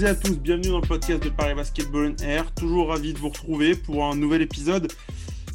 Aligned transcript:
toutes 0.00 0.08
à 0.08 0.14
tous, 0.14 0.38
bienvenue 0.38 0.68
dans 0.68 0.80
le 0.80 0.86
podcast 0.86 1.22
de 1.22 1.28
Paris 1.28 1.54
Basketball 1.54 2.14
Air. 2.22 2.50
Toujours 2.54 2.88
ravi 2.88 3.12
de 3.12 3.18
vous 3.18 3.28
retrouver 3.28 3.74
pour 3.74 4.06
un 4.06 4.16
nouvel 4.16 4.40
épisode 4.40 4.90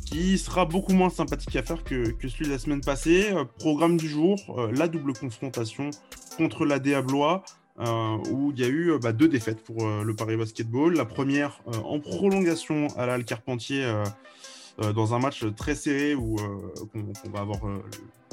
qui 0.05 0.38
sera 0.38 0.66
beaucoup 0.66 0.94
moins 0.94 1.09
sympathique 1.09 1.55
à 1.55 1.63
faire 1.63 1.84
que, 1.84 2.13
celui 2.22 2.45
de 2.45 2.52
la 2.52 2.59
semaine 2.59 2.81
passée. 2.81 3.31
Euh, 3.34 3.44
programme 3.44 3.98
du 3.98 4.08
jour, 4.08 4.38
euh, 4.59 4.72
la 4.72 4.88
double 4.88 5.13
confrontation 5.13 5.89
contre 6.38 6.63
la 6.63 6.77
Blois, 7.02 7.44
euh, 7.80 8.17
où 8.30 8.52
il 8.52 8.59
y 8.59 8.63
a 8.63 8.67
eu 8.67 9.00
bah, 9.02 9.13
deux 9.13 9.27
défaites 9.27 9.63
pour 9.63 9.77
le 9.77 10.16
Paris 10.16 10.38
Basketball. 10.38 10.94
La 10.94 11.05
première 11.05 11.62
en 11.84 12.00
prolongation 12.00 12.88
à 12.98 13.08
la 13.08 13.23
Carpentier 13.23 13.91
dans 14.77 15.16
un 15.16 15.20
match 15.20 15.44
très 15.55 15.73
serré 15.73 16.14
où 16.14 16.36
on, 16.94 17.30
va 17.31 17.39
avoir 17.39 17.62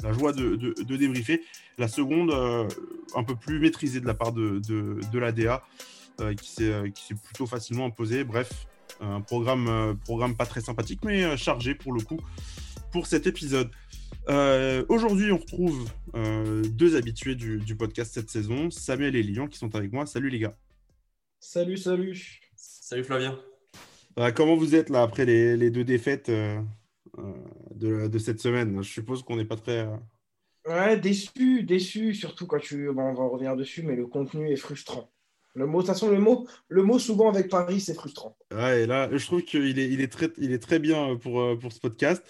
la 0.03 0.13
joie 0.13 0.31
de, 0.31 0.75
débriefer. 0.95 1.41
La 1.79 1.87
seconde, 1.87 2.31
un 3.15 3.23
peu 3.23 3.35
plus 3.35 3.59
maîtrisée 3.59 3.99
de 3.99 4.05
la 4.05 4.13
part 4.13 4.31
de, 4.31 4.59
de 4.59 5.17
l'ADA, 5.19 5.63
qui 6.41 6.49
s'est 6.49 7.15
plutôt 7.23 7.45
facilement 7.45 7.85
imposée. 7.85 8.23
Bref, 8.23 8.67
un 9.01 9.21
programme, 9.21 9.67
euh, 9.67 9.93
programme 9.93 10.35
pas 10.35 10.45
très 10.45 10.61
sympathique, 10.61 11.01
mais 11.03 11.23
euh, 11.23 11.37
chargé 11.37 11.75
pour 11.75 11.93
le 11.93 12.01
coup 12.01 12.19
pour 12.91 13.07
cet 13.07 13.27
épisode. 13.27 13.69
Euh, 14.29 14.85
aujourd'hui, 14.87 15.31
on 15.31 15.37
retrouve 15.37 15.89
deux 16.69 16.95
habitués 16.95 17.35
du, 17.35 17.75
podcast 17.75 18.13
cette 18.13 18.29
saison, 18.29 18.69
Samuel 18.69 19.15
et 19.15 19.23
Lilian, 19.23 19.47
qui 19.47 19.57
sont 19.57 19.75
avec 19.75 19.91
moi. 19.91 20.05
Salut 20.05 20.29
les 20.29 20.39
gars. 20.39 20.55
Salut, 21.39 21.75
salut. 21.75 22.39
Salut 22.55 23.03
Flavien. 23.03 23.39
comment 24.35 24.55
vous 24.55 24.75
êtes 24.75 24.89
là 24.89 25.01
après 25.01 25.25
les, 25.25 25.71
deux 25.71 25.83
défaites 25.83 26.29
de, 26.29 28.17
cette 28.19 28.39
semaine? 28.39 28.83
Je 28.83 28.89
suppose 28.89 29.23
qu'on 29.23 29.37
n'est 29.37 29.45
pas 29.45 29.57
très. 29.57 29.89
Ouais, 30.67 30.97
déçu, 30.97 31.63
déçu, 31.63 32.13
surtout 32.13 32.45
quand 32.45 32.59
tu. 32.59 32.93
Bon, 32.93 33.01
on 33.01 33.13
va 33.15 33.23
revenir 33.25 33.57
dessus, 33.57 33.81
mais 33.81 33.95
le 33.95 34.05
contenu 34.05 34.51
est 34.51 34.55
frustrant. 34.55 35.11
Le 35.55 35.67
mot, 35.67 35.81
de 35.81 35.83
toute 35.83 35.93
façon, 35.93 36.09
le 36.09 36.19
mot, 36.19 36.47
le 36.67 36.81
mot 36.81 36.97
souvent 36.97 37.29
avec 37.29 37.47
Paris, 37.49 37.79
c'est 37.79 37.93
frustrant. 37.93 38.35
Ouais, 38.51 38.87
là, 38.87 39.07
je 39.11 39.23
trouve 39.25 39.43
qu'il 39.43 39.77
est, 39.77 39.89
il 39.89 40.01
est, 40.01 40.11
très, 40.11 40.29
il 40.37 40.51
est 40.51 40.59
très 40.59 40.79
bien 40.79 41.15
pour, 41.17 41.41
euh, 41.41 41.55
pour 41.55 41.71
ce 41.71 41.79
podcast. 41.79 42.25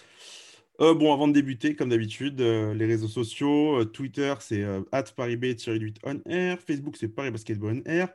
Euh, 0.82 0.94
bon, 0.94 1.14
avant 1.14 1.30
de 1.30 1.34
débuter, 1.34 1.76
comme 1.76 1.90
d'habitude, 1.90 2.42
euh, 2.42 2.74
les 2.74 2.86
réseaux 2.86 3.08
sociaux, 3.08 3.86
Twitter, 3.86 4.34
c'est 4.42 4.64
at 4.92 5.04
parisb-8 5.04 6.00
on 6.04 6.22
air, 6.30 6.60
Facebook, 6.60 6.98
c'est 6.98 7.08
Paris 7.08 7.32
Basketball 7.32 7.82
on 7.86 7.90
air. 7.90 8.10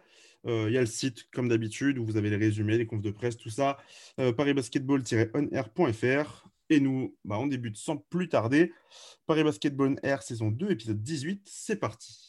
Il 0.44 0.70
y 0.70 0.78
a 0.78 0.80
le 0.80 0.86
site, 0.86 1.28
comme 1.30 1.48
d'habitude, 1.48 1.98
où 1.98 2.06
vous 2.06 2.16
avez 2.16 2.30
les 2.30 2.36
résumés, 2.36 2.78
les 2.78 2.86
confs 2.86 3.02
de 3.02 3.10
presse, 3.10 3.36
tout 3.36 3.50
ça, 3.50 3.76
parisbasketball-onair.fr. 4.16 6.48
Et 6.70 6.80
nous, 6.80 7.14
bah, 7.24 7.38
on 7.38 7.46
débute 7.46 7.76
sans 7.76 7.96
plus 7.96 8.28
tarder. 8.30 8.72
Paris 9.26 9.44
Basketball 9.44 9.90
on 9.90 9.96
air, 10.06 10.22
saison 10.22 10.50
2, 10.50 10.70
épisode 10.70 11.02
18, 11.02 11.42
c'est 11.44 11.76
parti. 11.76 12.27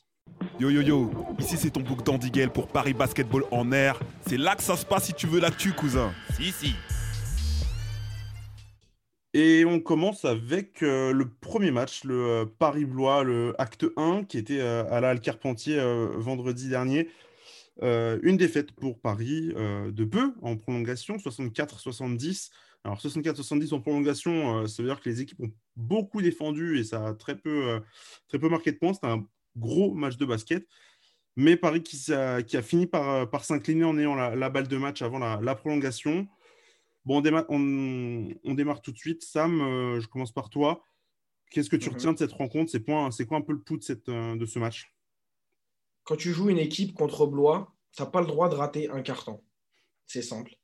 Yo 0.59 0.69
yo 0.69 0.81
yo, 0.81 1.11
ici 1.39 1.55
c'est 1.57 1.69
ton 1.69 1.81
book 1.81 2.03
d'Andigel 2.03 2.49
pour 2.49 2.67
Paris 2.67 2.93
Basketball 2.93 3.43
en 3.51 3.71
air. 3.71 3.99
C'est 4.27 4.37
là 4.37 4.55
que 4.55 4.63
ça 4.63 4.75
se 4.75 4.85
passe 4.85 5.05
si 5.05 5.13
tu 5.13 5.27
veux 5.27 5.39
l'actu, 5.39 5.71
cousin. 5.71 6.11
Si, 6.37 6.51
si. 6.51 6.75
Et 9.33 9.63
on 9.63 9.79
commence 9.79 10.25
avec 10.25 10.81
euh, 10.81 11.13
le 11.13 11.29
premier 11.29 11.69
match, 11.69 12.03
le 12.03 12.15
euh, 12.15 12.45
Paris-Blois, 12.45 13.23
le 13.23 13.53
acte 13.59 13.85
1, 13.95 14.23
qui 14.23 14.39
était 14.39 14.59
euh, 14.59 14.83
à 14.89 15.01
la 15.01 15.15
Carpentier 15.17 15.79
vendredi 16.15 16.67
dernier. 16.67 17.09
une 17.81 18.37
défaite 18.37 18.71
pour 18.71 18.99
Paris 18.99 19.53
de 19.55 20.03
peu 20.03 20.33
en 20.41 20.57
prolongation, 20.57 21.15
64-70. 21.17 22.49
Alors 22.83 22.99
64-70 22.99 23.73
en 23.73 23.81
prolongation, 23.81 24.67
ça 24.67 24.81
veut 24.81 24.89
dire 24.89 24.99
que 24.99 25.09
les 25.09 25.21
équipes 25.21 25.41
ont 25.41 25.51
beaucoup 25.75 26.21
défendu 26.21 26.79
et 26.79 26.83
ça 26.83 27.07
a 27.07 27.13
très 27.13 27.37
peu, 27.37 27.81
très 28.27 28.39
peu 28.39 28.49
marqué 28.49 28.71
de 28.71 28.77
points. 28.77 28.93
C'était 28.93 29.07
un 29.07 29.25
gros 29.57 29.93
match 29.93 30.17
de 30.17 30.25
basket. 30.25 30.67
Mais 31.35 31.55
Paris 31.55 31.83
qui, 31.83 32.11
a, 32.11 32.43
qui 32.43 32.57
a 32.57 32.61
fini 32.61 32.85
par, 32.85 33.29
par 33.29 33.45
s'incliner 33.45 33.85
en 33.85 33.97
ayant 33.97 34.15
la, 34.15 34.49
balle 34.49 34.67
de 34.67 34.77
match 34.77 35.01
avant 35.01 35.19
la, 35.19 35.55
prolongation. 35.55 36.27
Bon, 37.05 37.23
on, 37.49 38.29
on, 38.43 38.53
démarre 38.53 38.81
tout 38.81 38.91
de 38.91 38.97
suite. 38.97 39.23
Sam, 39.23 39.61
euh, 39.61 40.01
je 40.01 40.07
commence 40.07 40.33
par 40.33 40.49
toi. 40.49 40.83
Qu'est-ce 41.49 41.69
que 41.69 41.77
tu 41.77 41.89
mhm. 41.89 41.95
retiens 41.95 42.13
de 42.13 42.17
cette 42.17 42.33
rencontre? 42.33 42.69
C'est 42.69 42.83
quoi, 42.83 43.09
quoi 43.27 43.37
un 43.37 43.41
peu 43.41 43.53
le 43.53 43.61
pouls 43.61 43.77
de, 43.77 43.83
cette, 43.83 44.09
euh, 44.09 44.35
de 44.35 44.45
ce 44.45 44.59
match? 44.59 44.93
Quand 46.03 46.17
tu 46.17 46.33
joues 46.33 46.49
une 46.49 46.57
équipe 46.57 46.93
contre 46.93 47.25
Blois, 47.25 47.73
tu 47.93 48.01
n'as 48.01 48.09
pas 48.09 48.21
le 48.21 48.27
droit 48.27 48.49
de 48.49 48.55
rater 48.55 48.89
un 48.89 49.01
carton. 49.01 49.41
C'est 50.07 50.21
simple. 50.21 50.55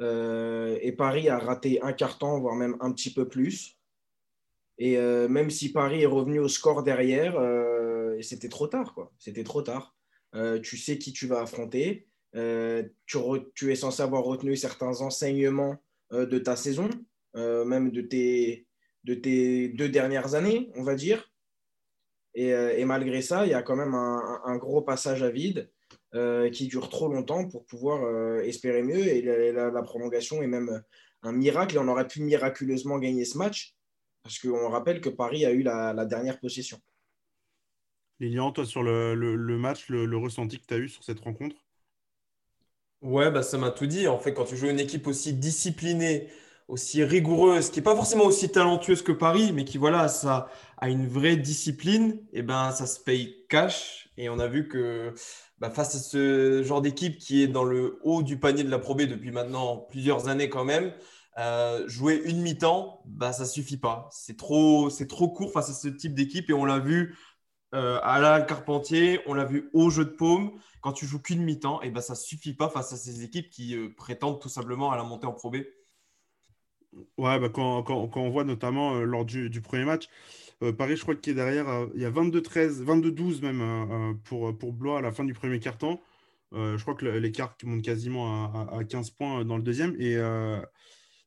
Euh, 0.00 0.78
et 0.82 0.92
Paris 0.92 1.28
a 1.28 1.38
raté 1.38 1.80
un 1.82 1.92
carton, 1.92 2.40
voire 2.40 2.56
même 2.56 2.76
un 2.80 2.90
petit 2.92 3.12
peu 3.12 3.28
plus. 3.28 3.78
Et 4.76 4.96
même 4.96 5.50
si 5.50 5.72
Paris 5.72 6.00
est 6.00 6.06
revenu 6.06 6.38
au 6.38 6.48
score 6.48 6.82
derrière, 6.82 7.34
c'était 8.22 8.48
trop 8.48 8.66
tard, 8.66 8.94
quoi. 8.94 9.12
C'était 9.18 9.44
trop 9.44 9.62
tard. 9.62 9.94
Euh, 10.34 10.60
tu 10.60 10.76
sais 10.76 10.98
qui 10.98 11.12
tu 11.12 11.26
vas 11.26 11.40
affronter. 11.40 12.06
Euh, 12.36 12.84
tu, 13.54 13.72
es 13.72 13.74
censé 13.74 14.02
avoir 14.02 14.22
retenu 14.22 14.56
certains 14.56 15.00
enseignements 15.00 15.82
euh, 16.12 16.26
de 16.26 16.38
ta 16.38 16.56
saison, 16.56 16.88
même 17.34 17.90
de 17.90 18.00
tes, 18.00 18.66
de 19.04 19.14
tes 19.14 19.68
deux 19.68 19.88
dernières 19.88 20.34
années, 20.34 20.70
on 20.76 20.82
va 20.82 20.94
dire. 20.94 21.30
Et, 22.34 22.84
malgré 22.84 23.22
ça, 23.22 23.44
il 23.44 23.50
y 23.50 23.54
a 23.54 23.62
quand 23.62 23.76
même 23.76 23.94
un, 23.94 24.56
gros 24.56 24.82
passage 24.82 25.22
à 25.22 25.30
vide 25.30 25.70
qui 26.52 26.68
dure 26.68 26.88
trop 26.88 27.08
longtemps 27.12 27.48
pour 27.48 27.66
pouvoir 27.66 28.40
espérer 28.40 28.82
mieux. 28.82 29.06
Et 29.06 29.22
la, 29.52 29.82
prolongation 29.82 30.42
est 30.42 30.48
même 30.48 30.82
un 31.22 31.32
miracle. 31.32 31.76
Et 31.76 31.78
on 31.78 31.88
aurait 31.88 32.06
pu 32.06 32.22
miraculeusement 32.22 32.98
gagner 32.98 33.24
ce 33.24 33.38
match 33.38 33.76
parce 34.22 34.38
qu'on 34.38 34.68
rappelle 34.68 35.00
que 35.00 35.08
Paris 35.08 35.44
a 35.44 35.52
eu 35.52 35.62
la 35.62 36.04
dernière 36.04 36.38
possession. 36.38 36.80
Lilian, 38.20 38.52
toi, 38.52 38.66
sur 38.66 38.82
le, 38.82 39.14
match, 39.56 39.88
le, 39.88 40.16
ressenti 40.16 40.60
que 40.60 40.66
tu 40.66 40.74
as 40.74 40.78
eu 40.78 40.88
sur 40.88 41.02
cette 41.02 41.20
rencontre? 41.20 41.56
Ouais, 43.00 43.30
bah, 43.30 43.42
ça 43.42 43.56
m'a 43.56 43.70
tout 43.70 43.86
dit. 43.86 44.06
En 44.08 44.18
fait, 44.18 44.34
quand 44.34 44.44
tu 44.44 44.56
joues 44.56 44.68
une 44.68 44.78
équipe 44.78 45.06
aussi 45.06 45.32
disciplinée, 45.32 46.28
aussi 46.68 47.02
rigoureuse, 47.02 47.70
qui 47.70 47.78
n'est 47.78 47.84
pas 47.84 47.96
forcément 47.96 48.24
aussi 48.24 48.50
talentueuse 48.50 49.02
que 49.02 49.12
Paris, 49.12 49.52
mais 49.52 49.64
qui 49.64 49.78
voilà, 49.78 50.06
ça 50.08 50.48
a 50.76 50.90
une 50.90 51.08
vraie 51.08 51.36
discipline, 51.36 52.20
et 52.32 52.40
eh 52.40 52.42
ben 52.42 52.70
ça 52.72 52.86
se 52.86 53.00
paye 53.00 53.46
cash. 53.48 54.10
Et 54.18 54.28
on 54.28 54.38
a 54.38 54.46
vu 54.46 54.68
que 54.68 55.14
bah, 55.58 55.70
face 55.70 55.94
à 55.94 55.98
ce 55.98 56.62
genre 56.62 56.82
d'équipe 56.82 57.18
qui 57.18 57.42
est 57.42 57.48
dans 57.48 57.64
le 57.64 57.98
haut 58.02 58.22
du 58.22 58.38
panier 58.38 58.64
de 58.64 58.70
la 58.70 58.78
Pro 58.78 58.94
depuis 58.94 59.30
maintenant 59.30 59.78
plusieurs 59.78 60.28
années 60.28 60.50
quand 60.50 60.64
même, 60.64 60.92
euh, 61.38 61.88
jouer 61.88 62.20
une 62.24 62.42
mi-temps, 62.42 63.02
bah, 63.06 63.32
ça 63.32 63.46
suffit 63.46 63.78
pas. 63.78 64.08
C'est 64.12 64.36
trop, 64.36 64.90
c'est 64.90 65.06
trop 65.06 65.28
court 65.30 65.52
face 65.52 65.70
à 65.70 65.74
ce 65.74 65.88
type 65.88 66.14
d'équipe 66.14 66.50
et 66.50 66.52
on 66.52 66.64
l'a 66.64 66.78
vu 66.78 67.16
euh, 67.74 68.00
la 68.02 68.40
Carpentier, 68.42 69.20
on 69.26 69.34
l'a 69.34 69.44
vu 69.44 69.70
au 69.72 69.90
jeu 69.90 70.04
de 70.04 70.10
paume. 70.10 70.52
Quand 70.80 70.92
tu 70.92 71.06
joues 71.06 71.20
qu'une 71.20 71.42
mi-temps, 71.42 71.82
et 71.82 71.88
eh 71.88 71.90
ben, 71.90 72.00
ça 72.00 72.14
suffit 72.14 72.54
pas 72.54 72.68
face 72.68 72.92
à 72.92 72.96
ces 72.96 73.22
équipes 73.22 73.50
qui 73.50 73.76
euh, 73.76 73.90
prétendent 73.94 74.40
tout 74.40 74.48
simplement 74.48 74.90
à 74.90 74.96
la 74.96 75.04
montée 75.04 75.26
en 75.26 75.32
Pro 75.32 75.50
B. 75.50 75.56
Ouais, 77.18 77.38
bah, 77.38 77.48
quand, 77.52 77.84
on 77.88 78.30
voit 78.30 78.44
notamment 78.44 78.96
euh, 78.96 79.04
lors 79.04 79.24
du, 79.24 79.60
premier 79.60 79.84
match, 79.84 80.08
Paris, 80.76 80.96
je 80.96 81.02
crois 81.02 81.14
qu'il 81.14 81.32
est 81.32 81.36
derrière, 81.36 81.86
il 81.94 82.02
y 82.02 82.04
a 82.04 82.10
22-13, 82.10 82.84
22-12 82.84 83.40
même 83.40 84.18
pour, 84.24 84.56
pour 84.58 84.74
Blois 84.74 84.98
à 84.98 85.00
la 85.00 85.10
fin 85.10 85.24
du 85.24 85.32
premier 85.32 85.58
quart-temps. 85.58 86.02
je 86.52 86.78
crois 86.82 86.94
que 86.94 87.06
l'écart 87.06 87.56
monte 87.64 87.80
quasiment 87.80 88.52
à, 88.70 88.84
15 88.84 89.10
points 89.10 89.44
dans 89.46 89.56
le 89.56 89.62
deuxième. 89.62 89.94
Et, 89.98 90.16
je 90.16 90.60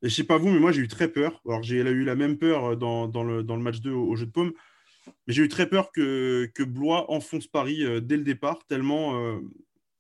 ne 0.04 0.10
sais 0.10 0.24
pas 0.24 0.38
vous, 0.38 0.50
mais 0.50 0.60
moi 0.60 0.72
j'ai 0.72 0.82
eu 0.82 0.88
très 0.88 1.08
peur. 1.08 1.42
Alors 1.48 1.64
j'ai 1.64 1.78
eu 1.78 2.04
la 2.04 2.14
même 2.14 2.38
peur 2.38 2.78
dans, 2.78 3.08
le, 3.24 3.42
dans 3.42 3.56
le 3.56 3.64
match 3.64 3.80
2 3.80 3.92
au 3.92 4.16
jeu 4.16 4.28
de 4.28 4.32
paume. 4.32 4.54
Mais 5.28 5.34
j'ai 5.34 5.44
eu 5.44 5.48
très 5.48 5.70
peur 5.70 5.92
que, 5.92 6.50
que 6.54 6.64
Blois 6.64 7.10
enfonce 7.12 7.48
Paris 7.48 7.84
euh, 7.84 8.02
dès 8.02 8.18
le 8.18 8.24
départ, 8.24 8.66
tellement 8.68 9.16
euh, 9.16 9.40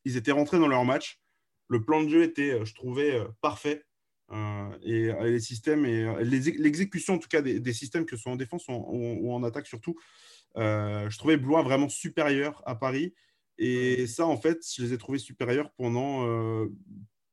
ils 0.05 0.17
étaient 0.17 0.31
rentrés 0.31 0.59
dans 0.59 0.67
leur 0.67 0.85
match. 0.85 1.19
Le 1.67 1.83
plan 1.83 2.03
de 2.03 2.09
jeu 2.09 2.23
était, 2.23 2.51
euh, 2.51 2.65
je 2.65 2.73
trouvais, 2.73 3.19
parfait. 3.41 3.85
et 4.83 5.11
les 5.23 5.39
systèmes 5.39 5.85
et 5.85 6.23
l'exécution 6.23 7.15
en 7.15 7.19
tout 7.19 7.27
cas 7.27 7.41
des, 7.41 7.73
systèmes 7.73 8.05
que 8.05 8.15
ce 8.15 8.23
soit 8.23 8.31
en 8.31 8.35
défense 8.35 8.65
ou 8.67 9.31
en, 9.31 9.43
attaque 9.43 9.67
surtout, 9.67 9.95
je 10.55 11.17
trouvais 11.17 11.37
Blois 11.37 11.61
vraiment 11.61 11.89
supérieur 11.89 12.63
à 12.65 12.75
Paris. 12.75 13.13
Et 13.59 14.07
ça, 14.07 14.25
en 14.25 14.37
fait, 14.37 14.65
je 14.75 14.81
les 14.81 14.93
ai 14.93 14.97
trouvés 14.97 15.19
supérieurs 15.19 15.71
pendant, 15.77 16.25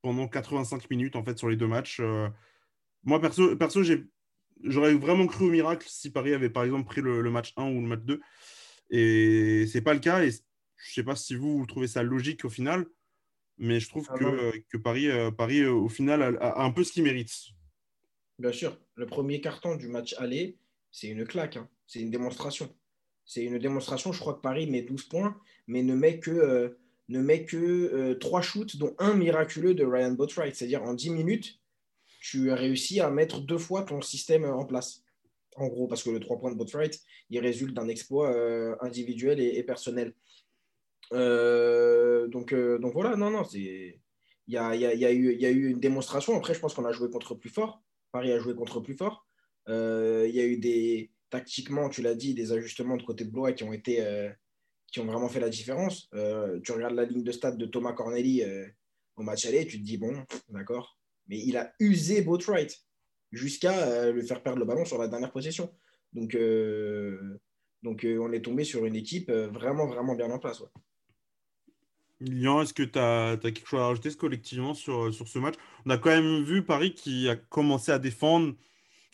pendant 0.03 0.29
85 0.29 0.91
minutes 0.91 1.17
en 1.17 1.25
fait 1.25 1.39
sur 1.39 1.49
les 1.49 1.57
deux 1.57 1.69
matchs. 1.69 2.03
moi, 3.05 3.21
perso, 3.21 3.57
perso 3.57 3.83
j'ai 3.83 4.05
j'aurais 4.65 4.95
vraiment 4.95 5.27
cru 5.27 5.47
au 5.47 5.51
miracle 5.51 5.87
si 5.89 6.11
Paris 6.11 6.35
avait 6.35 6.51
par 6.51 6.65
exemple 6.65 6.85
pris 6.85 7.01
le, 7.01 7.29
match 7.31 7.53
1 7.57 7.71
ou 7.71 7.81
le 7.81 7.87
match 7.87 8.03
2. 8.03 8.21
Et 8.91 9.67
c'est 9.67 9.83
pas 9.83 9.95
le 9.95 10.01
cas. 10.01 10.23
Et 10.25 10.31
je 10.31 10.93
sais 10.93 11.05
pas 11.05 11.17
si 11.17 11.35
vous, 11.35 11.59
vous 11.59 11.67
trouvez 11.67 11.87
ça 11.87 12.03
logique 12.03 12.45
au 12.45 12.51
final, 12.51 12.87
mais 13.59 13.81
je 13.81 13.89
trouve 13.89 14.07
ah 14.11 14.19
que, 14.19 14.59
que, 14.69 14.77
Paris, 14.77 15.09
euh, 15.09 15.31
Paris 15.31 15.61
euh, 15.61 15.73
au 15.73 15.89
final, 15.89 16.39
a, 16.41 16.63
un 16.63 16.71
peu 16.71 16.85
ce 16.85 16.93
qu'il 16.93 17.03
mérite. 17.03 17.33
Bien 18.39 18.53
sûr. 18.53 18.79
Le 18.95 19.07
premier 19.07 19.41
carton 19.41 19.77
du 19.77 19.89
match 19.89 20.15
aller, 20.19 20.57
c'est 20.91 21.09
une 21.09 21.27
claque. 21.27 21.57
Hein. 21.57 21.69
C'est 21.87 22.01
une 22.01 22.11
démonstration. 22.11 22.75
C'est 23.25 23.45
une 23.45 23.59
démonstration. 23.59 24.13
Je 24.13 24.21
crois 24.21 24.35
que 24.35 24.41
Paris 24.41 24.69
met 24.69 24.83
12 24.83 25.05
points, 25.05 25.39
mais 25.67 25.83
ne 25.83 25.95
met 25.95 26.19
que, 26.19 26.31
euh, 26.31 26.79
ne 27.09 27.21
met 27.21 27.45
que 27.45 28.15
3 28.15 28.41
shoots, 28.41 28.77
dont 28.77 28.95
un 28.99 29.15
miraculeux 29.15 29.75
de 29.75 29.85
Ryan 29.85 30.13
Botwright. 30.13 30.55
C'est-à-dire 30.55 30.83
en 30.83 30.95
10 30.95 31.11
minutes, 31.11 31.60
tu 32.21 32.51
as 32.51 32.55
réussi 32.55 33.01
à 33.01 33.11
mettre 33.11 33.41
deux 33.41 33.59
fois 33.59 33.83
ton 33.83 34.01
système 34.03 34.45
en 34.45 34.65
place. 34.65 35.03
En 35.57 35.67
gros, 35.67 35.89
parce 35.89 36.03
que 36.03 36.11
le 36.11 36.21
3 36.21 36.39
points 36.39 36.53
de 36.53 36.57
Botwright, 36.57 37.01
il 37.31 37.41
résulte 37.41 37.75
d'un 37.75 37.89
exploit 37.89 38.33
euh, 38.33 38.77
individuel 38.81 39.41
et, 39.41 39.63
personnel. 39.63 40.15
Euh, 41.13 42.29
donc, 42.29 42.53
euh, 42.53 42.79
donc 42.79 42.93
voilà, 42.93 43.17
non, 43.17 43.31
non. 43.31 43.43
Il 43.53 43.99
y 44.47 44.57
a, 44.57 44.77
y, 44.77 44.87
a, 44.87 44.95
y, 44.95 45.05
a 45.05 45.13
y 45.13 45.47
a 45.47 45.51
eu 45.51 45.69
une 45.71 45.81
démonstration. 45.81 46.37
Après, 46.37 46.55
je 46.55 46.61
pense 46.61 46.75
qu'on 46.75 46.85
a 46.85 46.93
joué 46.93 47.11
contre 47.11 47.35
plus 47.35 47.51
fort. 47.51 47.83
Paris 48.13 48.33
a 48.33 48.39
joué 48.39 48.55
contre 48.55 48.81
plus 48.81 48.95
fort. 48.95 49.27
Il 49.67 50.31
y 50.31 50.41
a 50.41 50.45
eu 50.45 50.59
des, 50.59 51.11
tactiquement, 51.31 51.89
tu 51.89 52.03
l'as 52.03 52.15
dit, 52.15 52.35
des 52.35 52.53
ajustements 52.53 52.97
de 52.97 53.03
côté 53.03 53.25
de 53.25 53.31
Blois 53.31 53.53
qui 53.53 53.65
ont 53.65 53.73
été, 53.73 54.05
qui 54.91 55.01
ont 55.01 55.07
vraiment 55.07 55.29
fait 55.29 55.41
la 55.41 55.49
différence. 55.49 56.11
tu 56.65 56.73
regardes 56.73 56.95
la 56.95 57.05
ligne 57.05 57.23
de 57.23 57.33
stade 57.33 57.57
de 57.57 57.67
Thomas 57.67 57.93
Corneli 57.93 58.43
au 59.17 59.23
match 59.23 59.47
aller, 59.47 59.67
tu 59.67 59.79
te 59.79 59.85
dis, 59.85 59.99
bon, 59.99 60.25
d'accord. 60.49 61.00
Mais 61.31 61.39
il 61.39 61.57
a 61.57 61.73
usé 61.79 62.21
Boatwright 62.21 62.77
jusqu'à 63.33 64.11
le 64.11 64.21
faire 64.23 64.43
perdre 64.43 64.59
le 64.59 64.67
ballon 64.67 64.85
sur 64.85 64.99
la 64.99 65.09
dernière 65.09 65.33
possession. 65.33 65.73
Donc, 66.13 66.37
donc 67.83 68.05
on 68.05 68.33
est 68.33 68.43
tombé 68.43 68.65
sur 68.65 68.85
une 68.85 68.97
équipe 68.97 69.31
vraiment, 69.31 69.87
vraiment 69.87 70.15
bien 70.15 70.31
en 70.31 70.39
place. 70.39 70.61
Ouais. 70.61 70.67
Est-ce 72.21 72.75
que 72.75 72.83
tu 72.83 72.99
as, 72.99 73.39
quelque 73.41 73.67
chose 73.67 73.81
à 73.81 73.87
rajouter 73.87 74.11
collectivement 74.15 74.75
sur, 74.75 75.15
sur 75.15 75.27
ce 75.27 75.39
match? 75.39 75.55
On 75.87 75.91
a 75.91 75.97
quand 75.97 76.11
même 76.11 76.43
vu 76.43 76.63
Paris 76.65 76.93
qui 76.93 77.29
a 77.29 77.37
commencé 77.37 77.93
à 77.93 77.99
défendre 77.99 78.55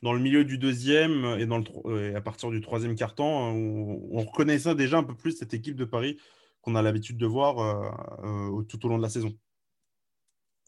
dans 0.02 0.12
le 0.12 0.18
milieu 0.18 0.44
du 0.44 0.58
deuxième 0.58 1.36
et, 1.38 1.46
dans 1.46 1.58
le, 1.58 2.16
à 2.16 2.20
partir 2.20 2.50
du 2.50 2.60
troisième 2.60 2.96
quart-temps. 2.96 3.52
On, 3.52 4.08
on, 4.10 4.24
reconnaissait 4.24 4.74
déjà 4.74 4.98
un 4.98 5.04
peu 5.04 5.14
plus 5.14 5.32
cette 5.32 5.54
équipe 5.54 5.76
de 5.76 5.84
Paris 5.84 6.18
qu'on 6.62 6.74
a 6.74 6.82
l'habitude 6.82 7.16
de 7.16 7.26
voir 7.26 7.58
euh, 7.60 8.58
euh, 8.58 8.62
tout 8.62 8.84
au 8.84 8.88
long 8.88 8.98
de 8.98 9.02
la 9.02 9.08
saison. 9.08 9.32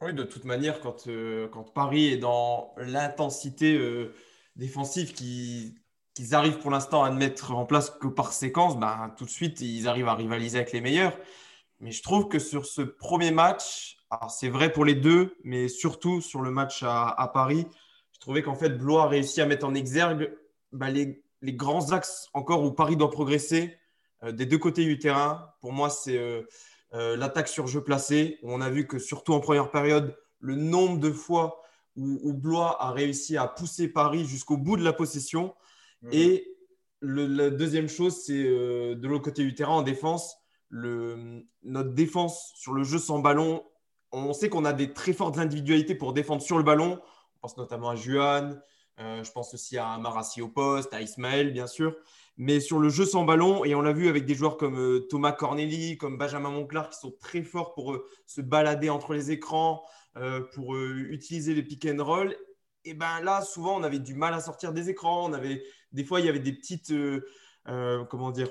Oui, 0.01 0.15
de 0.15 0.23
toute 0.23 0.45
manière, 0.45 0.81
quand, 0.81 1.09
euh, 1.09 1.49
quand 1.49 1.65
Paris 1.65 2.07
est 2.07 2.19
dans 2.19 2.73
l'intensité 2.77 3.77
défensive 4.55 5.13
qu'ils 5.13 5.75
arrivent 6.33 6.59
pour 6.59 6.71
l'instant 6.71 7.03
à 7.03 7.11
ne 7.11 7.17
mettre 7.17 7.53
en 7.53 7.65
place 7.65 7.91
que 7.91 8.09
par 8.09 8.33
séquence, 8.33 8.79
ben, 8.79 9.15
tout 9.17 9.25
de 9.25 9.31
suite, 9.31 9.61
ils 9.61 9.89
arrivent 9.89 10.09
à 10.09 10.15
rivaliser 10.15 10.59
avec 10.59 10.73
les 10.73 10.81
meilleurs. 10.81 11.17
Mais 11.81 11.93
je 11.93 12.03
trouve 12.03 12.29
que 12.29 12.39
sur 12.39 12.67
ce 12.67 12.83
premier 12.83 13.31
match, 13.31 13.99
c'est 14.29 14.49
vrai 14.49 14.73
pour 14.73 14.85
les 14.85 14.95
deux, 14.95 15.37
mais 15.45 15.69
surtout 15.69 16.21
sur 16.21 16.43
le 16.43 16.51
match 16.51 16.83
à, 16.83 17.31
Paris, 17.33 17.67
je 18.13 18.19
trouvais 18.19 18.43
qu'en 18.43 18.57
fait, 18.57 18.71
Blois 18.71 19.05
a 19.05 19.09
réussi 19.09 19.41
à 19.41 19.47
mettre 19.47 19.67
en 19.67 19.75
exergue 19.75 20.37
bah, 20.73 20.91
les, 20.91 21.23
grands 21.43 21.93
axes 21.93 22.29
encore 22.35 22.65
où 22.65 22.73
Paris 22.73 22.97
doit 22.97 23.11
progresser 23.11 23.79
euh, 24.25 24.33
des 24.33 24.45
deux 24.45 24.59
côtés 24.59 24.85
du 24.85 24.99
terrain. 24.99 25.53
Pour 25.61 25.73
moi, 25.73 25.89
c'est 25.89 26.19
euh, 26.95 26.99
euh, 26.99 27.17
l'attaque 27.17 27.49
sur 27.49 27.67
jeu 27.67 27.83
placé, 27.83 28.39
où 28.43 28.53
on 28.53 28.61
a 28.61 28.71
vu 28.71 28.87
que 28.87 28.99
surtout 28.99 29.33
en 29.33 29.41
première 29.41 29.71
période, 29.71 30.17
le 30.41 30.55
nombre 30.55 30.99
de 30.99 31.11
fois 31.11 31.63
où, 31.97 32.33
Blois 32.33 32.81
a 32.81 32.93
réussi 32.93 33.37
à 33.37 33.49
pousser 33.49 33.89
Paris 33.89 34.25
jusqu'au 34.25 34.57
bout 34.57 34.77
de 34.77 34.85
la 34.85 34.93
possession. 34.93 35.55
Mhm. 36.03 36.11
Et 36.13 36.57
la 37.01 37.51
deuxième 37.51 37.89
chose, 37.89 38.23
c'est 38.25 38.45
de 38.45 39.09
l'autre 39.09 39.25
côté 39.25 39.43
du 39.43 39.53
terrain, 39.53 39.73
en 39.73 39.83
défense, 39.83 40.37
le, 40.69 41.43
notre 41.65 41.95
défense 41.95 42.53
sur 42.55 42.73
le 42.73 42.85
jeu 42.85 42.99
sans 42.99 43.19
ballon, 43.19 43.65
on 44.13 44.33
sait 44.33 44.49
qu'on 44.49 44.65
a 44.65 44.73
des 44.73 44.93
très 44.93 45.13
fortes 45.13 45.39
individualités 45.39 45.95
pour 45.95 46.13
défendre 46.13 46.43
sur 46.43 46.57
le 46.57 46.65
ballon. 46.65 47.01
On 47.37 47.41
pense 47.41 47.57
notamment 47.57 47.91
à 47.91 47.97
Juan, 47.97 48.61
euh, 49.01 49.23
je 49.23 49.31
pense 49.31 49.55
aussi 49.55 49.79
à 49.79 49.97
Marassi 49.99 50.43
au 50.43 50.49
poste, 50.49 50.93
à 50.93 51.01
Ismaël, 51.01 51.53
bien 51.53 51.67
sûr. 51.67 51.95
Mais 52.39 52.61
sur 52.61 52.79
le 52.79 52.89
jeu 52.89 53.05
sans 53.05 53.25
ballon, 53.25 53.65
et 53.65 53.75
on 53.75 53.81
l'a 53.81 53.93
vu 53.93 54.09
avec 54.09 54.25
des 54.25 54.35
joueurs 54.35 54.57
comme 54.57 54.79
euh, 54.79 55.01
Thomas 55.11 55.33
Corneli, 55.33 55.99
comme 55.99 56.17
Benjamin 56.17 56.51
Monclar, 56.51 56.89
qui 56.89 56.99
sont 56.99 57.13
très 57.21 57.43
forts 57.43 57.75
pour 57.75 57.93
euh, 57.93 58.07
se 58.27 58.41
balader 58.41 58.91
entre 58.91 59.13
les 59.13 59.31
écrans, 59.31 59.83
pour 60.53 60.77
utiliser 60.77 61.55
les 61.55 61.63
pick 61.63 61.87
and 61.87 62.03
roll. 62.03 62.37
Et 62.85 62.93
ben 62.93 63.21
là, 63.23 63.41
souvent, 63.43 63.79
on 63.79 63.85
avait 63.85 64.01
du 64.01 64.15
mal 64.15 64.35
à 64.35 64.41
sortir 64.41 64.73
des 64.73 64.91
écrans. 64.91 65.31
On 65.31 65.33
avait, 65.33 65.63
des 65.93 66.03
fois, 66.03 66.19
il 66.19 66.27
y 66.27 66.29
avait 66.29 66.41
des 66.41 66.53
petites, 66.53 66.93
comment 67.65 68.33
dire, 68.33 68.51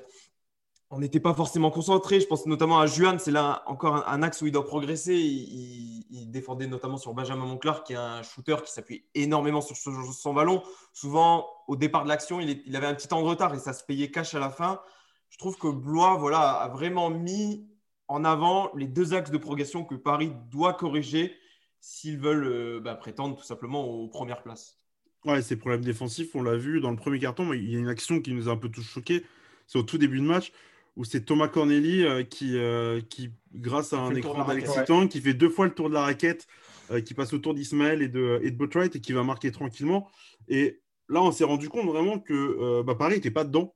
on 0.90 1.00
n'était 1.00 1.20
pas 1.20 1.34
forcément 1.34 1.70
concentré. 1.70 2.20
Je 2.20 2.28
pense 2.28 2.46
notamment 2.46 2.80
à 2.80 2.88
Juan, 2.88 3.20
c'est 3.20 3.32
là 3.32 3.64
encore 3.66 4.08
un, 4.08 4.24
axe 4.24 4.42
où 4.42 4.48
il 4.48 4.52
doit 4.52 4.66
progresser. 4.66 5.16
Il, 5.16 6.32
défendait 6.32 6.68
notamment 6.68 6.98
sur 6.98 7.14
Benjamin 7.14 7.46
Monclar, 7.46 7.84
qui 7.84 7.94
est 7.94 7.98
un 7.98 8.22
shooter 8.22 8.58
qui 8.64 8.72
s'appuie 8.72 9.06
énormément 9.16 9.62
sur 9.62 9.76
son 9.76 10.34
ballon. 10.34 10.62
Souvent, 10.94 11.48
au 11.68 11.76
départ 11.76 12.04
de 12.04 12.10
l'action, 12.10 12.40
il, 12.40 12.76
avait 12.76 12.86
un 12.86 12.94
petit 12.94 13.08
temps 13.08 13.22
de 13.22 13.28
retard 13.28 13.54
et 13.54 13.60
ça 13.60 13.74
se 13.74 13.84
payait 13.84 14.12
cash 14.12 14.36
à 14.36 14.40
la 14.40 14.50
fin. 14.50 14.82
Je 15.30 15.38
trouve 15.38 15.58
que 15.58 15.68
Blois 15.68 16.16
voilà, 16.18 16.52
a 16.52 16.68
vraiment 16.70 17.10
mis 17.10 17.68
en 18.08 18.24
avant 18.24 18.72
les 18.76 18.88
deux 18.88 19.14
axes 19.14 19.32
de 19.32 19.38
progression 19.38 19.84
que 19.84 19.96
Paris 19.96 20.32
doit 20.52 20.74
corriger 20.74 21.34
s'ils 21.80 22.20
veulent 22.20 22.46
euh, 22.46 22.80
bah, 22.80 22.96
prétendre 22.96 23.36
tout 23.36 23.44
simplement 23.44 23.86
aux 23.86 24.08
premières 24.08 24.44
places. 24.44 24.78
Ouais, 25.26 25.42
ces 25.42 25.58
problèmes 25.58 25.84
défensifs, 25.84 26.36
on 26.36 26.44
l'a 26.44 26.56
vu 26.56 26.80
dans 26.80 26.92
le 26.92 26.98
premier 26.98 27.20
carton. 27.20 27.52
Il 27.54 27.70
y 27.70 27.76
a 27.76 27.80
une 27.80 27.90
action 27.90 28.22
qui 28.22 28.34
nous 28.34 28.48
a 28.48 28.52
un 28.52 28.58
peu 28.58 28.70
tous 28.70 28.84
choqués. 28.84 29.26
C'est 29.66 29.78
au 29.78 29.84
tout 29.84 29.98
début 29.98 30.20
de 30.20 30.26
match 30.26 30.52
où 30.98 31.06
c'est 31.06 31.22
Thomas 31.22 31.48
Corneli 31.48 32.04
euh, 32.04 32.24
qui, 32.24 32.58
euh, 32.58 33.00
qui, 33.02 33.32
grâce 33.54 33.94
à 33.94 34.00
un 34.00 34.14
écran 34.16 34.46
d'Alexis 34.46 34.80
qui 35.10 35.22
fait 35.22 35.36
deux 35.36 35.50
fois 35.50 35.68
le 35.68 35.74
tour 35.74 35.90
de 35.90 35.94
la 35.94 36.02
raquette, 36.02 36.48
euh, 36.92 37.00
qui 37.02 37.14
passe 37.14 37.34
autour 37.34 37.54
d'Ismaël 37.54 38.02
et 38.02 38.08
de, 38.10 38.40
et 38.44 38.52
de 38.52 38.96
et 38.96 39.00
qui 39.00 39.14
va 39.14 39.24
marquer 39.24 39.52
tranquillement. 39.52 40.10
Et 40.48 40.82
là, 41.08 41.22
on 41.22 41.32
s'est 41.32 41.44
rendu 41.44 41.70
compte 41.70 41.86
vraiment 41.86 42.20
que 42.20 42.82
bah, 42.82 42.96
Paris 42.96 43.16
n'était 43.16 43.32
pas 43.32 43.46
dedans 43.46 43.76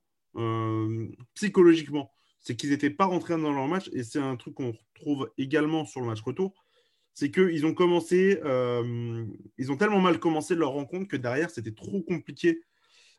psychologiquement. 1.34 2.12
C'est 2.40 2.56
qu'ils 2.56 2.70
n'étaient 2.70 2.90
pas 2.90 3.04
rentrés 3.04 3.36
dans 3.36 3.52
leur 3.52 3.68
match 3.68 3.88
et 3.92 4.02
c'est 4.02 4.18
un 4.18 4.34
truc 4.34 4.54
qu'on 4.54 4.72
retrouve 4.96 5.30
également 5.38 5.84
sur 5.84 6.00
le 6.00 6.08
match 6.08 6.22
retour. 6.22 6.52
C'est 7.14 7.30
qu'ils 7.30 7.64
ont 7.66 7.74
commencé, 7.74 8.40
ils 9.58 9.70
ont 9.72 9.76
tellement 9.76 10.00
mal 10.00 10.18
commencé 10.18 10.54
leur 10.54 10.72
rencontre 10.72 11.06
que 11.06 11.16
derrière, 11.16 11.50
c'était 11.50 11.72
trop 11.72 12.02
compliqué 12.02 12.62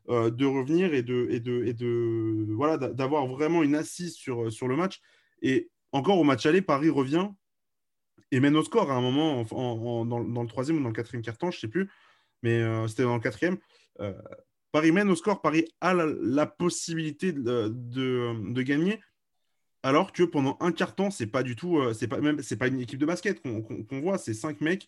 euh, 0.09 0.29
de 0.29 0.45
revenir 0.45 0.94
et 0.94 1.01
de, 1.01 1.27
et 1.29 1.39
de, 1.39 1.63
et 1.63 1.73
de 1.73 2.45
voilà 2.50 2.77
d'avoir 2.77 3.25
vraiment 3.25 3.63
une 3.63 3.73
assise 3.73 4.15
sur, 4.15 4.51
sur 4.51 4.67
le 4.67 4.75
match. 4.75 5.00
Et 5.41 5.69
encore 5.94 6.17
au 6.19 6.25
match 6.25 6.45
aller, 6.45 6.61
Paris 6.61 6.89
revient 6.89 7.29
et 8.31 8.41
mène 8.41 8.57
au 8.57 8.63
score 8.63 8.91
à 8.91 8.95
un 8.95 9.01
moment 9.01 9.44
dans, 10.03 10.41
le 10.41 10.47
troisième 10.47 10.77
ou 10.77 10.81
dans 10.81 10.89
le 10.89 10.94
quatrième 10.94 11.21
quart-temps, 11.21 11.51
je 11.51 11.57
ne 11.57 11.61
sais 11.61 11.67
plus, 11.67 11.89
mais 12.42 12.61
euh, 12.61 12.87
c'était 12.87 13.04
dans 13.04 13.13
le 13.13 13.21
quatrième. 13.21 13.57
Euh, 14.01 14.13
Paris 14.73 14.92
mène 14.92 15.09
au 15.09 15.16
score, 15.16 15.42
Paris 15.42 15.68
a 15.80 15.94
la, 15.94 16.47
possibilité 16.47 17.31
de, 17.31 17.69
de, 17.69 18.61
gagner, 18.61 18.99
alors 19.83 20.11
que 20.11 20.23
pendant 20.23 20.57
un 20.59 20.71
quart-temps, 20.71 21.11
c'est 21.11 21.28
pas 21.28 21.44
du 21.44 21.56
tout, 21.56 21.80
c'est 21.94 22.07
pas 22.07 22.19
même, 22.19 22.42
c'est 22.42 22.57
pas 22.57 22.68
une 22.68 22.81
équipe 22.81 22.99
de 22.99 23.06
basket 23.06 23.42
qu'on 23.42 24.01
voit, 24.01 24.18
c'est 24.18 24.33
cinq 24.33 24.61
mecs 24.61 24.87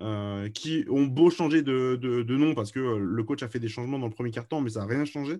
euh, 0.00 0.48
qui 0.48 0.84
ont 0.90 1.04
beau 1.04 1.30
changer 1.30 1.62
de, 1.62 2.24
nom 2.36 2.54
parce 2.56 2.72
que 2.72 2.80
euh, 2.80 2.98
le 2.98 3.22
coach 3.22 3.44
a 3.44 3.48
fait 3.48 3.60
des 3.60 3.68
changements 3.68 4.00
dans 4.00 4.08
le 4.08 4.12
premier 4.12 4.32
quart-temps, 4.32 4.60
mais 4.60 4.70
ça 4.70 4.80
n'a 4.80 4.86
rien 4.86 5.04
changé. 5.04 5.36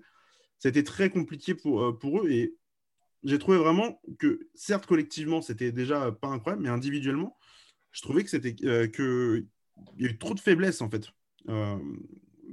C'était 0.61 0.85
très 0.85 1.11
compliqué 1.11 1.57
pour, 1.57 1.83
euh, 1.83 1.93
pour 1.93 2.23
eux 2.23 2.31
et 2.31 2.55
j'ai 3.25 3.41
trouvé 3.41 3.59
vraiment 3.59 4.01
que, 4.21 4.49
certes, 4.55 4.87
collectivement, 4.87 5.43
c'était 5.43 5.73
déjà 5.73 6.13
pas 6.13 6.29
incroyable, 6.29 6.63
mais 6.63 6.69
individuellement, 6.69 7.37
je 7.91 8.03
trouvais 8.03 8.23
que 8.23 8.31
c'était 8.31 8.55
y 8.61 8.69
a 8.69 8.85
eu 9.99 10.19
trop 10.19 10.35
de 10.35 10.41
faiblesses 10.41 10.83
en 10.83 10.91
fait. 10.91 11.09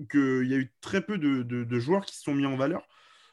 qu'il 0.10 0.48
y 0.48 0.54
a 0.56 0.58
eu 0.58 0.74
très 0.82 1.06
peu 1.06 1.20
de, 1.20 1.80
joueurs 1.80 2.06
qui 2.06 2.16
se 2.16 2.24
sont 2.24 2.34
mis 2.34 2.48
en 2.48 2.58
valeur 2.58 2.88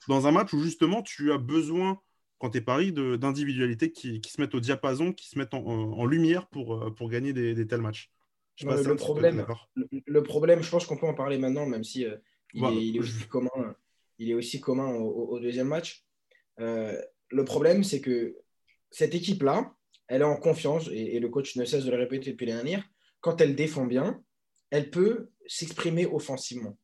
dans 0.08 0.26
un 0.26 0.32
match 0.32 0.52
où 0.52 0.62
justement 0.62 1.02
tu 1.02 1.32
as 1.32 1.38
besoin, 1.38 2.00
quand 2.38 2.50
tu 2.50 2.58
es 2.58 2.60
Paris, 2.60 2.92
d'individualités 2.92 3.92
qui, 3.92 4.20
se 4.26 4.40
mettent 4.40 4.54
au 4.54 4.60
diapason, 4.60 5.12
qui 5.12 5.28
se 5.28 5.38
mettent 5.38 5.54
en, 5.54 6.04
lumière 6.04 6.48
pour, 6.48 7.08
gagner 7.08 7.32
des 7.32 7.66
tels 7.66 7.80
matchs 7.80 8.10
le, 8.64 8.96
problème, 8.96 9.46
le, 10.06 10.22
problème, 10.22 10.62
je 10.62 10.70
pense 10.70 10.86
qu'on 10.86 10.96
peut 10.96 11.06
en 11.06 11.14
parler 11.14 11.38
maintenant, 11.38 11.66
même 11.66 11.84
si 11.84 12.04
euh, 12.04 12.16
il, 12.54 12.96
est, 12.96 12.98
aussi 12.98 13.26
commun, 13.28 13.74
il 14.18 14.30
est 14.30 14.34
aussi 14.34 14.60
commun 14.60 14.92
au, 14.94 15.38
deuxième 15.38 15.68
match. 15.68 16.04
Euh, 16.60 17.00
le 17.30 17.44
problème, 17.44 17.84
c'est 17.84 18.00
que 18.00 18.36
cette 18.90 19.14
équipe-là, 19.14 19.72
elle 20.08 20.22
est 20.22 20.24
en 20.24 20.36
confiance, 20.36 20.88
et, 20.90 21.20
le 21.20 21.28
coach 21.28 21.56
ne 21.56 21.64
cesse 21.64 21.84
de 21.84 21.90
le 21.90 21.96
répéter 21.96 22.32
depuis 22.32 22.46
l'année 22.46 22.62
dernière, 22.62 22.84
quand 23.20 23.40
elle 23.40 23.54
défend 23.54 23.86
bien, 23.86 24.22
elle 24.70 24.90
peut 24.90 25.30
s'exprimer 25.46 26.06
offensivement. 26.06 26.76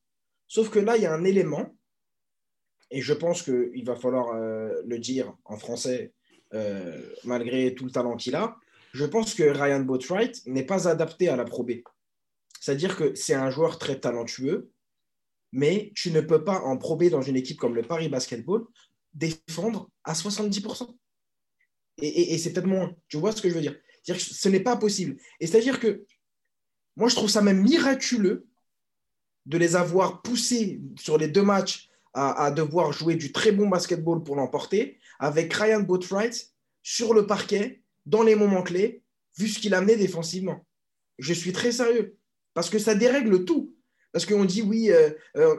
Sauf 0.47 0.69
que 0.69 0.79
là, 0.79 0.95
il 0.95 1.03
y 1.03 1.05
a 1.05 1.13
un 1.13 1.23
élément, 1.23 1.75
et 2.91 3.01
je 3.01 3.13
pense 3.13 3.41
qu'il 3.41 3.83
va 3.83 3.95
falloir 3.95 4.29
euh, 4.29 4.81
le 4.85 4.99
dire 4.99 5.35
en 5.45 5.57
français, 5.57 6.13
malgré 7.25 7.75
tout 7.75 7.83
le 7.83 7.91
talent 7.91 8.15
qu'il 8.15 8.33
a, 8.33 8.55
je 8.95 9.03
pense 9.03 9.33
que 9.33 9.43
Ryan 9.43 9.81
Boatwright 9.81 10.41
n'est 10.45 10.65
pas 10.65 10.87
adapté 10.87 11.27
à 11.27 11.35
la 11.35 11.43
Pro. 11.43 11.67
C'est-à-dire 12.61 12.95
que 12.95 13.13
c'est 13.13 13.33
un 13.33 13.49
joueur 13.49 13.77
très 13.77 13.99
talentueux, 13.99 14.71
mais 15.51 15.91
tu 15.95 16.11
ne 16.11 16.21
peux 16.21 16.45
pas 16.45 16.61
en 16.61 16.77
Pro 16.77 16.95
B 16.95 17.09
dans 17.09 17.21
une 17.21 17.35
équipe 17.35 17.59
comme 17.59 17.75
le 17.75 17.81
Paris 17.81 18.07
Basketball 18.07 18.65
défendre 19.13 19.89
à 20.05 20.13
70%. 20.13 20.95
Et, 21.97 22.37
c'est 22.37 22.53
peut-être 22.53 22.67
moins. 22.67 22.95
Tu 23.09 23.17
vois 23.17 23.33
ce 23.33 23.41
que 23.41 23.49
je 23.49 23.55
veux 23.55 23.61
dire, 23.61 23.77
dire 24.05 24.15
que 24.15 24.21
Ce 24.21 24.47
n'est 24.47 24.61
pas 24.61 24.77
possible. 24.77 25.17
Et 25.41 25.47
c'est-à-dire 25.47 25.81
que 25.81 26.05
moi, 26.95 27.09
je 27.09 27.15
trouve 27.15 27.29
ça 27.29 27.41
même 27.41 27.63
miraculeux 27.63 28.47
de 29.45 29.57
les 29.57 29.75
avoir 29.75 30.21
poussés 30.21 30.79
sur 30.97 31.17
les 31.17 31.27
deux 31.27 31.43
matchs 31.43 31.89
à, 32.13 32.45
à 32.45 32.51
devoir 32.51 32.93
jouer 32.93 33.15
du 33.15 33.33
très 33.33 33.51
bon 33.51 33.67
basketball 33.67 34.23
pour 34.23 34.37
l'emporter, 34.37 34.99
avec 35.19 35.53
Ryan 35.53 35.81
Boatwright 35.81 36.53
sur 36.81 37.13
le 37.13 37.27
parquet 37.27 37.81
dans 38.05 38.23
les 38.23 38.35
moments 38.35 38.63
clés, 38.63 39.03
vu 39.37 39.47
ce 39.47 39.59
qu'il 39.59 39.73
a 39.73 39.79
amené 39.79 39.95
défensivement. 39.95 40.65
Je 41.19 41.33
suis 41.33 41.51
très 41.51 41.71
sérieux, 41.71 42.17
parce 42.53 42.69
que 42.69 42.79
ça 42.79 42.95
dérègle 42.95 43.45
tout. 43.45 43.75
Parce 44.11 44.25
qu'on 44.25 44.45
dit, 44.45 44.61
oui, 44.61 44.91
euh, 44.91 45.09
euh, 45.35 45.55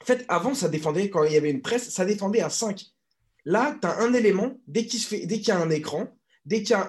en 0.00 0.04
fait, 0.04 0.24
avant, 0.28 0.54
ça 0.54 0.68
défendait, 0.68 1.10
quand 1.10 1.24
il 1.24 1.32
y 1.32 1.36
avait 1.36 1.50
une 1.50 1.62
presse, 1.62 1.90
ça 1.90 2.04
défendait 2.04 2.40
à 2.40 2.50
5. 2.50 2.84
Là, 3.44 3.76
tu 3.80 3.86
as 3.86 3.98
un 3.98 4.14
élément, 4.14 4.60
dès 4.66 4.86
qu'il 4.86 5.48
y 5.48 5.50
a 5.50 5.58
un 5.58 5.70
écran, 5.70 6.16
dès 6.44 6.62
qu'il 6.62 6.70
y 6.70 6.74
a 6.74 6.88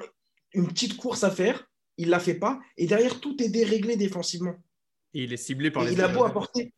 une 0.54 0.68
petite 0.68 0.98
course 0.98 1.24
à 1.24 1.32
faire, 1.32 1.70
il 1.98 2.08
ne 2.08 2.12
la 2.12 2.20
fait 2.20 2.36
pas. 2.36 2.60
Et 2.78 2.88
derrière, 2.88 3.20
tout 3.20 3.42
est 3.42 3.50
déréglé 3.50 3.96
défensivement. 3.96 4.56
Et 5.14 5.24
il 5.24 5.34
est 5.34 5.38
ciblé 5.38 5.72
par 5.72 5.84
les 5.84 5.94
Il 5.94 6.02
a 6.02 6.08
beau 6.08 6.24
apporter. 6.24 6.74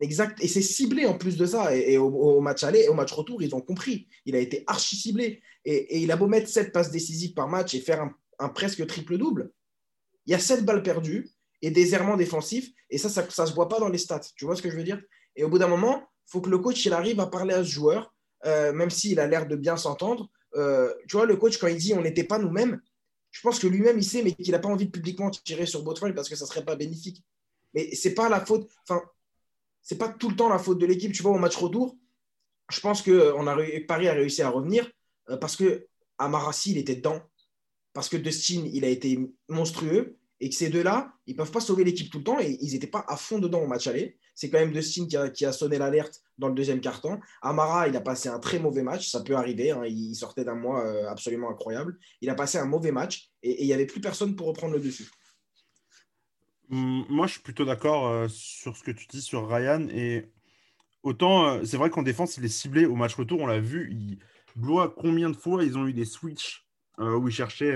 Exact. 0.00 0.42
Et 0.42 0.48
c'est 0.48 0.62
ciblé 0.62 1.06
en 1.06 1.18
plus 1.18 1.36
de 1.36 1.46
ça. 1.46 1.74
Et, 1.74 1.98
au, 1.98 2.40
match 2.40 2.62
aller 2.62 2.80
et 2.80 2.88
au 2.88 2.94
match 2.94 3.12
retour, 3.12 3.42
ils 3.42 3.54
ont 3.54 3.60
compris. 3.60 4.08
Il 4.24 4.36
a 4.36 4.38
été 4.38 4.64
archi 4.66 4.96
ciblé. 4.96 5.42
Et, 5.64 6.00
il 6.00 6.12
a 6.12 6.16
beau 6.16 6.28
mettre 6.28 6.48
7 6.48 6.72
passes 6.72 6.90
décisives 6.90 7.34
par 7.34 7.48
match 7.48 7.74
et 7.74 7.80
faire 7.80 8.08
un, 8.38 8.48
presque 8.48 8.86
triple-double. 8.86 9.50
Il 10.26 10.32
y 10.32 10.34
a 10.34 10.38
7 10.38 10.64
balles 10.64 10.82
perdues 10.82 11.30
et 11.62 11.70
des 11.70 11.94
errements 11.94 12.16
défensifs. 12.16 12.70
Et 12.90 12.98
ça, 12.98 13.08
ça 13.08 13.22
ne 13.22 13.48
se 13.48 13.54
voit 13.54 13.68
pas 13.68 13.80
dans 13.80 13.88
les 13.88 13.98
stats. 13.98 14.20
Tu 14.36 14.44
vois 14.44 14.54
ce 14.54 14.62
que 14.62 14.70
je 14.70 14.76
veux 14.76 14.84
dire? 14.84 15.00
Et 15.34 15.44
au 15.44 15.48
bout 15.48 15.58
d'un 15.58 15.68
moment, 15.68 15.98
il 16.26 16.30
faut 16.30 16.40
que 16.40 16.50
le 16.50 16.58
coach 16.58 16.84
il 16.84 16.92
arrive 16.92 17.20
à 17.20 17.26
parler 17.26 17.54
à 17.54 17.64
ce 17.64 17.70
joueur, 17.70 18.14
euh, 18.46 18.72
même 18.72 18.90
s'il 18.90 19.18
a 19.18 19.26
l'air 19.26 19.46
de 19.46 19.56
bien 19.56 19.76
s'entendre. 19.76 20.30
Euh, 20.54 20.92
tu 21.08 21.16
vois, 21.16 21.26
le 21.26 21.36
coach, 21.36 21.58
quand 21.58 21.66
il 21.66 21.76
dit 21.76 21.94
on 21.94 22.02
n'était 22.02 22.24
pas 22.24 22.38
nous-mêmes, 22.38 22.80
je 23.30 23.40
pense 23.42 23.58
que 23.58 23.66
lui-même, 23.66 23.98
il 23.98 24.04
sait, 24.04 24.22
mais 24.22 24.32
qu'il 24.32 24.52
n'a 24.52 24.58
pas 24.58 24.68
envie 24.68 24.86
de 24.86 24.90
publiquement 24.90 25.30
tirer 25.30 25.66
sur 25.66 25.82
Botfall 25.82 26.14
parce 26.14 26.28
que 26.28 26.36
ça 26.36 26.44
ne 26.44 26.48
serait 26.48 26.64
pas 26.64 26.76
bénéfique. 26.76 27.22
Mais 27.74 27.94
ce 27.94 28.08
n'est 28.08 28.14
pas 28.14 28.28
la 28.28 28.44
faute. 28.44 28.68
Enfin, 28.88 29.02
c'est 29.82 29.98
pas 29.98 30.08
tout 30.08 30.28
le 30.28 30.36
temps 30.36 30.48
la 30.48 30.58
faute 30.58 30.78
de 30.78 30.86
l'équipe. 30.86 31.12
Tu 31.12 31.22
vois, 31.22 31.32
au 31.32 31.38
match 31.38 31.56
retour, 31.56 31.96
je 32.70 32.80
pense 32.80 33.02
que 33.02 33.32
Paris 33.86 34.08
a 34.08 34.12
réussi 34.12 34.42
à 34.42 34.50
revenir 34.50 34.90
euh, 35.30 35.36
parce 35.36 35.56
que 35.56 35.86
Amarassi, 36.18 36.72
il 36.72 36.78
était 36.78 36.96
dedans. 36.96 37.20
Parce 37.92 38.08
que 38.08 38.16
Dustin, 38.16 38.64
il 38.72 38.84
a 38.84 38.88
été 38.88 39.18
monstrueux. 39.48 40.16
Et 40.40 40.50
que 40.50 40.54
ces 40.54 40.68
deux-là, 40.68 41.12
ils 41.26 41.32
ne 41.32 41.36
peuvent 41.36 41.50
pas 41.50 41.60
sauver 41.60 41.82
l'équipe 41.82 42.12
tout 42.12 42.18
le 42.18 42.24
temps. 42.24 42.38
Et 42.38 42.58
ils 42.60 42.72
n'étaient 42.72 42.86
pas 42.86 43.04
à 43.08 43.16
fond 43.16 43.40
dedans 43.40 43.60
au 43.60 43.66
match 43.66 43.88
aller. 43.88 44.18
C'est 44.36 44.50
quand 44.50 44.60
même 44.60 44.72
Dustin 44.72 45.06
qui 45.06 45.16
a, 45.16 45.30
qui 45.30 45.44
a 45.44 45.50
sonné 45.50 45.78
l'alerte 45.78 46.20
dans 46.38 46.46
le 46.46 46.54
deuxième 46.54 46.80
carton. 46.80 47.18
Amara, 47.42 47.88
il 47.88 47.96
a 47.96 48.00
passé 48.00 48.28
un 48.28 48.38
très 48.38 48.60
mauvais 48.60 48.84
match. 48.84 49.10
Ça 49.10 49.20
peut 49.22 49.34
arriver. 49.34 49.72
Hein. 49.72 49.84
Il 49.86 50.14
sortait 50.14 50.44
d'un 50.44 50.54
mois 50.54 50.86
euh, 50.86 51.08
absolument 51.08 51.50
incroyable. 51.50 51.98
Il 52.20 52.30
a 52.30 52.36
passé 52.36 52.58
un 52.58 52.66
mauvais 52.66 52.92
match. 52.92 53.32
Et 53.42 53.64
il 53.64 53.66
n'y 53.66 53.72
avait 53.72 53.86
plus 53.86 54.00
personne 54.00 54.36
pour 54.36 54.46
reprendre 54.46 54.74
le 54.74 54.80
dessus. 54.80 55.10
Moi, 56.70 57.26
je 57.26 57.32
suis 57.32 57.40
plutôt 57.40 57.64
d'accord 57.64 58.06
euh, 58.08 58.28
sur 58.28 58.76
ce 58.76 58.82
que 58.82 58.90
tu 58.90 59.06
dis 59.06 59.22
sur 59.22 59.48
Ryan. 59.48 59.88
Et 59.88 60.26
autant, 61.02 61.46
euh, 61.46 61.64
c'est 61.64 61.78
vrai 61.78 61.88
qu'en 61.88 62.02
défense, 62.02 62.36
il 62.36 62.44
est 62.44 62.48
ciblé 62.48 62.84
au 62.84 62.94
match 62.94 63.14
retour. 63.14 63.40
On 63.40 63.46
l'a 63.46 63.60
vu. 63.60 63.90
Il... 63.92 64.18
Blois, 64.56 64.92
combien 64.96 65.30
de 65.30 65.36
fois 65.36 65.62
ils 65.64 65.78
ont 65.78 65.86
eu 65.86 65.92
des 65.92 66.04
switches 66.04 66.66
euh, 66.98 67.16
où 67.16 67.28
ils 67.28 67.32
cherchaient, 67.32 67.72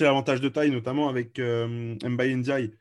l'avantage 0.00 0.40
de 0.40 0.48
taille, 0.48 0.70
notamment 0.70 1.08
avec 1.08 1.38
Mbaye 1.38 2.36
Ndiaye 2.36 2.74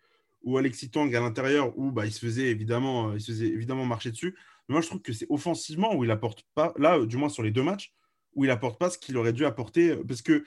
ou 0.43 0.57
Alexis 0.57 0.91
Tang 0.91 1.13
à 1.15 1.21
l'intérieur, 1.21 1.77
où 1.77 1.91
bah, 1.91 2.05
il, 2.05 2.11
se 2.11 2.19
faisait 2.19 2.47
évidemment, 2.47 3.17
se 3.17 3.31
évidemment 3.31 3.85
marcher 3.85 4.11
dessus. 4.11 4.35
Mais 4.67 4.73
moi, 4.73 4.81
je 4.81 4.87
trouve 4.87 5.01
que 5.01 5.13
c'est 5.13 5.27
offensivement 5.29 5.95
où 5.95 6.03
il 6.03 6.11
apporte 6.11 6.43
pas, 6.55 6.73
là, 6.77 7.03
du 7.05 7.17
moins 7.17 7.29
sur 7.29 7.41
les 7.41 7.51
deux 7.51 7.63
matchs, 7.63 7.93
où 8.33 8.43
il 8.43 8.51
apporte 8.51 8.77
pas 8.77 8.89
ce 8.89 8.97
qu'il 8.97 9.17
aurait 9.17 9.33
dû 9.33 9.45
apporter. 9.45 9.95
Parce 10.07 10.21
que 10.21 10.43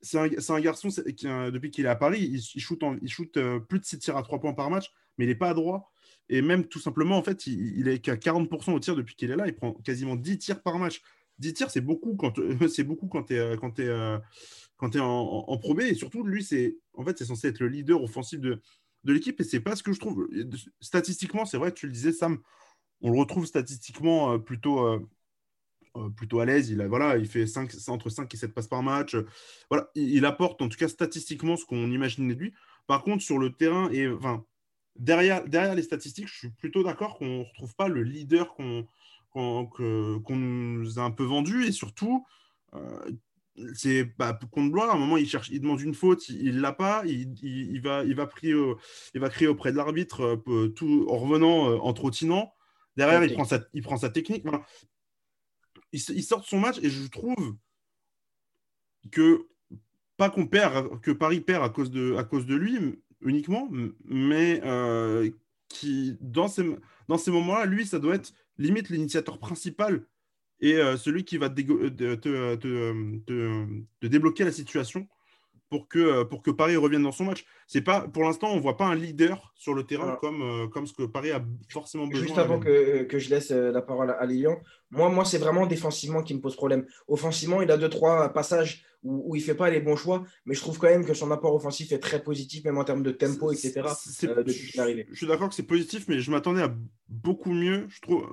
c'est 0.00 0.18
un, 0.50 0.60
garçon 0.60 0.88
qui, 0.88 1.26
depuis 1.26 1.70
qu'il 1.70 1.86
est 1.86 1.88
à 1.88 1.96
Paris, 1.96 2.20
il, 2.20 2.40
il 2.54 2.60
shoot, 2.60 2.82
il 3.02 3.12
euh, 3.36 3.60
plus 3.60 3.80
de 3.80 3.84
6 3.84 3.98
tirs 3.98 4.16
à 4.16 4.22
3 4.22 4.40
points 4.40 4.52
par 4.52 4.70
match, 4.70 4.92
mais 5.16 5.24
il 5.24 5.28
n'est 5.28 5.34
pas 5.34 5.50
à 5.50 5.54
droit. 5.54 5.92
Et 6.28 6.42
même 6.42 6.66
tout 6.66 6.78
simplement, 6.78 7.16
en 7.16 7.22
fait, 7.22 7.46
il, 7.46 7.88
est 7.88 8.00
qu'à 8.00 8.16
40% 8.16 8.72
au 8.72 8.80
tir 8.80 8.94
depuis 8.94 9.14
qu'il 9.14 9.30
est 9.30 9.36
là. 9.36 9.46
Il 9.46 9.54
prend 9.54 9.72
quasiment 9.72 10.14
10 10.14 10.38
tirs 10.38 10.62
par 10.62 10.78
match. 10.78 11.00
10 11.38 11.54
tirs, 11.54 11.70
c'est 11.70 11.80
beaucoup 11.80 12.16
quand 12.16 12.38
c'est 12.68 12.84
beaucoup 12.84 13.08
quand 13.08 13.24
tu 13.24 13.34
es, 13.34 13.56
quand 13.56 13.80
quand 14.76 14.96
en, 14.96 15.44
en. 15.48 15.78
Et 15.78 15.94
surtout, 15.94 16.22
lui, 16.22 16.44
c'est 16.44 16.76
en 16.94 17.04
fait, 17.04 17.18
c'est 17.18 17.24
censé 17.24 17.48
être 17.48 17.60
le 17.60 17.68
leader 17.68 18.02
offensif 18.02 18.40
de, 18.40 18.60
de 19.04 19.12
l'équipe. 19.12 19.40
Et 19.40 19.44
c'est 19.44 19.60
pas 19.60 19.74
ce 19.74 19.82
que 19.82 19.92
je 19.92 20.00
trouve. 20.00 20.28
Statistiquement, 20.80 21.44
c'est 21.44 21.56
vrai, 21.56 21.72
tu 21.72 21.86
le 21.86 21.92
disais, 21.92 22.12
Sam, 22.12 22.38
on 23.00 23.10
le 23.10 23.18
retrouve 23.18 23.46
statistiquement 23.46 24.32
euh, 24.32 24.38
plutôt 24.38 24.80
euh, 24.80 24.98
euh, 24.98 25.06
plutôt 26.16 26.40
à 26.40 26.44
l'aise. 26.44 26.70
Il, 26.70 26.80
a, 26.80 26.88
voilà, 26.88 27.16
il 27.16 27.26
fait 27.26 27.46
5, 27.46 27.70
entre 27.88 28.10
5 28.10 28.32
et 28.32 28.36
7 28.36 28.54
passes 28.54 28.68
par 28.68 28.82
match. 28.82 29.16
Voilà, 29.70 29.90
il, 29.94 30.24
apporte 30.24 30.62
en 30.62 30.68
tout 30.68 30.78
cas 30.78 30.88
statistiquement 30.88 31.56
ce 31.56 31.64
qu'on 31.64 31.90
imaginait 31.90 32.34
de 32.34 32.40
lui. 32.40 32.52
Par 32.86 33.02
contre, 33.02 33.22
sur 33.22 33.38
le 33.38 33.52
terrain, 33.52 33.90
et 33.90 34.08
enfin, 34.08 34.44
derrière, 34.98 35.46
derrière 35.46 35.74
les 35.74 35.82
statistiques, 35.82 36.28
je 36.28 36.36
suis 36.36 36.50
plutôt 36.50 36.82
d'accord 36.82 37.18
qu'on 37.18 37.40
ne 37.40 37.44
retrouve 37.44 37.74
pas 37.74 37.88
le 37.88 38.02
leader 38.02 38.54
qu'on 38.54 38.86
nous 40.30 40.98
a 40.98 41.02
un 41.02 41.10
peu 41.10 41.24
vendu. 41.24 41.64
Et 41.64 41.72
surtout, 41.72 42.26
euh, 42.74 43.10
c'est 43.74 44.04
bah, 44.18 44.38
contre 44.50 44.70
Blois, 44.70 44.90
à 44.90 44.94
un 44.94 44.98
moment, 44.98 45.16
il, 45.16 45.28
cherche, 45.28 45.48
il 45.50 45.60
demande 45.60 45.80
une 45.80 45.94
faute, 45.94 46.28
il 46.28 46.56
ne 46.56 46.60
l'a 46.60 46.72
pas, 46.72 47.02
il, 47.06 47.34
il, 47.42 47.80
va, 47.80 48.04
il, 48.04 48.14
va 48.14 48.26
prier, 48.26 48.54
il 49.14 49.20
va 49.20 49.28
crier 49.28 49.48
auprès 49.48 49.72
de 49.72 49.76
l'arbitre 49.76 50.40
euh, 50.48 50.68
tout 50.68 51.06
en 51.08 51.16
revenant, 51.18 51.78
en 51.78 51.92
trottinant. 51.92 52.52
Derrière, 52.96 53.22
il 53.22 53.32
prend, 53.32 53.44
sa, 53.44 53.60
il 53.74 53.82
prend 53.82 53.96
sa 53.96 54.08
technique 54.08 54.44
il, 55.92 56.22
sort 56.22 56.44
son 56.44 56.60
match 56.60 56.78
et 56.82 56.90
je 56.90 57.06
trouve 57.08 57.56
que 59.10 59.46
pas 60.16 60.30
qu'on 60.30 60.46
perd, 60.46 61.00
que 61.00 61.10
Paris 61.10 61.40
perd 61.40 61.64
à 61.64 61.68
cause 61.68 61.90
de, 61.90 62.54
lui 62.54 62.98
uniquement, 63.22 63.68
mais 64.04 64.60
euh, 64.64 65.30
qui 65.68 66.16
dans 66.20 66.48
ces, 66.48 67.30
moments-là, 67.30 67.66
lui, 67.66 67.86
ça 67.86 67.98
doit 67.98 68.16
être 68.16 68.32
limite 68.58 68.90
l'initiateur 68.90 69.38
principal 69.38 70.04
et 70.60 70.74
euh, 70.74 70.96
celui 70.96 71.24
qui 71.24 71.36
va 71.38 71.48
te, 71.48 71.56
débloquer 74.06 74.44
la 74.44 74.52
situation 74.52 75.08
pour 75.70 75.88
que, 75.88 75.98
euh, 75.98 76.24
pour 76.24 76.42
que 76.42 76.50
Paris 76.50 76.76
revienne 76.76 77.02
dans 77.02 77.12
son 77.12 77.24
match. 77.24 77.44
C'est 77.66 77.82
pas, 77.82 78.00
pour 78.00 78.24
l'instant, 78.24 78.50
on 78.52 78.56
ne 78.56 78.60
voit 78.60 78.76
pas 78.76 78.86
un 78.86 78.94
leader 78.94 79.52
sur 79.54 79.74
le 79.74 79.84
terrain 79.84 80.16
comme, 80.20 80.42
euh, 80.42 80.68
comme 80.68 80.86
ce 80.86 80.92
que 80.92 81.02
Paris 81.02 81.30
a 81.30 81.44
forcément 81.68 82.06
besoin. 82.06 82.26
Juste 82.26 82.38
avant 82.38 82.58
que, 82.58 83.02
que, 83.04 83.18
je 83.18 83.30
laisse 83.30 83.50
euh, 83.50 83.70
la 83.70 83.82
parole 83.82 84.10
à 84.10 84.24
Lilian, 84.24 84.56
moi, 84.90 85.10
moi 85.10 85.24
c'est 85.24 85.38
vraiment 85.38 85.66
défensivement 85.66 86.22
qui 86.22 86.34
me 86.34 86.40
pose 86.40 86.56
problème. 86.56 86.86
Offensivement, 87.06 87.60
il 87.60 87.70
a 87.70 87.76
deux, 87.76 87.90
trois 87.90 88.32
passages 88.32 88.84
où, 89.02 89.30
où 89.30 89.36
il 89.36 89.40
ne 89.40 89.44
fait 89.44 89.54
pas 89.54 89.70
les 89.70 89.80
bons 89.80 89.96
choix, 89.96 90.24
mais 90.46 90.54
je 90.54 90.60
trouve 90.60 90.78
quand 90.78 90.88
même 90.88 91.04
que 91.04 91.14
son 91.14 91.30
apport 91.30 91.54
offensif 91.54 91.92
est 91.92 91.98
très 91.98 92.22
positif, 92.22 92.64
même 92.64 92.78
en 92.78 92.84
termes 92.84 93.02
de 93.02 93.10
tempo, 93.10 93.52
etc. 93.52 93.82
je, 94.46 95.14
suis 95.14 95.26
d'accord 95.26 95.50
que 95.50 95.54
c'est 95.54 95.62
positif, 95.62 96.06
mais 96.08 96.20
je 96.20 96.30
m'attendais 96.30 96.62
à 96.62 96.74
beaucoup 97.08 97.52
mieux, 97.52 97.86
je 97.90 98.00
trouve. 98.00 98.26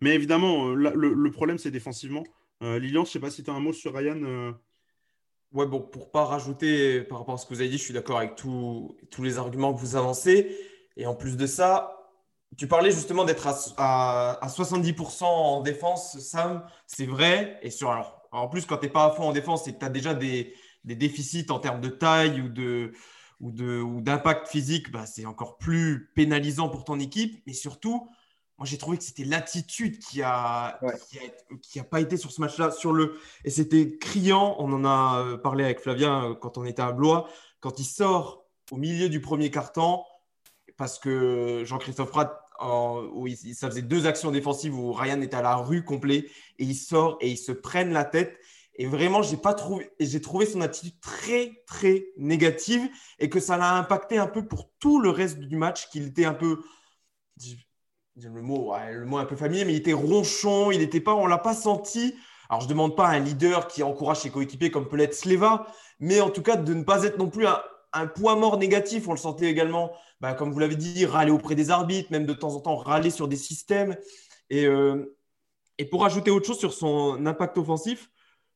mais 0.00 0.14
évidemment, 0.14 0.74
le, 0.74 0.92
le, 0.94 1.30
problème, 1.30 1.58
c'est 1.58 1.70
défensivement. 1.70 2.24
Lilian, 2.60 3.04
je 3.04 3.08
ne 3.08 3.12
sais 3.12 3.20
pas 3.20 3.30
si 3.30 3.42
tu 3.42 3.50
as 3.50 3.54
un 3.54 3.60
mot 3.60 3.72
sur 3.72 3.94
Ryan. 3.94 4.54
Ouais, 5.54 5.66
bon, 5.66 5.80
pour 5.80 6.10
pas 6.10 6.24
rajouter 6.24 7.02
par 7.02 7.18
rapport 7.20 7.34
à 7.34 7.38
ce 7.38 7.46
que 7.46 7.54
vous 7.54 7.60
avez 7.60 7.70
dit, 7.70 7.78
je 7.78 7.84
suis 7.84 7.94
d'accord 7.94 8.18
avec 8.18 8.34
tous 8.34 8.96
les 9.20 9.38
arguments 9.38 9.72
que 9.72 9.78
vous 9.78 9.94
avancez. 9.94 10.58
Et 10.96 11.06
en 11.06 11.14
plus 11.14 11.36
de 11.36 11.46
ça, 11.46 12.10
tu 12.56 12.66
parlais 12.66 12.90
justement 12.90 13.24
d'être 13.24 13.46
à, 13.46 14.32
à, 14.44 14.48
70% 14.48 15.24
en 15.24 15.60
défense, 15.60 16.18
Sam, 16.18 16.66
c'est 16.88 17.06
vrai. 17.06 17.60
Et 17.62 17.70
sur, 17.70 17.90
alors, 17.90 18.20
en 18.32 18.48
plus, 18.48 18.66
quand 18.66 18.78
tu 18.78 18.86
n'es 18.86 18.92
pas 18.92 19.06
à 19.06 19.10
fond 19.12 19.28
en 19.28 19.32
défense 19.32 19.68
et 19.68 19.74
que 19.74 19.78
tu 19.78 19.84
as 19.84 19.90
déjà 19.90 20.12
des, 20.12 20.54
des, 20.84 20.96
déficits 20.96 21.46
en 21.50 21.60
termes 21.60 21.80
de 21.80 21.88
taille 21.88 22.40
ou 22.40 22.48
de 22.48 22.92
ou 23.40 24.00
d'impact 24.00 24.48
physique, 24.48 24.90
bah, 24.90 25.06
c'est 25.06 25.26
encore 25.26 25.58
plus 25.58 26.10
pénalisant 26.16 26.68
pour 26.68 26.84
ton 26.84 26.98
équipe. 26.98 27.42
Mais 27.46 27.52
surtout, 27.52 28.08
moi, 28.58 28.66
j'ai 28.66 28.78
trouvé 28.78 28.98
que 28.98 29.02
c'était 29.02 29.24
l'attitude 29.24 29.98
qui 29.98 30.22
a, 30.22 30.78
qui, 31.60 31.80
a, 31.80 31.84
pas 31.84 32.00
été 32.00 32.16
sur 32.16 32.30
ce 32.30 32.40
match-là. 32.40 32.70
Sur 32.70 32.92
le 32.92 33.18
et 33.44 33.50
c'était 33.50 33.98
criant. 33.98 34.54
On 34.60 34.72
en 34.72 34.84
a 34.84 35.24
euh, 35.24 35.36
parlé 35.36 35.64
avec 35.64 35.80
Flavien 35.80 36.30
euh, 36.30 36.34
quand 36.34 36.56
on 36.56 36.64
était 36.64 36.82
à 36.82 36.92
Blois. 36.92 37.28
Quand 37.60 37.80
il 37.80 37.84
sort 37.84 38.46
au 38.70 38.76
milieu 38.76 39.08
du 39.08 39.20
premier 39.20 39.50
quart-temps, 39.50 40.06
parce 40.76 40.98
que 40.98 41.62
Jean-Christophe 41.64 42.10
Pratt, 42.10 42.40
où 43.12 43.28
ça 43.54 43.68
faisait 43.68 43.82
deux 43.82 44.06
actions 44.06 44.30
défensives 44.30 44.78
où 44.78 44.92
Ryan 44.92 45.20
était 45.20 45.36
à 45.36 45.42
la 45.42 45.56
rue 45.56 45.84
complet 45.84 46.26
et 46.58 46.64
il 46.64 46.76
sort 46.76 47.18
et 47.20 47.30
ils 47.30 47.36
se 47.36 47.52
prennent 47.52 47.92
la 47.92 48.04
tête. 48.04 48.38
Et 48.76 48.86
vraiment, 48.86 49.22
j'ai 49.22 49.36
pas 49.36 49.54
trouvé, 49.54 49.90
j'ai 50.00 50.20
trouvé 50.20 50.46
son 50.46 50.60
attitude 50.60 50.98
très 51.00 51.62
très 51.66 52.06
négative 52.16 52.88
et 53.18 53.28
que 53.28 53.40
ça 53.40 53.56
l'a 53.56 53.76
impacté 53.76 54.18
un 54.18 54.26
peu 54.26 54.46
pour 54.46 54.70
tout 54.78 55.00
le 55.00 55.10
reste 55.10 55.38
du 55.38 55.56
match, 55.56 55.88
qu'il 55.90 56.06
était 56.06 56.24
un 56.24 56.34
peu 56.34 56.60
le 58.16 58.42
mot, 58.42 58.72
un 58.72 59.24
peu 59.24 59.36
familier, 59.36 59.64
mais 59.64 59.72
il 59.72 59.76
était 59.76 59.92
ronchon, 59.92 60.70
il 60.70 60.80
était 60.80 61.00
pas, 61.00 61.14
on 61.14 61.26
l'a 61.26 61.38
pas 61.38 61.54
senti. 61.54 62.14
Alors 62.48 62.60
je 62.60 62.68
demande 62.68 62.96
pas 62.96 63.08
un 63.08 63.18
leader 63.18 63.66
qui 63.68 63.82
encourage 63.82 64.18
ses 64.18 64.30
coéquipiers 64.30 64.70
comme 64.70 64.88
peut 64.88 64.96
l'être 64.96 65.14
Sleva, 65.14 65.66
mais 65.98 66.20
en 66.20 66.30
tout 66.30 66.42
cas 66.42 66.56
de 66.56 66.74
ne 66.74 66.84
pas 66.84 67.04
être 67.04 67.18
non 67.18 67.28
plus 67.28 67.46
un, 67.46 68.06
point 68.06 68.36
mort 68.36 68.58
négatif. 68.58 69.08
On 69.08 69.12
le 69.12 69.18
sentait 69.18 69.46
également, 69.46 69.92
bah, 70.20 70.34
comme 70.34 70.52
vous 70.52 70.58
l'avez 70.58 70.76
dit, 70.76 71.06
râler 71.06 71.30
auprès 71.30 71.54
des 71.54 71.70
arbitres, 71.70 72.10
même 72.12 72.26
de 72.26 72.32
temps 72.32 72.54
en 72.54 72.60
temps 72.60 72.76
râler 72.76 73.10
sur 73.10 73.28
des 73.28 73.36
systèmes. 73.36 73.96
Et, 74.50 74.66
euh, 74.66 75.16
et 75.78 75.84
pour 75.84 76.04
ajouter 76.04 76.30
autre 76.30 76.46
chose 76.46 76.58
sur 76.58 76.72
son 76.72 77.24
impact 77.26 77.56
offensif, 77.58 78.10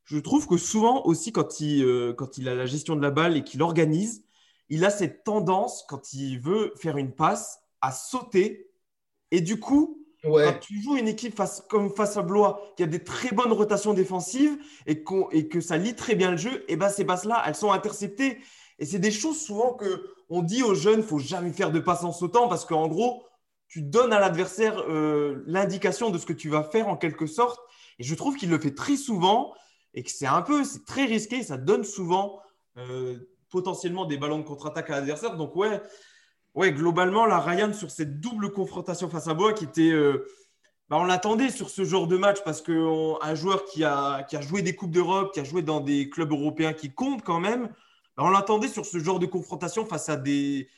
je 0.05 0.19
trouve 0.19 0.47
que 0.47 0.57
souvent 0.57 1.05
aussi 1.05 1.33
quand 1.33 1.61
il, 1.61 1.85
euh, 1.85 2.13
quand 2.15 2.39
il 2.39 2.49
a 2.49 2.55
la 2.55 2.67
gestion 2.67 2.97
de 2.97 3.03
la 3.03 3.11
balle 3.11 3.37
et 3.37 3.45
qu'il 3.45 3.63
organise, 3.63 4.25
il 4.69 4.85
a 4.85 4.91
cette 4.91 5.25
tendance, 5.25 5.85
quand 5.89 6.13
il 6.13 6.39
veut 6.41 6.73
faire 6.77 6.97
une 6.97 7.13
passe, 7.13 7.61
à 7.81 7.93
sauter 7.93 8.68
et 9.31 9.41
du 9.41 9.61
coup, 9.61 10.07
quand 10.23 10.59
tu 10.61 10.83
joues 10.83 10.97
une 10.97 11.09
équipe 11.09 11.37
face, 11.37 11.65
comme 11.69 11.95
face 11.95 12.17
à 12.17 12.23
Blois, 12.23 12.61
qui 12.77 12.83
a 12.83 12.87
des 12.87 13.03
très 13.03 13.35
bonnes 13.35 13.53
rotations 13.53 13.95
défensives 13.95 14.59
et, 14.87 15.05
et 15.33 15.49
que 15.49 15.61
ça 15.61 15.77
lit 15.77 15.95
très 15.95 16.15
bien 16.17 16.33
le 16.33 16.37
jeu, 16.37 16.65
et 16.69 16.77
ben 16.77 16.89
ces 16.89 17.05
passes-là, 17.05 17.43
elles 17.47 17.55
sont 17.55 17.73
interceptées. 17.73 18.39
Et 18.81 18.87
c'est 18.87 18.99
des 18.99 19.11
choses 19.11 19.41
souvent 19.41 19.75
que 19.75 20.11
on 20.29 20.43
dit 20.43 20.63
aux 20.63 20.75
jeunes, 20.75 21.03
faut 21.03 21.19
jamais 21.19 21.53
faire 21.53 21.71
de 21.71 21.81
passes 21.81 22.05
en 22.05 22.13
sautant 22.13 22.49
parce 22.49 22.65
qu'en 22.65 22.89
gros, 22.89 23.25
tu 23.69 23.83
donnes 23.83 24.13
à 24.13 24.21
l'adversaire 24.21 24.83
euh, 24.89 25.43
l'indication 25.47 26.11
de 26.11 26.19
ce 26.19 26.27
que 26.27 26.33
tu 26.33 26.49
vas 26.49 26.65
faire 26.65 26.89
en 26.89 26.97
quelque 26.97 27.27
sorte. 27.27 27.61
Et 27.99 28.05
je 28.05 28.15
trouve 28.15 28.37
qu'il 28.37 28.51
le 28.51 28.59
fait 28.59 28.75
très 28.75 28.97
souvent 28.97 29.55
et 29.95 30.03
que 30.03 30.11
c'est 30.11 30.27
un 30.27 30.43
peu, 30.43 30.65
c'est 30.65 30.85
très 30.85 31.05
risqué. 31.05 31.43
Ça 31.43 31.57
donne 31.57 31.85
souvent 31.85 32.41
potentiellement 33.51 34.05
des 34.05 34.17
ballons 34.19 34.39
de 34.39 34.45
contre-attaque 34.45 34.91
à 34.91 34.97
l'adversaire. 34.97 35.37
Donc, 35.37 35.57
ouais, 35.57 35.81
ouais, 36.59 36.73
globalement, 36.73 37.27
la 37.27 37.41
Ryan, 37.41 37.73
sur 37.73 37.91
cette 37.91 38.21
double 38.21 38.53
confrontation 38.53 39.09
face 39.09 39.29
à 39.29 39.35
Bois, 39.35 39.53
qui 39.53 39.65
était. 39.65 39.93
Bah, 40.89 40.97
on 40.99 41.05
l'attendait 41.05 41.51
sur 41.51 41.69
ce 41.69 41.85
genre 41.85 42.07
de 42.07 42.17
match 42.17 42.39
parce 42.45 42.63
qu'un 42.63 43.35
joueur 43.35 43.67
qui 43.67 43.85
a, 43.85 44.23
qui 44.23 44.37
a 44.37 44.41
joué 44.41 44.63
des 44.63 44.75
Coupes 44.75 44.91
d'Europe, 44.91 45.35
qui 45.35 45.41
a 45.41 45.45
joué 45.45 45.61
dans 45.61 45.81
des 45.81 46.09
clubs 46.09 46.33
européens 46.33 46.73
qui 46.73 46.95
comptent 46.95 47.23
quand 47.23 47.41
même, 47.41 47.67
bah, 48.17 48.25
on 48.25 48.31
l'attendait 48.31 48.69
sur 48.69 48.87
ce 48.87 48.99
genre 48.99 49.19
de 49.19 49.27
confrontation 49.27 49.85
face 49.85 50.09
à, 50.09 50.17
des, 50.17 50.69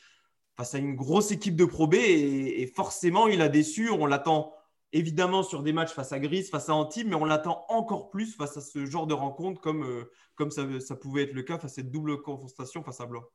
face 0.57 0.73
une 0.73 0.95
grosse 0.95 1.31
équipe 1.31 1.55
de 1.55 1.65
Pro 1.65 1.87
B 1.87 1.95
et, 1.95 2.71
forcément 2.75 3.27
il 3.27 3.41
a 3.41 3.47
déçu. 3.49 3.89
On 3.89 4.05
l'attend 4.05 4.53
évidemment 4.91 5.43
sur 5.43 5.63
des 5.63 5.71
matchs 5.71 5.93
face 5.93 6.11
à 6.11 6.19
Gris, 6.19 6.43
face 6.43 6.67
à 6.67 6.75
Antibes, 6.75 7.07
mais 7.07 7.15
on 7.15 7.25
l'attend 7.25 7.65
encore 7.69 8.09
plus 8.09 8.35
face 8.35 8.57
à 8.57 8.61
ce 8.61 8.85
genre 8.85 9.07
de 9.07 9.13
rencontre 9.13 9.61
comme, 9.61 9.85
euh, 9.85 10.11
comme 10.35 10.51
ça, 10.51 10.63
ça, 10.81 10.95
pouvait 10.97 11.23
être 11.23 11.33
le 11.33 11.43
cas 11.43 11.57
face 11.57 11.71
à 11.71 11.75
cette 11.75 11.91
double 11.91 12.21
confrontation 12.21 12.83
face 12.83 12.99
à 12.99 13.05
Blois. 13.05 13.31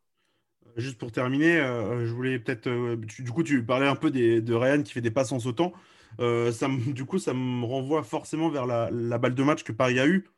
Juste 0.76 0.98
pour 0.98 1.10
terminer, 1.10 1.58
euh, 1.58 2.06
je 2.06 2.12
voulais 2.12 2.38
peut-être. 2.38 2.66
Euh, 2.66 2.96
du 2.96 3.30
coup, 3.30 3.42
tu 3.42 3.64
parlais 3.64 3.86
un 3.86 3.96
peu 3.96 4.10
de 4.10 4.54
Ryan 4.54 4.82
qui 4.82 4.92
fait 4.92 5.00
des 5.00 5.10
passes 5.10 5.32
en 5.32 5.40
sautant. 5.40 5.72
Euh, 6.20 6.52
du 6.88 7.06
coup, 7.06 7.18
ça 7.18 7.32
me 7.32 7.64
renvoie 7.64 8.02
forcément 8.02 8.50
vers 8.50 8.66
la, 8.66 9.18
balle 9.18 9.34
de 9.34 9.42
match 9.42 9.64
que 9.64 9.72
Paris 9.72 9.98
a 9.98 10.06
eue, 10.06 10.28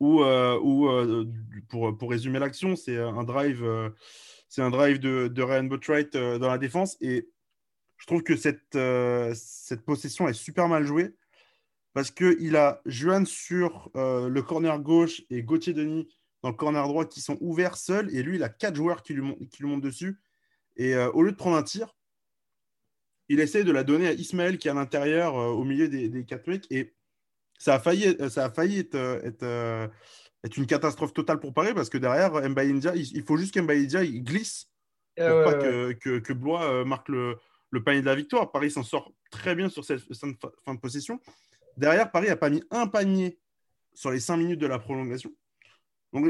où, 0.00 0.24
pour, 1.68 2.10
résumer 2.10 2.40
l'action, 2.40 2.74
c'est 2.74 2.98
un 2.98 3.22
drive, 3.22 3.64
c'est 4.48 4.62
un 4.62 4.70
drive 4.70 4.98
de, 4.98 5.28
de 5.28 5.42
Ryan 5.42 5.64
Botwright 5.64 6.16
dans 6.16 6.48
la 6.48 6.58
défense. 6.58 6.96
Et 7.00 7.28
je 7.96 8.06
trouve 8.06 8.24
que 8.24 8.34
cette, 8.34 8.76
cette 9.34 9.84
possession 9.84 10.26
est 10.26 10.32
super 10.32 10.66
mal 10.66 10.84
jouée 10.84 11.14
parce 11.92 12.10
qu'il 12.10 12.56
a 12.56 12.80
Juan 12.86 13.24
sur 13.24 13.90
le 13.94 14.40
corner 14.40 14.80
gauche 14.80 15.22
et 15.30 15.44
Gauthier 15.44 15.74
Denis 15.74 16.08
dans 16.42 16.50
le 16.50 16.54
corner 16.54 16.86
droit 16.86 17.04
qui 17.04 17.20
sont 17.20 17.38
ouverts 17.40 17.76
seuls. 17.76 18.14
Et 18.14 18.22
lui, 18.22 18.36
il 18.36 18.42
a 18.42 18.48
quatre 18.48 18.76
joueurs 18.76 19.02
qui 19.02 19.14
lui, 19.14 19.34
qui 19.48 19.62
lui 19.62 19.70
montent 19.70 19.82
dessus. 19.82 20.20
Et 20.76 20.96
au 20.96 21.22
lieu 21.22 21.32
de 21.32 21.36
prendre 21.36 21.56
un 21.56 21.62
tir, 21.62 21.94
il 23.30 23.38
essaie 23.38 23.62
de 23.62 23.70
la 23.70 23.84
donner 23.84 24.08
à 24.08 24.12
Ismaël 24.12 24.58
qui 24.58 24.66
est 24.66 24.72
à 24.72 24.74
l'intérieur, 24.74 25.38
euh, 25.38 25.50
au 25.50 25.62
milieu 25.62 25.88
des, 25.88 26.24
quatre 26.24 26.48
mecs. 26.48 26.66
Et 26.70 26.92
ça 27.58 27.76
a 27.76 27.78
failli, 27.78 28.16
ça 28.28 28.46
a 28.46 28.50
failli 28.50 28.80
être, 28.80 28.96
euh, 28.96 29.88
être, 30.42 30.56
une 30.56 30.66
catastrophe 30.66 31.14
totale 31.14 31.38
pour 31.38 31.54
Paris 31.54 31.72
parce 31.72 31.88
que 31.88 31.96
derrière, 31.96 32.32
Mbaïndia, 32.32 32.96
il, 32.96 33.22
faut 33.22 33.36
juste 33.36 33.54
qu'Mbaïndia 33.54 34.02
il 34.02 34.24
glisse 34.24 34.68
pour 35.16 35.44
pas 35.44 35.54
Que, 35.54 36.18
que, 36.18 36.32
Blois 36.32 36.64
euh, 36.64 36.84
marque 36.84 37.08
le, 37.08 37.36
le, 37.70 37.84
panier 37.84 38.00
de 38.00 38.06
la 38.06 38.16
victoire. 38.16 38.50
Paris 38.50 38.72
s'en 38.72 38.82
sort 38.82 39.12
très 39.30 39.54
bien 39.54 39.68
sur 39.68 39.84
cette 39.84 40.00
fin 40.12 40.74
de 40.74 40.80
possession. 40.80 41.20
Derrière, 41.76 42.10
Paris 42.10 42.26
n'a 42.26 42.36
pas 42.36 42.50
mis 42.50 42.64
un 42.72 42.88
panier 42.88 43.38
sur 43.94 44.10
les 44.10 44.18
cinq 44.18 44.38
minutes 44.38 44.60
de 44.60 44.66
la 44.66 44.80
prolongation. 44.80 45.32
Donc, 46.12 46.26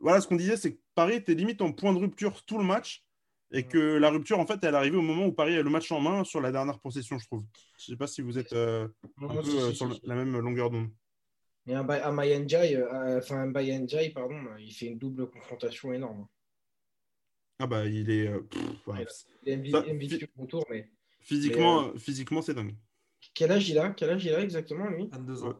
voilà 0.00 0.20
ce 0.20 0.26
qu'on 0.26 0.36
disait, 0.36 0.56
c'est 0.56 0.74
que 0.74 0.80
Paris 0.94 1.16
était 1.16 1.34
limite 1.34 1.62
en 1.62 1.72
point 1.72 1.92
de 1.92 1.98
rupture 1.98 2.44
tout 2.44 2.58
le 2.58 2.64
match. 2.64 3.04
Et 3.52 3.62
que 3.62 3.78
la 3.78 4.10
rupture, 4.10 4.40
en 4.40 4.46
fait, 4.46 4.58
elle 4.64 4.74
arrivée 4.74 4.96
au 4.96 5.02
moment 5.02 5.26
où 5.26 5.32
Paris 5.32 5.56
a 5.56 5.62
le 5.62 5.70
match 5.70 5.92
en 5.92 6.00
main 6.00 6.24
sur 6.24 6.40
la 6.40 6.50
dernière 6.50 6.80
possession, 6.80 7.18
je 7.18 7.26
trouve. 7.26 7.44
Je 7.78 7.92
ne 7.92 7.94
sais 7.94 7.96
pas 7.96 8.08
si 8.08 8.20
vous 8.20 8.36
êtes 8.36 8.52
euh, 8.52 8.88
un 9.22 9.28
peu 9.28 9.48
euh, 9.48 9.72
sur 9.72 9.96
la 10.02 10.16
même 10.16 10.36
longueur 10.38 10.70
d'onde. 10.70 10.88
Mais 11.66 11.74
un 11.74 11.84
Bayenjai, 11.84 12.76
euh, 12.76 13.18
enfin 13.18 13.42
un 13.42 13.52
pardon, 13.52 14.40
il 14.58 14.72
fait 14.72 14.86
une 14.86 14.98
double 14.98 15.30
confrontation 15.30 15.92
énorme. 15.92 16.26
Ah 17.60 17.68
bah 17.68 17.86
il 17.86 18.10
est. 18.10 18.28
il 19.46 19.48
est 19.48 19.94
MVP 19.94 20.28
retour, 20.36 20.66
mais. 20.68 20.90
Physiquement, 21.20 21.96
physiquement 21.96 22.42
c'est 22.42 22.54
dingue. 22.54 22.74
Quel 23.34 23.52
âge 23.52 23.68
il 23.68 23.78
a? 23.78 23.90
Quel 23.90 24.10
âge 24.10 24.24
il 24.24 24.34
a 24.34 24.40
exactement 24.40 24.88
lui? 24.88 25.08
22 25.12 25.44
ans. 25.44 25.54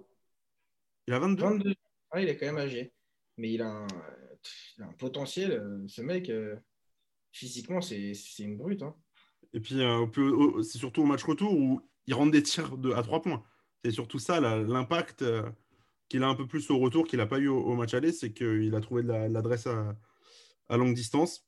Il 1.06 1.14
a 1.14 1.18
22. 1.20 1.42
22. 1.42 1.74
Ah, 2.10 2.20
il 2.20 2.28
est 2.28 2.36
quand 2.36 2.46
même 2.46 2.58
âgé. 2.58 2.92
Mais 3.36 3.52
il 3.52 3.62
a 3.62 3.68
un, 3.68 3.86
il 4.78 4.84
a 4.84 4.86
un 4.86 4.92
potentiel, 4.92 5.82
ce 5.88 6.02
mec 6.02 6.30
physiquement, 7.34 7.80
c'est 7.80 8.14
une 8.38 8.56
brute. 8.56 8.82
Hein. 8.82 8.94
Et 9.52 9.60
puis, 9.60 9.80
euh, 9.80 10.62
c'est 10.62 10.78
surtout 10.78 11.02
au 11.02 11.06
match 11.06 11.24
retour 11.24 11.52
où 11.52 11.80
il 12.06 12.14
rentre 12.14 12.32
des 12.32 12.42
tirs 12.42 12.78
de, 12.78 12.92
à 12.92 13.02
trois 13.02 13.20
points. 13.20 13.44
C'est 13.84 13.90
surtout 13.90 14.18
ça, 14.18 14.40
l'impact 14.40 15.22
euh, 15.22 15.48
qu'il 16.08 16.22
a 16.22 16.28
un 16.28 16.34
peu 16.34 16.46
plus 16.46 16.70
au 16.70 16.78
retour 16.78 17.06
qu'il 17.06 17.18
n'a 17.18 17.26
pas 17.26 17.38
eu 17.38 17.48
au, 17.48 17.74
match 17.74 17.92
aller, 17.92 18.12
c'est 18.12 18.32
qu'il 18.32 18.74
a 18.74 18.80
trouvé 18.80 19.02
de 19.02 19.08
l'adresse 19.08 19.66
à, 19.66 20.76
longue 20.76 20.94
distance. 20.94 21.46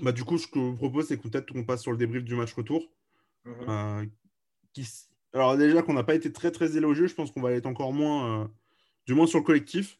Bah, 0.00 0.12
du 0.12 0.24
coup, 0.24 0.38
ce 0.38 0.46
que 0.46 0.60
je 0.60 0.64
vous 0.64 0.76
propose, 0.76 1.08
c'est 1.08 1.18
qu'on 1.18 1.28
peut-être 1.28 1.52
qu'on 1.52 1.64
passe 1.64 1.82
sur 1.82 1.92
le 1.92 1.98
débrief 1.98 2.24
du 2.24 2.34
match 2.34 2.54
retour. 2.54 2.88
Mhm. 3.44 3.68
Euh, 3.68 4.06
alors 5.32 5.56
déjà 5.56 5.82
qu'on 5.82 5.94
n'a 5.94 6.04
pas 6.04 6.14
été 6.14 6.32
très 6.32 6.50
très 6.50 6.76
élogieux, 6.76 7.06
je 7.06 7.14
pense 7.14 7.30
qu'on 7.30 7.40
va 7.40 7.52
être 7.52 7.66
encore 7.66 7.92
moins, 7.92 8.50
du 9.06 9.14
moins 9.14 9.26
sur 9.26 9.38
le 9.38 9.44
collectif, 9.44 9.99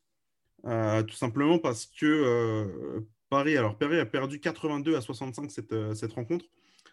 tout 0.63 1.17
simplement 1.17 1.59
parce 1.59 1.87
que 1.87 3.03
Paris, 3.31 3.57
alors 3.57 3.79
Paris 3.79 3.99
a 3.99 4.05
perdu 4.05 4.41
82 4.41 4.97
à 4.97 5.01
65 5.01 5.51
cette, 5.51 5.73
euh, 5.73 5.95
cette 5.95 6.13
rencontre. 6.13 6.45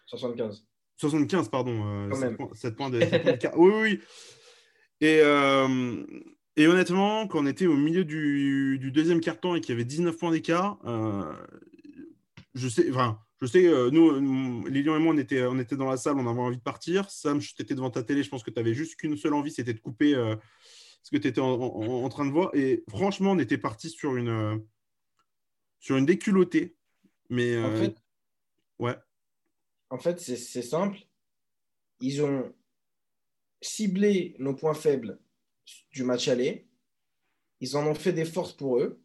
75. 0.06 0.64
75, 0.96 1.48
pardon. 1.48 2.10
7 2.54 2.72
euh, 2.72 2.76
points, 2.76 2.90
de, 2.90 3.56
Oui, 3.56 3.72
oui. 3.82 4.00
Et, 5.00 5.20
euh, 5.22 6.04
et, 6.56 6.66
honnêtement, 6.66 7.26
quand 7.26 7.40
on 7.40 7.46
était 7.46 7.66
au 7.66 7.76
milieu 7.76 8.04
du, 8.04 8.78
du 8.78 8.90
deuxième 8.92 9.20
carton 9.20 9.54
et 9.54 9.60
qu'il 9.60 9.70
y 9.70 9.76
avait 9.76 9.84
19 9.84 10.16
points 10.16 10.30
d'écart, 10.30 10.78
je 12.54 12.68
sais, 12.68 12.88
enfin, 12.90 13.20
je 13.40 13.46
sais, 13.46 13.62
nous, 13.92 14.66
Lilian 14.66 14.96
et 14.96 14.98
moi, 14.98 15.14
on 15.14 15.18
était, 15.18 15.44
on 15.44 15.58
était 15.60 15.76
dans 15.76 15.88
la 15.88 15.96
salle, 15.96 16.16
on 16.16 16.26
avait 16.26 16.40
envie 16.40 16.56
de 16.56 16.62
partir. 16.62 17.08
Sam, 17.10 17.38
tu 17.38 17.62
étais 17.62 17.74
devant 17.74 17.90
ta 17.90 18.02
télé, 18.02 18.24
je 18.24 18.28
pense 18.28 18.42
que 18.42 18.50
tu 18.50 18.58
avais 18.58 18.74
juste 18.74 18.96
qu'une 18.96 19.16
seule 19.16 19.34
envie, 19.34 19.52
c'était 19.52 19.74
de 19.74 19.80
couper 19.80 20.16
ce 21.02 21.10
que 21.10 21.16
tu 21.16 21.28
étais 21.28 21.40
en, 21.40 21.52
en, 21.52 22.08
train 22.08 22.26
de 22.26 22.30
voir. 22.30 22.54
Et 22.54 22.84
franchement, 22.88 23.32
on 23.32 23.38
était 23.38 23.58
parti 23.58 23.90
sur 23.90 24.16
une 24.16 24.62
sur 25.80 25.96
une 25.96 26.06
déculottée. 26.06 26.76
Mais 27.30 27.58
en 27.58 27.70
euh, 27.70 27.76
fait, 27.76 27.96
ouais. 28.78 28.96
En 29.90 29.98
fait, 29.98 30.20
c'est 30.20 30.62
simple. 30.62 30.98
Ils 32.00 32.22
ont 32.22 32.52
ciblé 33.60 34.36
nos 34.38 34.54
points 34.54 34.74
faibles 34.74 35.18
du 35.92 36.04
match 36.04 36.28
aller. 36.28 36.68
Ils 37.60 37.76
en 37.76 37.86
ont 37.86 37.94
fait 37.94 38.12
des 38.12 38.24
forces 38.24 38.52
pour 38.52 38.78
eux. 38.78 39.00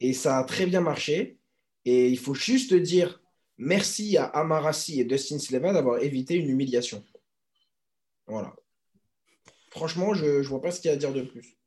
Et 0.00 0.12
ça 0.12 0.38
a 0.38 0.44
très 0.44 0.66
bien 0.66 0.80
marché. 0.80 1.38
Et 1.84 2.08
il 2.08 2.18
faut 2.18 2.34
juste 2.34 2.74
dire 2.74 3.22
merci 3.56 4.16
à 4.16 4.24
Amarasi 4.24 5.00
et 5.00 5.04
Dustin 5.04 5.38
Sleva 5.38 5.72
d'avoir 5.72 6.02
évité 6.02 6.34
une 6.34 6.48
humiliation. 6.48 7.04
Voilà. 8.26 8.54
Franchement, 9.70 10.14
je 10.14 10.38
ne 10.38 10.42
vois 10.42 10.60
pas 10.60 10.70
ce 10.70 10.80
qu'il 10.80 10.88
y 10.88 10.92
a 10.92 10.94
à 10.94 10.98
dire 10.98 11.12
de 11.12 11.22
plus. 11.22 11.58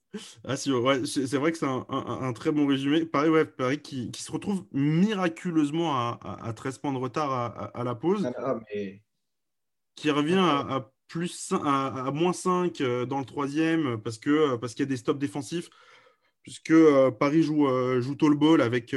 Ah 0.43 0.57
si, 0.57 0.71
ouais, 0.71 1.05
c'est 1.05 1.37
vrai 1.37 1.53
que 1.53 1.57
c'est 1.57 1.65
un, 1.65 2.33
très 2.33 2.51
bon 2.51 2.67
résumé. 2.67 3.05
Paris, 3.05 3.29
ouais, 3.29 3.45
Paris 3.45 3.79
qui, 3.79 4.11
qui 4.11 4.21
se 4.21 4.31
retrouve 4.31 4.65
miraculeusement 4.73 5.95
à, 5.95 6.39
à, 6.41 6.51
13 6.53 6.79
points 6.79 6.91
de 6.91 6.97
retard 6.97 7.31
à, 7.73 7.83
la 7.83 7.95
pause. 7.95 8.29
Ah, 8.37 8.59
mais... 8.73 9.01
Qui 9.95 10.11
revient 10.11 10.39
à, 10.39 10.91
plus 11.07 11.53
à, 11.53 12.11
moins 12.13 12.33
5 12.33 12.81
euh, 12.81 13.05
dans 13.05 13.19
le 13.19 13.25
troisième 13.25 14.01
parce 14.01 14.17
qu'il 14.17 14.31
euh, 14.31 14.57
parce 14.57 14.73
qu'il 14.73 14.83
y 14.83 14.87
a 14.87 14.89
des 14.89 14.97
stops 14.97 15.19
défensifs. 15.19 15.69
Puisque 16.43 16.71
euh, 16.71 17.11
Paris 17.11 17.43
joue, 17.43 17.67
joue 18.01 18.15
tall 18.15 18.33
ball 18.33 18.61
avec 18.61 18.95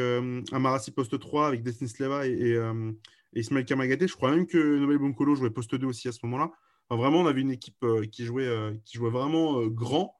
Amarasi 0.51 0.91
poste 0.91 1.19
3, 1.19 1.47
avec 1.47 1.63
Destin 1.63 1.87
Sleva 1.87 2.27
et, 2.27 2.33
et, 2.33 3.41
Ismaël 3.41 3.67
Kamagaté. 3.67 4.09
Je 4.09 4.15
crois 4.17 4.31
même 4.31 4.47
que 4.47 4.79
Nobel 4.79 4.99
Bonkolo 4.99 5.35
jouait 5.35 5.51
poste 5.51 5.75
2 5.75 5.87
aussi 5.87 6.09
à 6.09 6.13
ce 6.13 6.21
moment-là. 6.25 6.51
Vraiment, 6.97 7.21
on 7.21 7.27
avait 7.27 7.41
une 7.41 7.51
équipe 7.51 7.85
qui, 8.13 8.25
jouait, 8.25 8.49
qui 8.85 8.99
jouait 8.99 9.11
vraiment 9.11 9.67
grand 9.67 10.17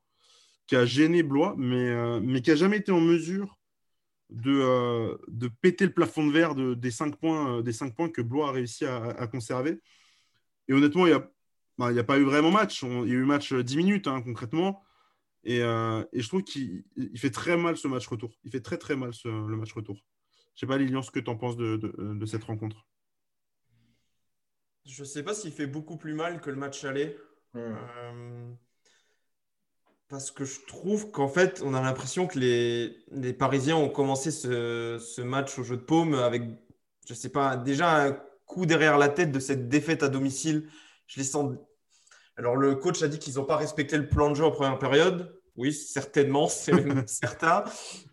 qui 0.67 0.77
a 0.77 0.85
gêné 0.85 1.23
Blois, 1.23 1.55
mais, 1.59 1.91
euh, 1.91 2.21
mais 2.21 2.41
qui 2.43 2.51
n'a 2.51 2.57
jamais 2.57 2.79
été 2.79 2.93
en 2.93 3.01
mesure 3.01 3.59
de, 4.31 4.53
euh, 4.53 5.17
de 5.29 5.49
péter 5.49 5.87
le 5.87 5.93
plafond 5.93 6.27
de 6.27 6.33
verre 6.33 6.55
de, 6.55 6.75
des, 6.75 6.91
cinq 6.91 7.17
points, 7.17 7.59
euh, 7.59 7.63
des 7.63 7.73
cinq 7.73 7.95
points 7.95 8.09
que 8.09 8.23
Blois 8.23 8.49
a 8.49 8.53
réussi 8.53 8.85
à, 8.87 9.27
conserver. 9.27 9.81
Et 10.69 10.73
honnêtement, 10.73 11.07
il 11.07 11.11
n'y 11.11 11.17
a, 11.17 11.31
bah, 11.79 11.89
a, 11.89 12.05
pas 12.05 12.19
eu 12.19 12.25
vraiment 12.25 12.51
match. 12.51 12.83
il 12.83 13.09
y 13.09 13.13
a 13.13 13.15
eu 13.15 13.25
match 13.25 13.53
10 13.53 13.77
minutes, 13.77 14.07
hein, 14.07 14.23
concrètement. 14.23 14.83
Et, 15.45 15.59
et, 15.59 16.23
je 16.23 16.29
trouve 16.29 16.43
qu'il 16.43 16.85
fait 17.17 17.31
très 17.31 17.59
mal 17.59 17.77
ce 17.77 17.87
match 17.87 18.07
retour. 18.07 18.33
Il 18.45 18.51
fait 18.51 18.63
très 18.63 18.79
très 18.79 18.97
mal 18.97 19.13
ce, 19.13 19.29
le 19.29 19.57
match 19.57 19.75
retour. 19.75 19.99
Je 20.55 20.61
sais 20.61 20.67
pas, 20.67 20.79
Lilian, 20.79 21.03
ce 21.03 21.11
que 21.11 21.21
tu 21.21 21.29
en 21.29 21.37
penses 21.37 21.59
de, 21.59 21.77
de, 21.77 22.27
cette 22.27 22.45
rencontre. 22.45 22.87
Je 24.85 25.03
ne 25.03 25.07
sais 25.07 25.23
pas 25.23 25.35
s'il 25.35 25.53
fait 25.53 25.67
beaucoup 25.67 25.97
plus 25.97 26.15
mal 26.15 26.41
que 26.41 26.51
le 26.51 26.57
match 26.57 26.85
aller. 26.85 27.17
Hmm 27.55 27.75
parce 30.15 30.31
que 30.31 30.45
je 30.45 30.61
trouve 30.67 31.11
qu'en 31.11 31.27
fait, 31.27 31.61
on 31.65 31.75
a 31.75 31.81
l'impression 31.81 32.29
que 32.29 32.39
les, 32.39 32.97
les, 33.11 33.33
Parisiens 33.33 33.77
ont 33.77 33.89
commencé 33.89 34.31
ce, 34.31 34.99
ce, 35.01 35.21
match 35.23 35.59
au 35.59 35.65
jeu 35.65 35.77
de 35.77 35.83
paume 35.83 36.15
avec, 36.15 36.43
je 37.09 37.15
sais 37.15 37.31
pas, 37.31 37.57
déjà 37.57 38.05
un 38.05 38.13
coup 38.47 38.65
derrière 38.67 38.97
la 38.97 39.09
tête 39.09 39.33
de 39.33 39.41
cette 39.41 39.69
défaite 39.69 40.03
à 40.03 40.09
domicile. 40.09 40.69
Je 41.09 41.19
les 41.19 41.25
sens. 41.25 41.57
Alors, 42.37 42.57
le 42.57 42.77
coach 42.77 43.03
a 43.03 43.09
dit 43.09 43.19
qu'ils 43.19 43.35
n'ont 43.35 43.45
pas 43.45 43.57
respecté 43.57 43.97
le 43.97 44.09
plan 44.09 44.31
de 44.31 44.37
jeu 44.37 44.45
en 44.45 44.51
première 44.51 44.79
période. 44.79 45.35
Oui, 45.57 45.73
certainement, 45.73 46.49
c'est 46.49 46.73
certain. 47.09 47.65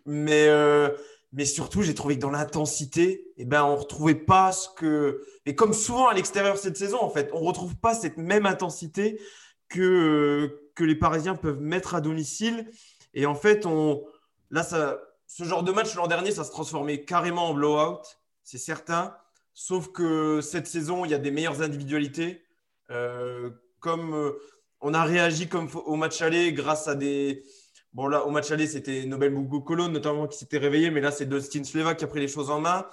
Mais, 0.06 0.48
euh, 0.48 0.88
mais 1.32 1.44
surtout, 1.44 1.82
j'ai 1.82 1.94
trouvé 1.94 2.16
que 2.16 2.20
dans 2.20 2.30
l'intensité, 2.30 3.32
eh 3.36 3.44
ben, 3.44 3.64
on 3.64 3.72
ne 3.72 3.80
retrouvait 3.80 4.14
pas 4.14 4.52
ce 4.52 4.68
que. 4.76 5.22
Et 5.46 5.54
comme 5.54 5.72
souvent 5.72 6.08
à 6.08 6.14
l'extérieur 6.14 6.58
cette 6.58 6.76
saison, 6.76 7.00
en 7.02 7.10
fait, 7.10 7.30
on 7.32 7.40
ne 7.40 7.46
retrouve 7.46 7.74
pas 7.76 7.94
cette 7.94 8.18
même 8.18 8.46
intensité 8.46 9.20
que 9.68 10.58
que 10.74 10.84
les 10.84 10.94
Parisiens 10.94 11.34
peuvent 11.34 11.60
mettre 11.60 11.94
à 11.94 12.00
domicile. 12.00 12.70
Et 13.14 13.26
en 13.26 13.34
fait, 13.34 13.66
on, 13.66 14.04
là, 14.50 14.62
ça, 14.62 14.98
ce 15.26 15.44
genre 15.44 15.62
de 15.62 15.72
match 15.72 15.94
l'an 15.94 16.06
dernier, 16.06 16.30
ça 16.30 16.44
se 16.44 16.50
transformait 16.50 17.04
carrément 17.04 17.48
en 17.48 17.54
blowout, 17.54 18.02
c'est 18.42 18.58
certain. 18.58 19.16
Sauf 19.54 19.88
que 19.88 20.40
cette 20.40 20.66
saison, 20.66 21.04
il 21.04 21.10
y 21.10 21.14
a 21.14 21.18
des 21.18 21.30
meilleures 21.30 21.62
individualités. 21.62 22.42
Euh, 22.90 23.50
comme 23.80 24.14
euh, 24.14 24.32
on 24.80 24.94
a 24.94 25.04
réagi 25.04 25.48
comme 25.48 25.68
au 25.86 25.96
match 25.96 26.20
aller 26.22 26.52
grâce 26.52 26.88
à 26.88 26.94
des. 26.94 27.44
Bon, 27.92 28.06
là, 28.06 28.24
au 28.26 28.30
match 28.30 28.50
aller, 28.50 28.66
c'était 28.66 29.04
Nobel 29.04 29.34
Bougou 29.34 29.74
notamment, 29.88 30.26
qui 30.26 30.38
s'était 30.38 30.58
réveillé. 30.58 30.90
Mais 30.90 31.00
là, 31.00 31.10
c'est 31.10 31.26
Dustin 31.26 31.64
Sleva 31.64 31.94
qui 31.94 32.04
a 32.04 32.06
pris 32.06 32.20
les 32.20 32.28
choses 32.28 32.50
en 32.50 32.60
main. 32.60 32.86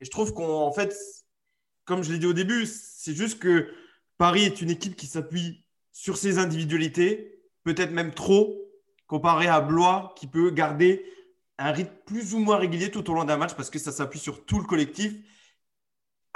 Et 0.00 0.04
je 0.04 0.10
trouve 0.10 0.32
qu'en 0.32 0.72
fait, 0.72 0.96
comme 1.84 2.02
je 2.02 2.12
l'ai 2.12 2.18
dit 2.18 2.26
au 2.26 2.32
début, 2.32 2.66
c'est 2.66 3.14
juste 3.14 3.38
que 3.38 3.68
Paris 4.16 4.44
est 4.44 4.60
une 4.60 4.70
équipe 4.70 4.96
qui 4.96 5.06
s'appuie 5.06 5.64
sur 5.92 6.16
ses 6.16 6.38
individualités, 6.38 7.42
peut-être 7.64 7.90
même 7.90 8.14
trop, 8.14 8.56
comparé 9.06 9.48
à 9.48 9.60
Blois, 9.60 10.14
qui 10.16 10.26
peut 10.26 10.50
garder 10.50 11.04
un 11.58 11.72
rythme 11.72 11.92
plus 12.06 12.34
ou 12.34 12.38
moins 12.38 12.56
régulier 12.56 12.90
tout 12.90 13.10
au 13.10 13.14
long 13.14 13.24
d'un 13.24 13.36
match 13.36 13.54
parce 13.54 13.70
que 13.70 13.78
ça 13.78 13.90
s'appuie 13.90 14.18
sur 14.18 14.44
tout 14.44 14.58
le 14.58 14.64
collectif 14.64 15.12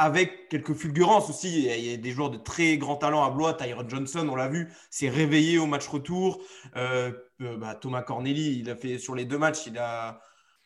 avec 0.02 0.48
quelques 0.48 0.74
fulgurances 0.74 1.30
aussi. 1.30 1.64
Il 1.64 1.84
y 1.84 1.94
a 1.94 1.96
des 1.96 2.10
joueurs 2.10 2.30
de 2.30 2.38
très 2.38 2.76
grand 2.76 2.96
talent 2.96 3.24
à 3.24 3.30
Blois. 3.30 3.54
Tyron 3.54 3.88
Johnson, 3.88 4.28
on 4.28 4.34
l'a 4.34 4.48
vu, 4.48 4.68
s'est 4.90 5.08
réveillé 5.08 5.58
au 5.58 5.66
match 5.66 5.86
retour. 5.86 6.42
Euh, 6.76 7.12
euh, 7.40 7.56
bah, 7.56 7.76
Thomas 7.76 8.02
Corneli, 8.02 8.58
il 8.58 8.68
a 8.68 8.76
fait 8.76 8.98
sur 8.98 9.14
les 9.14 9.24
deux 9.24 9.38
matchs, 9.38 9.66
il 9.66 9.78
a, 9.78 10.20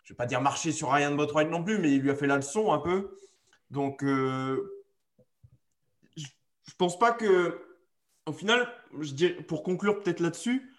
je 0.04 0.12
ne 0.12 0.14
vais 0.14 0.16
pas 0.16 0.26
dire 0.26 0.40
marché 0.40 0.72
sur 0.72 0.90
Ryan 0.90 1.14
Botwright 1.14 1.50
non 1.50 1.62
plus, 1.62 1.78
mais 1.78 1.92
il 1.92 2.00
lui 2.00 2.10
a 2.10 2.14
fait 2.14 2.26
la 2.26 2.36
leçon 2.36 2.72
un 2.72 2.78
peu. 2.78 3.10
Donc, 3.70 4.02
euh, 4.02 4.86
je 6.16 6.22
ne 6.22 6.76
pense 6.78 6.98
pas 6.98 7.12
que, 7.12 7.60
au 8.24 8.32
final, 8.32 8.66
pour 9.48 9.62
conclure 9.62 10.02
peut-être 10.02 10.20
là-dessus, 10.20 10.72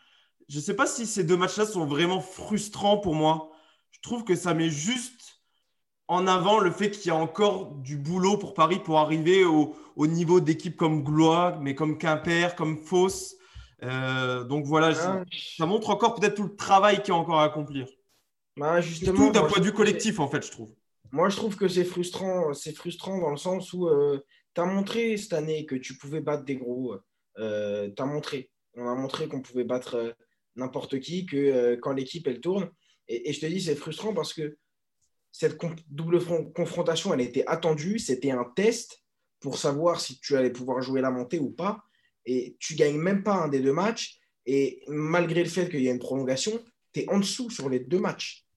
je 0.50 0.58
ne 0.58 0.62
sais 0.64 0.76
pas 0.76 0.88
si 0.88 1.06
ces 1.06 1.24
deux 1.24 1.38
matchs-là 1.38 1.66
sont 1.68 1.86
vraiment 1.86 2.22
frustrants 2.22 2.98
pour 2.98 3.14
moi 3.14 3.52
je 3.98 4.02
trouve 4.02 4.24
que 4.24 4.36
ça 4.36 4.54
met 4.54 4.70
juste 4.70 5.17
en 6.08 6.28
avant 6.28 6.60
le 6.60 6.72
fait 6.72 6.92
qu'il 6.92 7.10
y 7.10 7.12
a 7.12 7.16
encore 7.16 7.72
du 7.76 7.98
boulot 7.98 8.38
pour 8.38 8.54
Paris 8.54 8.80
pour 8.80 9.00
arriver 9.00 9.44
au, 9.44 9.76
niveau 10.08 10.40
d'équipes 10.40 10.78
comme 10.78 11.04
Gloire, 11.04 11.60
mais 11.60 11.76
comme 11.76 11.98
Quimper, 11.98 12.56
comme 12.56 12.78
Fos. 12.78 13.36
Euh, 13.84 14.44
donc 14.44 14.66
voilà, 14.66 14.94
ah, 14.98 15.24
ça 15.58 15.66
montre 15.66 15.90
encore 15.90 16.16
peut-être 16.16 16.36
tout 16.36 16.44
le 16.44 16.56
travail 16.56 17.02
qu'il 17.02 17.10
y 17.10 17.12
a 17.12 17.20
encore 17.20 17.40
à 17.40 17.44
accomplir. 17.44 17.88
Bah, 18.56 18.82
justement, 18.82 19.28
tout 19.28 19.34
d'un 19.34 19.44
point 19.44 19.60
de 19.60 19.66
vue 19.66 19.74
collectif, 19.74 20.20
en 20.20 20.28
fait, 20.28 20.46
je 20.46 20.52
trouve. 20.52 20.74
Moi, 21.12 21.30
je 21.30 21.36
trouve 21.36 21.56
que 21.56 21.68
c'est 21.68 21.86
frustrant. 21.86 22.54
C'est 22.54 22.74
frustrant 22.74 23.20
dans 23.20 23.30
le 23.30 23.38
sens 23.38 23.72
où 23.74 23.88
euh, 23.88 24.20
tu 24.56 24.62
as 24.62 24.66
montré 24.66 25.18
cette 25.18 25.34
année 25.34 25.66
que 25.66 25.76
tu 25.76 25.96
pouvais 25.98 26.22
battre 26.22 26.44
des 26.44 26.56
gros. 26.56 26.96
Euh, 27.38 27.90
tu 27.96 28.02
as 28.02 28.06
montré. 28.06 28.50
On 28.76 28.88
a 28.88 28.96
montré 28.96 29.28
qu'on 29.28 29.42
pouvait 29.42 29.64
battre 29.64 29.96
euh, 29.96 30.12
n'importe 30.56 31.00
qui, 31.00 31.26
que 31.26 31.76
quand 31.76 31.94
l'équipe, 31.94 32.26
elle 32.28 32.42
tourne, 32.42 32.70
et, 33.08 33.32
je 33.32 33.40
te 33.40 33.46
dis, 33.46 33.62
c'est 33.62 33.76
frustrant 33.76 34.14
parce 34.14 34.34
que 34.34 34.58
cette 35.38 35.60
double 35.88 36.20
confrontation, 36.56 37.14
elle 37.14 37.22
était 37.22 37.46
attendue. 37.46 38.00
C'était 38.00 38.32
un 38.32 38.44
test 38.56 39.04
pour 39.40 39.60
savoir 39.60 40.02
si 40.02 40.20
tu 40.20 40.36
allais 40.36 40.50
pouvoir 40.50 40.82
jouer 40.82 41.00
la 41.00 41.12
montée 41.12 41.38
ou 41.38 41.52
pas. 41.52 41.84
Et 42.26 42.58
tu 42.60 42.74
gagnes 42.74 42.98
même 42.98 43.22
pas 43.22 43.36
un 43.36 43.48
des 43.48 43.60
deux 43.60 43.72
matchs. 43.72 44.20
Et 44.48 44.82
malgré 44.88 45.44
le 45.44 45.50
fait 45.50 45.70
qu'il 45.70 45.84
y 45.84 45.90
a 45.90 45.92
une 45.92 46.00
prolongation, 46.00 46.60
tu 46.92 47.02
es 47.02 47.10
en 47.10 47.20
dessous 47.20 47.52
sur 47.52 47.70
les 47.70 47.80
deux 47.80 48.00
matchs. 48.00 48.48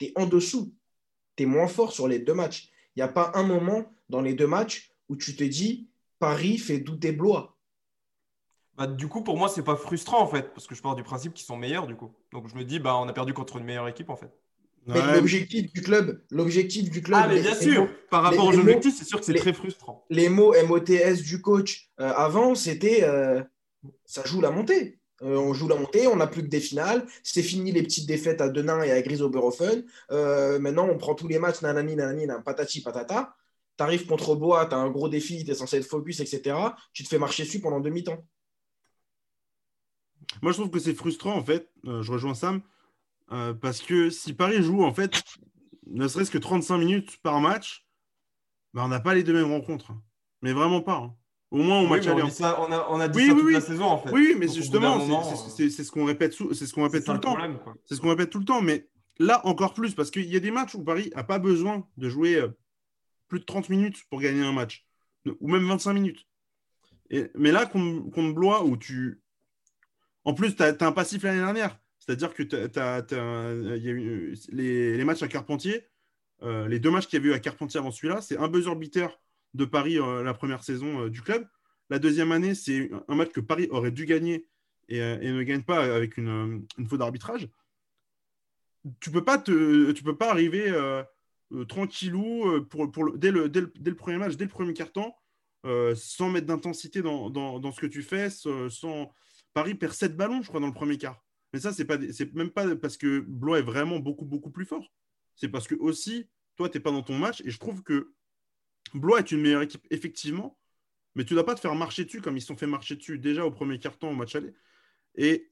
Tu 0.00 0.06
es 0.06 0.12
en 0.16 0.26
dessous. 0.26 0.74
Tu 1.36 1.44
es 1.44 1.46
moins 1.46 1.68
fort 1.68 1.92
sur 1.92 2.08
les 2.08 2.18
deux 2.18 2.34
matchs. 2.34 2.72
Il 2.96 2.98
n'y 2.98 3.04
a 3.04 3.08
pas 3.08 3.30
un 3.36 3.44
moment 3.44 3.84
dans 4.08 4.20
les 4.20 4.34
deux 4.34 4.48
matchs 4.48 4.90
où 5.08 5.14
tu 5.14 5.36
te 5.36 5.44
dis 5.44 5.88
Paris 6.18 6.58
fait 6.58 6.78
douter 6.78 7.12
Blois. 7.12 7.56
Bah, 8.76 8.88
du 8.88 9.06
coup, 9.06 9.22
pour 9.22 9.36
moi, 9.36 9.48
c'est 9.48 9.62
pas 9.62 9.76
frustrant 9.76 10.22
en 10.22 10.26
fait, 10.26 10.52
parce 10.52 10.66
que 10.66 10.74
je 10.74 10.82
pars 10.82 10.96
du 10.96 11.04
principe 11.04 11.34
qu'ils 11.34 11.46
sont 11.46 11.56
meilleurs 11.56 11.86
du 11.86 11.94
coup. 11.94 12.12
Donc 12.32 12.48
je 12.48 12.56
me 12.56 12.64
dis, 12.64 12.80
bah, 12.80 12.96
on 12.96 13.06
a 13.06 13.12
perdu 13.12 13.32
contre 13.32 13.58
une 13.58 13.64
meilleure 13.64 13.86
équipe 13.86 14.10
en 14.10 14.16
fait. 14.16 14.32
L'objectif 14.88 15.72
du 15.72 15.82
club, 15.82 16.22
l'objectif 16.30 16.90
du 16.90 17.02
club. 17.02 17.20
Ah, 17.22 17.28
mais 17.28 17.40
bien 17.40 17.54
sûr, 17.54 17.88
par 18.10 18.22
rapport 18.22 18.46
aux 18.46 18.58
objectifs, 18.58 18.96
c'est 18.96 19.04
sûr 19.04 19.20
que 19.20 19.26
c'est 19.26 19.34
très 19.34 19.52
frustrant. 19.52 20.04
Les 20.10 20.28
mots 20.28 20.54
MOTS 20.66 21.22
du 21.24 21.40
coach 21.40 21.90
euh, 22.00 22.10
avant, 22.14 22.54
c'était 22.54 23.04
euh, 23.04 23.42
ça 24.04 24.24
joue 24.24 24.40
la 24.40 24.50
montée. 24.50 24.98
Euh, 25.22 25.36
on 25.36 25.52
joue 25.52 25.66
la 25.66 25.74
montée, 25.74 26.06
on 26.06 26.16
n'a 26.16 26.28
plus 26.28 26.42
que 26.42 26.48
des 26.48 26.60
finales. 26.60 27.04
C'est 27.22 27.42
fini 27.42 27.72
les 27.72 27.82
petites 27.82 28.06
défaites 28.06 28.40
à 28.40 28.48
Denain 28.48 28.82
et 28.82 28.92
à 28.92 29.02
Gris 29.02 29.20
Oberhofen. 29.20 29.84
maintenant, 30.60 30.88
on 30.88 30.96
prend 30.96 31.14
tous 31.14 31.28
les 31.28 31.38
matchs, 31.38 31.62
nanani, 31.62 31.96
nanani, 31.96 32.26
patati, 32.44 32.82
patata. 32.82 33.34
Tu 33.76 33.84
arrives 33.84 34.06
contre 34.06 34.34
Bois, 34.34 34.66
tu 34.66 34.74
as 34.74 34.78
un 34.78 34.90
gros 34.90 35.08
défi, 35.08 35.44
tu 35.44 35.50
es 35.52 35.54
censé 35.54 35.76
être 35.76 35.86
focus, 35.86 36.20
etc. 36.20 36.56
Tu 36.92 37.04
te 37.04 37.08
fais 37.08 37.18
marcher 37.18 37.44
dessus 37.44 37.60
pendant 37.60 37.80
demi-temps. 37.80 38.24
Moi, 40.42 40.52
je 40.52 40.58
trouve 40.58 40.70
que 40.70 40.78
c'est 40.78 40.94
frustrant, 40.94 41.34
en 41.34 41.44
fait. 41.44 41.70
Euh, 41.86 42.02
je 42.02 42.12
rejoins 42.12 42.34
Sam. 42.34 42.60
Euh, 43.32 43.54
parce 43.54 43.80
que 43.80 44.10
si 44.10 44.32
Paris 44.32 44.62
joue, 44.62 44.84
en 44.84 44.92
fait, 44.92 45.22
ne 45.86 46.08
serait-ce 46.08 46.30
que 46.30 46.38
35 46.38 46.78
minutes 46.78 47.16
par 47.22 47.40
match, 47.40 47.86
bah, 48.74 48.82
on 48.84 48.88
n'a 48.88 49.00
pas 49.00 49.14
les 49.14 49.22
deux 49.22 49.32
mêmes 49.32 49.50
rencontres. 49.50 49.92
Mais 50.42 50.52
vraiment 50.52 50.80
pas. 50.80 50.96
Hein. 50.96 51.14
Au 51.50 51.62
moins, 51.62 51.80
au 51.80 51.86
match 51.86 52.06
aller. 52.06 52.22
On, 52.22 52.28
ça, 52.28 52.60
on, 52.60 52.70
a, 52.70 52.86
on 52.90 53.00
a 53.00 53.08
dit 53.08 53.18
oui, 53.18 53.28
ça 53.28 53.34
toute 53.34 53.52
la 53.52 53.60
saison, 53.60 53.84
en 53.84 53.98
fait. 53.98 54.10
Oui, 54.12 54.34
mais 54.38 54.48
justement, 54.48 55.00
c'est 55.22 55.70
ce 55.70 55.90
qu'on 55.90 56.04
répète, 56.04 56.36
c'est 56.52 56.66
ce 56.66 56.74
qu'on 56.74 56.82
répète 56.82 57.04
tout 57.04 57.12
le, 57.12 57.20
temps. 57.20 57.36
C'est 57.86 57.94
ce 57.94 58.00
qu'on 58.00 58.10
répète 58.10 58.30
tout 58.30 58.38
le 58.38 58.44
temps. 58.44 58.60
Mais 58.60 58.88
là, 59.18 59.44
encore 59.46 59.72
plus, 59.72 59.94
parce 59.94 60.10
qu'il 60.10 60.26
y 60.26 60.36
a 60.36 60.40
des 60.40 60.50
matchs 60.50 60.74
où 60.74 60.84
Paris 60.84 61.10
n'a 61.14 61.24
pas 61.24 61.38
besoin 61.38 61.86
de 61.96 62.08
jouer 62.08 62.36
euh, 62.36 62.48
plus 63.28 63.40
de 63.40 63.44
30 63.44 63.70
minutes 63.70 64.04
pour 64.10 64.20
gagner 64.20 64.42
un 64.42 64.52
match. 64.52 64.86
Ou 65.40 65.48
même 65.48 65.66
25 65.66 65.94
minutes. 65.94 66.26
Et, 67.10 67.30
mais 67.34 67.50
là, 67.50 67.64
contre, 67.64 68.10
contre 68.10 68.34
Blois, 68.34 68.64
où 68.64 68.76
tu, 68.76 69.22
en 70.24 70.34
plus, 70.34 70.54
tu 70.54 70.62
as, 70.62 70.76
un 70.80 70.92
passif 70.92 71.22
l'année 71.22 71.40
dernière. 71.40 71.78
C'est-à-dire 72.08 72.32
que 72.32 72.42
les, 74.50 75.04
matchs 75.04 75.22
à 75.22 75.28
Carpentier, 75.28 75.84
euh, 76.42 76.66
les 76.66 76.78
deux 76.78 76.90
matchs 76.90 77.06
qu'il 77.06 77.18
y 77.18 77.20
avait 77.20 77.34
eu 77.34 77.34
à 77.34 77.38
Carpentier 77.38 77.78
avant 77.78 77.90
celui-là, 77.90 78.22
c'est 78.22 78.38
un 78.38 78.48
buzzer 78.48 78.74
beater 78.76 79.20
de 79.52 79.66
Paris 79.66 79.98
euh, 79.98 80.22
la 80.22 80.32
première 80.32 80.64
saison 80.64 81.02
euh, 81.02 81.10
du 81.10 81.20
club. 81.20 81.46
La 81.90 81.98
deuxième 81.98 82.32
année, 82.32 82.54
c'est 82.54 82.90
un 83.08 83.14
match 83.14 83.28
que 83.32 83.40
Paris 83.40 83.68
aurait 83.70 83.90
dû 83.90 84.06
gagner 84.06 84.46
et, 84.88 85.00
ne 85.00 85.42
gagne 85.42 85.62
pas 85.62 85.84
avec 85.94 86.16
une, 86.16 86.66
faute 86.88 86.98
d'arbitrage. 86.98 87.46
Tu 89.00 89.10
peux 89.10 89.22
peux 89.22 90.16
pas 90.16 90.30
arriver 90.30 90.72
tranquillou 91.68 92.64
pour, 92.70 92.90
pour 92.90 93.18
dès, 93.18 93.30
le, 93.30 93.50
dès, 93.50 93.60
le, 93.60 93.94
premier 93.94 94.16
match, 94.16 94.36
dès 94.36 94.44
le 94.44 94.50
premier 94.50 94.72
carton, 94.72 95.12
sans 95.94 96.30
mettre 96.30 96.46
d'intensité 96.46 97.02
dans, 97.02 97.28
dans, 97.28 97.72
ce 97.72 97.80
que 97.80 97.86
tu 97.86 98.02
fais, 98.02 98.30
sans, 98.30 99.12
Paris 99.52 99.74
perd 99.74 99.92
7 99.92 100.16
ballons, 100.16 100.40
je 100.42 100.48
crois, 100.48 100.60
dans 100.60 100.66
le 100.66 100.74
premier 100.74 100.96
quart. 100.96 101.22
Mais 101.52 101.60
ça, 101.60 101.72
c'est 101.72 101.84
pas, 101.84 101.96
c'est 102.12 102.34
même 102.34 102.50
pas 102.50 102.76
parce 102.76 102.96
que 102.96 103.20
Blois 103.20 103.60
est 103.60 103.62
vraiment 103.62 103.98
beaucoup, 103.98 104.24
beaucoup 104.24 104.50
plus 104.50 104.66
fort. 104.66 104.92
C'est 105.34 105.48
parce 105.48 105.66
que 105.66 105.74
aussi, 105.76 106.28
toi, 106.56 106.68
tu 106.68 106.76
n'es 106.76 106.82
pas 106.82 106.90
dans 106.90 107.02
ton 107.02 107.16
match. 107.16 107.40
Et 107.44 107.50
je 107.50 107.58
trouve 107.58 107.82
que 107.82 108.12
Blois 108.94 109.20
est 109.20 109.32
une 109.32 109.40
meilleure 109.40 109.62
équipe, 109.62 109.86
effectivement. 109.90 110.58
Mais 111.14 111.24
tu 111.24 111.34
dois 111.34 111.46
pas 111.46 111.54
te 111.54 111.60
faire 111.60 111.74
marcher 111.74 112.04
dessus 112.04 112.20
comme 112.20 112.36
ils 112.36 112.40
se 112.40 112.48
sont 112.48 112.56
fait 112.56 112.66
marcher 112.66 112.96
dessus 112.96 113.18
déjà 113.18 113.44
au 113.44 113.50
premier 113.50 113.78
quart-temps 113.78 114.10
au 114.10 114.14
match 114.14 114.36
aller. 114.36 114.52
Et 115.14 115.50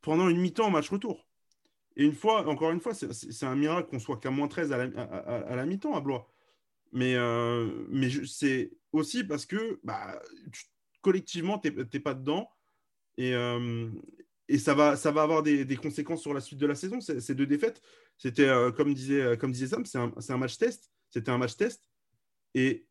pendant 0.00 0.28
une 0.28 0.40
mi-temps 0.40 0.68
au 0.68 0.70
match 0.70 0.88
retour. 0.88 1.26
Et 1.96 2.04
une 2.04 2.14
fois, 2.14 2.46
encore 2.48 2.70
une 2.70 2.80
fois, 2.80 2.94
c'est 2.94 3.44
un 3.46 3.56
miracle 3.56 3.90
qu'on 3.90 3.98
soit 3.98 4.18
qu'à 4.18 4.30
moins 4.30 4.48
13 4.48 4.72
à 4.72 5.56
la, 5.56 5.66
mi-temps 5.66 5.94
à 5.94 6.00
Blois. 6.00 6.32
Mais, 6.92 7.14
euh, 7.16 7.86
mais 7.88 8.08
c'est 8.26 8.72
aussi 8.92 9.24
parce 9.24 9.46
que 9.46 9.80
bah, 9.82 10.20
collectivement, 11.02 11.58
tu 11.58 11.70
n'es 11.72 12.00
pas 12.00 12.14
dedans. 12.14 12.48
Et, 13.18 13.34
euh, 13.34 13.90
et 14.52 14.58
ça, 14.58 14.74
va, 14.74 14.96
ça 14.96 15.10
va 15.10 15.22
avoir 15.22 15.42
des, 15.42 15.76
conséquences 15.76 16.20
sur 16.20 16.34
la 16.34 16.40
suite 16.42 16.58
de 16.58 16.66
la 16.66 16.74
saison. 16.74 17.00
Ces 17.00 17.34
deux 17.34 17.46
défaites, 17.46 17.80
c'était, 18.18 18.48
euh, 18.48 18.70
comme, 18.70 18.92
disait, 18.92 19.22
euh, 19.22 19.34
comme 19.34 19.50
disait 19.50 19.68
Sam, 19.68 19.86
c'est 19.86 19.96
un, 19.96 20.12
un, 20.28 20.36
match 20.36 20.58
test. 20.58 20.90
C'était 21.08 21.30
un 21.30 21.38
match 21.38 21.56
test. 21.56 21.88
Et 22.54 22.84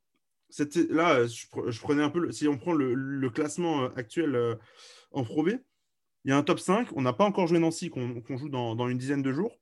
là, 0.89 1.27
je, 1.27 1.45
je, 1.67 1.79
prenais 1.79 2.01
un 2.01 2.09
peu, 2.09 2.31
si 2.31 2.47
on 2.47 2.57
prend 2.57 2.73
le, 2.73 3.29
classement 3.29 3.85
actuel 3.95 4.57
en 5.11 5.23
Pro 5.23 5.47
il 5.47 5.59
y 6.25 6.31
a 6.31 6.37
un 6.37 6.41
top 6.41 6.59
5. 6.59 6.87
On 6.95 7.03
n'a 7.03 7.13
pas 7.13 7.25
encore 7.25 7.45
joué 7.45 7.59
Nancy, 7.59 7.91
qu'on 7.91 8.37
joue 8.37 8.49
dans, 8.49 8.75
dans, 8.75 8.89
une 8.89 8.97
dizaine 8.97 9.21
de 9.21 9.31
jours. 9.31 9.55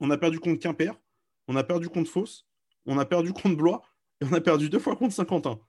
On 0.00 0.10
a 0.10 0.18
perdu 0.18 0.40
contre 0.40 0.58
Quimper. 0.58 1.00
On 1.46 1.54
a 1.54 1.62
perdu 1.62 1.88
contre 1.88 2.10
Fos. 2.10 2.46
On 2.84 2.98
a 2.98 3.04
perdu 3.04 3.32
contre 3.32 3.54
Blois. 3.56 3.82
Et 4.20 4.24
on 4.24 4.32
a 4.32 4.40
perdu 4.40 4.68
deux 4.68 4.80
fois 4.80 4.96
contre 4.96 5.14
Saint-Quentin. 5.14 5.60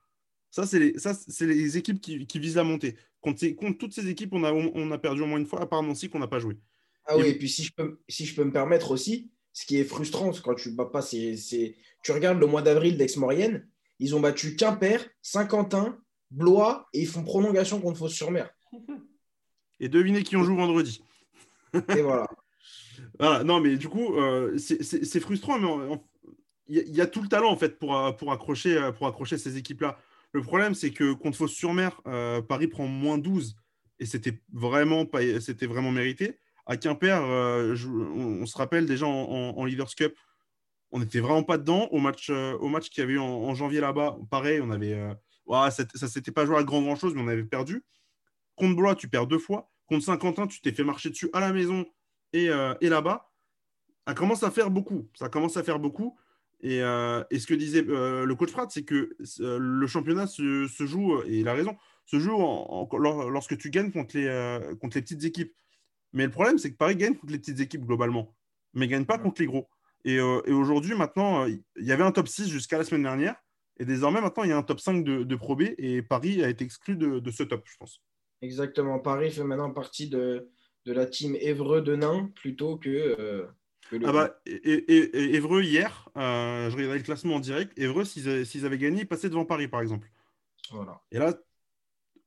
Ça, 0.50 0.66
c'est 0.66 0.80
les, 0.80 0.96
les, 1.42 1.78
équipes 1.78 2.02
qui, 2.02 2.26
qui, 2.26 2.40
visent 2.40 2.56
la 2.56 2.64
montée. 2.64 2.96
Contre, 3.28 3.46
contre, 3.56 3.78
toutes 3.78 3.94
ces 3.94 4.08
équipes, 4.08 4.32
on 4.32 4.46
a, 4.46 4.54
on 4.54 4.90
a 4.92 4.98
perdu 4.98 5.22
au 5.22 5.26
moins 5.26 5.38
une 5.38 5.46
fois, 5.46 5.62
à 5.62 5.66
part 5.66 5.84
Nancy 5.84 6.10
qu'on 6.10 6.20
n'a 6.20 6.28
pas 6.28 6.40
joué. 6.40 6.58
Ah 7.06 7.18
oui, 7.18 7.28
et 7.28 7.38
puis 7.38 7.50
si 7.50 7.64
je, 7.64 7.74
peux, 7.74 8.00
si 8.08 8.26
je 8.26 8.34
peux 8.34 8.46
me 8.46 8.54
permettre 8.54 8.92
aussi, 8.92 9.30
ce 9.52 9.66
qui 9.66 9.78
est 9.78 9.84
frustrant, 9.84 10.32
quand 10.32 10.56
tu 10.56 10.72
bats 10.72 10.86
pas, 10.86 11.02
c'est, 11.02 11.76
tu 12.04 12.12
regardes 12.14 12.40
le 12.40 12.48
mois 12.48 12.62
d'avril 12.62 12.98
d'Aix-Maurienne, 12.98 13.68
ils 14.00 14.16
ont 14.16 14.22
battu 14.22 14.56
Quimper, 14.56 15.10
Saint-Quentin, 15.22 15.98
Blois, 16.32 16.88
et 16.94 17.02
ils 17.02 17.08
font 17.08 17.24
prolongation 17.24 17.82
contre 17.82 18.00
Fos-sur-Mer. 18.00 18.50
Et 19.80 19.90
devinez 19.90 20.24
qui 20.24 20.36
on 20.38 20.44
joue 20.44 20.56
vendredi. 20.56 21.04
et 21.74 22.02
voilà. 22.02 22.28
voilà. 23.20 23.44
Non, 23.44 23.60
mais 23.60 23.78
du 23.78 23.90
coup, 23.90 24.16
euh, 24.16 24.58
c'est 24.58 25.20
frustrant, 25.20 25.60
mais 25.60 26.00
il 26.68 26.96
y, 26.96 27.02
a 27.02 27.06
tout 27.06 27.22
le 27.22 27.28
talent 27.28 27.52
en 27.52 27.58
fait 27.58 27.78
pour, 27.78 28.16
pour, 28.16 28.32
accrocher, 28.32 28.90
pour 28.98 29.06
accrocher 29.06 29.38
ces 29.38 29.58
équipes-là. 29.58 30.00
Le 30.38 30.44
problème, 30.44 30.76
c'est 30.76 30.92
que 30.92 31.14
contre 31.14 31.36
Fos-sur-Mer, 31.36 32.00
euh, 32.06 32.44
Paris 32.44 32.68
prend 32.68 32.86
moins 32.86 33.18
12 33.18 33.56
et 33.98 34.06
c'était 34.06 34.40
vraiment, 34.54 35.04
pas, 35.04 35.22
vraiment 35.64 35.92
mérité. 35.92 36.38
À 36.68 36.78
Quimper, 36.78 37.20
on, 37.24 38.46
se 38.46 38.56
rappelle 38.56 38.86
déjà 38.86 39.08
en, 39.08 39.66
Leaders 39.66 39.96
Cup, 39.96 40.16
on 40.92 41.00
n'était 41.00 41.22
vraiment 41.22 41.42
pas 41.42 41.58
dedans. 41.58 41.88
Au 41.88 41.98
match, 41.98 42.30
au 42.30 42.68
match 42.68 42.90
qu'il 42.90 43.02
y 43.02 43.04
avait 43.04 43.14
eu 43.14 43.20
en, 43.20 43.56
janvier 43.56 43.80
là-bas, 43.80 44.20
pareil, 44.30 44.62
on 44.62 44.70
avait. 44.70 44.96
ça 45.72 45.84
ne 46.04 46.08
s'était 46.08 46.32
pas 46.32 46.46
joué 46.46 46.58
à 46.58 46.64
grand, 46.64 46.84
grand 46.84 46.96
chose, 46.96 47.16
mais 47.16 47.22
on 47.24 47.28
avait 47.28 47.44
perdu. 47.44 47.84
Contre 48.56 48.76
Blois, 48.76 48.94
tu 48.94 49.08
perds 49.08 49.26
deux 49.26 49.40
fois. 49.40 49.72
Contre 49.88 50.06
Saint-Quentin, 50.06 50.46
tu 50.46 50.62
t'es 50.62 50.72
fait 50.72 50.84
marcher 50.84 51.10
dessus 51.10 51.32
à 51.34 51.40
la 51.40 51.52
maison 51.52 51.84
et, 52.34 52.52
et 52.82 52.90
là-bas. 52.90 53.32
Ça 54.06 54.14
commence 54.14 54.44
à 54.44 54.52
faire 54.52 54.70
beaucoup. 54.70 55.10
Ça 55.16 55.30
commence 55.30 55.58
à 55.58 55.64
faire 55.64 55.80
beaucoup. 55.80 56.16
Et, 56.62 56.82
euh, 56.82 57.24
ce 57.32 57.46
que 57.46 57.54
disait 57.54 57.86
euh, 57.88 58.26
le 58.26 58.36
coach 58.36 58.52
Pratt, 58.52 58.70
c'est 58.72 58.84
que 58.84 59.16
euh, 59.42 59.58
le 59.60 59.88
championnat 59.88 60.28
se, 60.28 60.68
joue, 60.80 61.22
et 61.24 61.40
il 61.40 61.48
a 61.48 61.54
raison, 61.54 61.76
se 62.06 62.20
joue 62.20 62.38
lorsque 63.30 63.58
tu 63.58 63.70
gagnes 63.70 63.92
contre 63.92 64.18
les, 64.18 64.60
contre 64.80 64.98
les 64.98 65.04
petites 65.04 65.24
équipes. 65.24 65.54
Mais 66.14 66.26
le 66.26 66.32
problème, 66.32 66.58
c'est 66.58 66.72
que 66.72 66.78
Paris 66.78 66.96
gagne 66.96 67.16
contre 67.16 67.32
les 67.32 67.40
petites 67.40 67.60
équipes 67.60 67.86
globalement, 67.86 68.36
mais 68.74 68.88
ne 68.88 68.92
gagne 68.92 69.06
pas 69.06 69.20
contre 69.20 69.42
les 69.42 69.48
gros. 69.48 69.68
Et, 70.06 70.20
aujourd'hui, 70.20 70.96
maintenant, 70.96 71.46
il 71.46 71.62
y 71.78 71.92
avait 71.92 72.04
un 72.04 72.12
top 72.12 72.28
6 72.28 72.50
jusqu'à 72.50 72.78
la 72.78 72.86
semaine 72.86 73.04
dernière. 73.04 73.36
Et 73.80 73.86
désormais, 73.86 74.22
maintenant, 74.22 74.44
il 74.44 74.50
y 74.50 74.54
a 74.54 74.58
un 74.58 74.64
top 74.64 74.80
5 74.80 75.04
de, 75.04 75.24
de 75.24 75.36
Pro 75.36 75.56
B 75.56 75.64
et 75.78 76.02
Paris 76.02 76.44
a 76.44 76.50
été 76.50 76.64
exclu 76.64 76.96
de, 76.96 77.30
ce 77.30 77.44
top, 77.44 77.64
je 77.66 77.76
pense. 77.78 78.02
Exactement. 78.42 79.00
Paris 79.00 79.32
fait 79.32 79.44
maintenant 79.44 79.72
partie 79.72 80.08
de, 80.08 80.50
de 80.86 80.94
la 80.94 81.06
team 81.06 81.36
Évreux 81.36 81.82
de 81.82 81.96
Nain 81.96 82.32
plutôt 82.36 82.78
que, 82.78 83.48
ah 83.94 84.12
bah, 84.12 84.40
et, 84.46 85.36
Évreux, 85.36 85.64
hier, 85.64 86.10
euh, 86.18 86.70
je 86.70 86.76
regardais 86.76 86.98
le 86.98 87.04
classement 87.04 87.36
en 87.36 87.40
direct. 87.40 87.78
Évreux, 87.78 88.06
s'ils 88.06 88.66
avaient 88.66 88.78
gagné, 88.78 89.02
ils 89.02 89.08
passaient 89.08 89.30
devant 89.30 89.46
Paris, 89.46 89.68
par 89.68 89.82
exemple. 89.82 90.10
Voilà. 90.72 91.02
Et 91.12 91.20
là, 91.20 91.34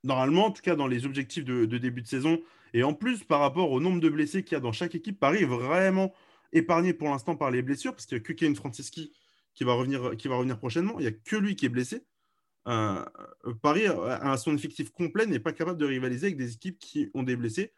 normalement, 0.05 0.47
en 0.47 0.51
tout 0.51 0.63
cas 0.63 0.77
dans 0.77 0.87
les 0.87 1.05
objectifs 1.05 1.45
de, 1.45 1.65
début 1.67 2.03
de 2.03 2.07
saison, 2.07 2.41
et 2.73 2.83
en 2.83 2.95
plus 2.95 3.25
par 3.25 3.41
rapport 3.41 3.71
au 3.71 3.81
nombre 3.81 4.01
de 4.01 4.09
blessés 4.09 4.43
qu'il 4.45 4.53
y 4.53 4.57
a 4.57 4.61
dans 4.61 4.73
chaque 4.73 4.95
équipe, 4.95 5.19
Paris 5.19 5.43
est 5.43 5.47
vraiment 5.47 6.15
épargné 6.53 6.95
pour 6.95 7.09
l'instant 7.09 7.37
par 7.37 7.51
les 7.51 7.63
blessures, 7.63 7.93
parce 7.93 8.07
qu'il 8.07 8.17
n'y 8.17 8.23
a 8.23 8.25
que 8.25 8.33
Kane 8.33 8.57
Franceschi 8.57 9.13
qui 9.55 9.65
va 9.65 9.75
revenir, 9.75 10.17
qui 10.17 10.29
va 10.29 10.37
revenir 10.37 10.59
prochainement. 10.59 10.95
Il 10.99 11.03
n'y 11.03 11.09
a 11.09 11.13
que 11.13 11.37
lui 11.37 11.57
qui 11.57 11.67
est 11.67 11.71
blessé. 11.71 12.05
Euh, 12.69 13.05
Paris, 13.63 13.87
à 13.87 14.37
son 14.37 14.55
effectif 14.55 14.91
complet, 14.91 15.27
n'est 15.27 15.41
pas 15.41 15.53
capable 15.53 15.79
de 15.79 15.87
rivaliser 15.87 16.27
avec 16.27 16.37
des 16.37 16.55
équipes 16.55 16.79
qui 16.79 17.11
ont 17.15 17.23
des 17.23 17.37
blessés. 17.37 17.73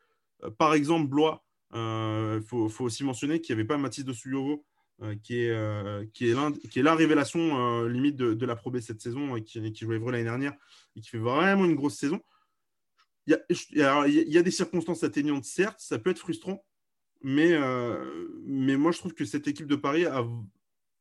Euh, 0.45 0.51
par 0.51 0.75
exemple, 0.75 1.09
Blois 1.09 1.45
il 1.73 1.79
euh, 1.79 2.41
faut, 2.43 2.85
aussi 2.85 3.03
mentionner 3.03 3.41
qu'il 3.41 3.55
n'y 3.55 3.61
avait 3.61 3.67
pas 3.67 3.79
Mathis 3.79 4.05
de 4.05 4.13
Suyovo, 4.13 4.65
euh, 5.03 5.15
qui, 5.23 5.45
est, 5.45 5.51
euh, 5.51 6.05
qui, 6.13 6.29
est 6.29 6.69
qui 6.69 6.81
est 6.81 6.83
la 6.83 6.95
révélation 6.95 7.85
limite 7.87 8.17
de, 8.17 8.47
la 8.47 8.57
Pro 8.57 8.71
B 8.71 8.81
cette 8.81 9.01
saison, 9.01 9.37
et 9.37 9.43
qui, 9.43 9.75
jouait 9.81 9.99
vrai 9.99 10.13
l'année 10.13 10.25
dernière 10.25 10.53
et 10.97 11.01
qui 11.01 11.09
fait 11.09 11.19
vraiment 11.19 11.65
une 11.65 11.75
grosse 11.75 11.97
saison. 11.97 12.21
Il 13.27 13.39
y, 13.71 13.83
a, 13.83 14.43
des 14.43 14.51
circonstances 14.51 15.05
atteignantes, 15.05 15.45
certes, 15.45 15.79
ça 15.79 15.99
peut 15.99 16.11
être 16.11 16.19
frustrant, 16.19 16.65
mais, 17.23 17.57
mais 18.45 18.77
moi 18.77 18.91
je 18.91 18.99
trouve 18.99 19.15
que 19.15 19.25
cette 19.25 19.47
équipe 19.47 19.69
de 19.69 19.77
Paris 19.77 20.05
a, 20.07 20.27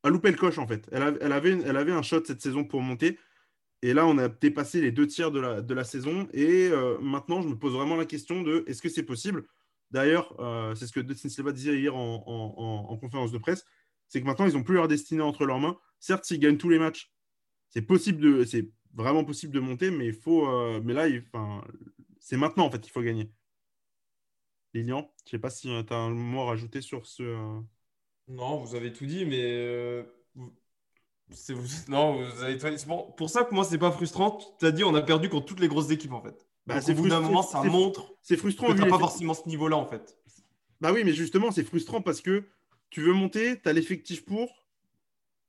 a 0.03 0.09
loupé 0.09 0.29
le 0.29 0.37
coche 0.37 0.59
en 0.59 0.67
fait. 0.67 0.87
Elle, 0.91 1.17
elle, 1.19 1.31
avait, 1.31 1.59
elle 1.65 1.77
avait 1.77 1.91
un 1.91 2.03
shot 2.03 2.23
cette 2.23 2.41
saison 2.41 2.63
pour 2.63 2.81
monter. 2.81 3.17
Et 3.81 3.95
là, 3.95 4.05
on 4.05 4.19
a 4.19 4.29
dépassé 4.29 4.79
les 4.79 4.91
deux 4.91 5.07
tiers 5.07 5.31
de 5.31 5.39
la, 5.39 5.61
de 5.61 5.73
la 5.73 5.83
saison. 5.83 6.27
Et 6.31 6.69
maintenant, 7.01 7.41
je 7.41 7.49
me 7.49 7.57
pose 7.57 7.73
vraiment 7.73 7.95
la 7.95 8.05
question 8.05 8.43
de 8.43 8.63
est-ce 8.67 8.83
que 8.83 8.89
c'est 8.89 9.03
possible 9.03 9.43
D'ailleurs, 9.91 10.39
euh, 10.39 10.73
c'est 10.75 10.87
ce 10.87 10.93
que 10.93 11.01
Dustin 11.01 11.29
Silva 11.29 11.51
disait 11.51 11.77
hier 11.77 11.95
en, 11.95 12.97
conférence 12.99 13.31
de 13.31 13.37
presse, 13.37 13.65
c'est 14.07 14.21
que 14.21 14.25
maintenant, 14.25 14.47
ils 14.47 14.53
n'ont 14.53 14.63
plus 14.63 14.75
leur 14.75 14.87
destinée 14.87 15.21
entre 15.21 15.45
leurs 15.45 15.59
mains. 15.59 15.77
Certes, 15.99 16.25
s'ils 16.25 16.39
gagnent 16.39 16.57
tous 16.57 16.69
les 16.69 16.79
matchs, 16.79 17.11
c'est 17.69 17.81
possible 17.81 18.45
c'est 18.47 18.69
vraiment 18.93 19.23
possible 19.23 19.53
de 19.53 19.59
monter, 19.59 19.91
mais 19.91 20.11
faut, 20.13 20.47
euh, 20.47 20.81
mais 20.83 20.93
là, 20.93 21.07
c'est 22.19 22.37
maintenant 22.37 22.65
en 22.65 22.71
fait 22.71 22.79
qu'il 22.79 22.91
faut 22.91 23.01
gagner. 23.01 23.31
Lilian, 24.73 25.11
je 25.25 25.27
ne 25.27 25.31
sais 25.31 25.39
pas 25.39 25.49
si 25.49 25.67
tu 25.67 25.93
as 25.93 25.97
un 25.97 26.09
mot 26.11 26.41
à 26.41 26.45
rajouter 26.45 26.81
sur 26.81 27.05
ce. 27.05 27.23
Euh, 27.23 27.59
non, 28.29 28.63
vous 28.63 28.75
avez 28.75 28.93
tout 28.93 29.05
dit, 29.05 29.25
mais 29.25 30.05
non, 31.89 32.23
vous 32.23 32.43
avez 32.43 32.57
pour 33.17 33.29
ça 33.29 33.43
que 33.43 33.53
moi, 33.53 33.65
c'est 33.65 33.77
pas 33.77 33.91
frustrant. 33.91 34.39
Tu 34.59 34.65
as 34.65 34.71
dit, 34.71 34.85
on 34.85 34.95
a 34.95 35.01
perdu 35.01 35.27
contre 35.27 35.47
toutes 35.47 35.59
les 35.59 35.67
grosses 35.67 35.91
équipes 35.91 36.13
en 36.13 36.21
fait. 36.21 36.47
Bah, 36.67 36.81
c'est 36.81 36.93
bout 36.93 37.07
d'un 37.07 37.19
moment, 37.21 37.41
ça 37.41 37.63
montre. 37.63 38.13
C'est 38.21 38.37
frustrant. 38.37 38.73
Tu 38.73 38.81
pas 38.81 38.99
forcément 38.99 39.33
ce 39.33 39.47
niveau-là, 39.47 39.77
en 39.77 39.85
fait. 39.85 40.17
Bah 40.79 40.91
oui, 40.91 41.03
mais 41.03 41.13
justement, 41.13 41.51
c'est 41.51 41.63
frustrant 41.63 42.01
parce 42.01 42.21
que 42.21 42.43
tu 42.89 43.01
veux 43.01 43.13
monter, 43.13 43.59
tu 43.61 43.69
as 43.69 43.73
l'effectif 43.73 44.25
pour, 44.25 44.65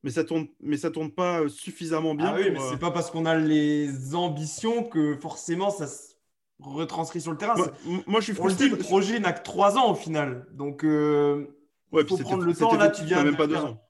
mais 0.03 0.11
ça 0.11 0.25
tourne, 0.25 0.47
mais 0.61 0.77
ça 0.77 0.91
tourne 0.91 1.11
pas 1.11 1.49
suffisamment 1.49 2.15
bien. 2.15 2.35
Ah 2.35 2.37
oui, 2.37 2.51
mais 2.51 2.61
c'est 2.71 2.79
pas 2.79 2.91
parce 2.91 3.11
qu'on 3.11 3.25
a 3.25 3.37
les 3.37 4.15
ambitions 4.15 4.85
que 4.85 5.17
forcément 5.17 5.71
ça 5.71 5.87
se 5.87 6.13
retranscrit 6.61 7.21
sur 7.21 7.33
le 7.33 7.39
terrain. 7.39 7.55
Moi, 8.07 8.21
je 8.21 8.25
suis 8.25 8.35
frustré. 8.35 8.69
le 8.69 8.77
projet 8.77 9.19
n'a 9.21 9.33
que 9.33 9.43
trois 9.43 9.79
ans 9.79 9.91
au 9.91 9.95
final, 9.95 10.47
donc 10.53 10.85
euh, 10.85 11.47
ouais, 11.93 12.07
faut 12.07 12.19
prendre 12.19 12.45
le 12.45 12.55
temps. 12.55 12.75
Là, 12.77 12.91
tu 12.91 13.05
viens. 13.05 13.25
même 13.25 13.37
pas 13.37 13.47
deux 13.47 13.57
ans. 13.57 13.81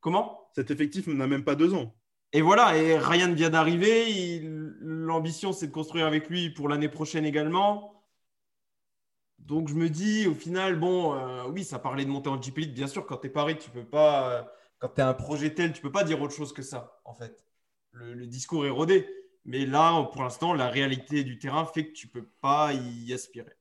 Comment? 0.00 0.48
Cet 0.54 0.70
effectif 0.70 1.06
n'a 1.06 1.26
même 1.26 1.44
pas 1.44 1.54
deux 1.54 1.72
ans. 1.72 1.94
Et 2.32 2.40
voilà, 2.40 2.76
et 2.78 2.96
Ryan 2.98 3.32
vient 3.32 3.50
d'arriver. 3.50 4.40
L'ambition, 4.80 5.52
c'est 5.52 5.66
de 5.66 5.72
construire 5.72 6.06
avec 6.06 6.28
lui 6.30 6.50
pour 6.50 6.68
l'année 6.68 6.88
prochaine 6.88 7.26
également. 7.26 8.02
Donc 9.38 9.68
je 9.68 9.74
me 9.74 9.90
dis, 9.90 10.26
au 10.26 10.34
final, 10.34 10.78
bon, 10.78 11.14
euh, 11.14 11.44
oui, 11.48 11.64
ça 11.64 11.78
parlait 11.78 12.04
de 12.04 12.10
monter 12.10 12.30
en 12.30 12.38
GP 12.38 12.72
Bien 12.72 12.86
sûr, 12.86 13.06
quand 13.06 13.18
tu 13.18 13.26
es 13.26 13.30
Paris, 13.30 13.58
tu 13.58 13.70
peux 13.70 13.84
pas. 13.84 14.50
Quand 14.78 14.88
tu 14.88 15.00
as 15.00 15.08
un 15.08 15.14
projet 15.14 15.52
tel, 15.54 15.72
tu 15.72 15.82
peux 15.82 15.92
pas 15.92 16.04
dire 16.04 16.20
autre 16.22 16.34
chose 16.34 16.52
que 16.52 16.62
ça, 16.62 17.00
en 17.04 17.14
fait. 17.14 17.44
Le, 17.92 18.26
discours 18.26 18.64
est 18.66 18.70
rodé. 18.70 19.06
Mais 19.44 19.66
là, 19.66 20.02
pour 20.12 20.22
l'instant, 20.22 20.54
la 20.54 20.68
réalité 20.68 21.24
du 21.24 21.38
terrain 21.38 21.66
fait 21.66 21.88
que 21.88 21.92
tu 21.92 22.06
peux 22.08 22.28
pas 22.40 22.72
y 22.72 23.12
aspirer. 23.12 23.52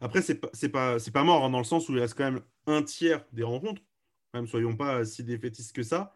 Après, 0.00 0.22
c'est 0.22 0.36
pas, 0.36 0.50
pas, 0.72 0.96
pas 1.12 1.24
mort, 1.24 1.44
hein, 1.44 1.50
dans 1.50 1.58
le 1.58 1.64
sens 1.64 1.88
où 1.88 1.94
il 1.94 2.00
reste 2.00 2.14
quand 2.14 2.30
même 2.30 2.42
un 2.66 2.82
tiers 2.82 3.24
des 3.32 3.42
rencontres. 3.42 3.82
Même 4.34 4.46
soyons 4.46 4.76
pas 4.76 5.04
si 5.04 5.24
défaitistes 5.24 5.74
que 5.74 5.82
ça. 5.82 6.14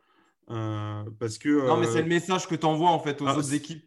Euh, 0.50 1.04
parce 1.18 1.38
que, 1.38 1.66
non, 1.66 1.78
mais 1.78 1.86
c'est 1.86 2.00
le 2.00 2.04
euh, 2.04 2.08
message 2.08 2.46
que 2.46 2.54
tu 2.54 2.66
envoies 2.66 2.90
en 2.90 2.98
fait 2.98 3.22
aux 3.22 3.26
ah, 3.26 3.36
autres 3.36 3.54
équipes. 3.54 3.84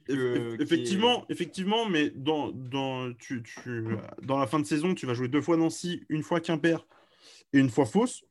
effectivement, 0.60 1.26
effectivement, 1.30 1.88
mais 1.88 2.10
dans, 2.10 2.52
dans, 2.52 3.13
tu, 3.13 3.43
tu, 3.43 3.86
dans 4.24 4.39
la 4.39 4.48
fin 4.48 4.60
de 4.60 4.65
saison, 4.65 4.96
tu 4.96 5.06
vas 5.06 5.13
jouer 5.13 5.28
deux 5.28 5.41
fois 5.41 5.58
Nancy, 5.58 6.04
une 6.10 6.24
fois 6.24 6.39
Quimper 6.39 6.88
et 7.54 7.60
une 7.60 7.70
fois 7.70 7.86
Fausse. 7.86 8.24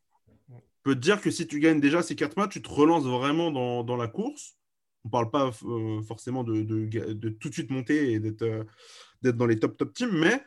Je 0.49 0.55
peux 0.83 0.95
te 0.95 1.01
dire 1.01 1.21
que 1.21 1.31
si 1.31 1.47
tu 1.47 1.61
gagnes 1.61 1.81
déjà 1.81 2.03
ces 2.03 2.17
quatre 2.17 2.37
matchs, 2.37 2.55
tu 2.55 2.63
te 2.63 2.69
relances 2.69 3.05
vraiment 3.05 3.51
dans, 3.53 3.85
dans 3.85 3.97
la 3.97 4.09
course. 4.09 4.57
On 5.05 5.09
ne 5.09 5.13
parle 5.13 5.31
pas 5.31 5.53
euh, 5.65 6.03
forcément 6.03 6.43
de, 6.43 6.63
de, 6.63 7.13
de, 7.13 7.29
tout 7.29 7.49
de 7.49 7.55
suite 7.55 7.71
monter 7.71 8.13
et 8.13 8.19
d'être 8.19 8.67
d'être 9.23 9.37
dans 9.37 9.47
les 9.47 9.59
top 9.59 9.77
top 9.77 9.93
teams, 9.95 10.11
mais 10.13 10.43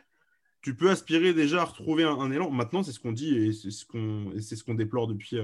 tu 0.60 0.74
peux 0.74 0.90
aspirer 0.90 1.32
déjà 1.32 1.62
à 1.62 1.64
retrouver 1.64 2.04
un, 2.04 2.30
élan. 2.30 2.50
Maintenant, 2.50 2.82
c'est 2.82 2.92
ce 2.92 3.00
qu'on 3.00 3.12
dit 3.12 3.36
et 3.36 3.52
c'est 3.52 3.70
ce 3.70 3.86
qu'on 3.86 4.32
ce 4.38 4.62
qu'on 4.62 4.74
déplore 4.74 5.08
depuis 5.08 5.38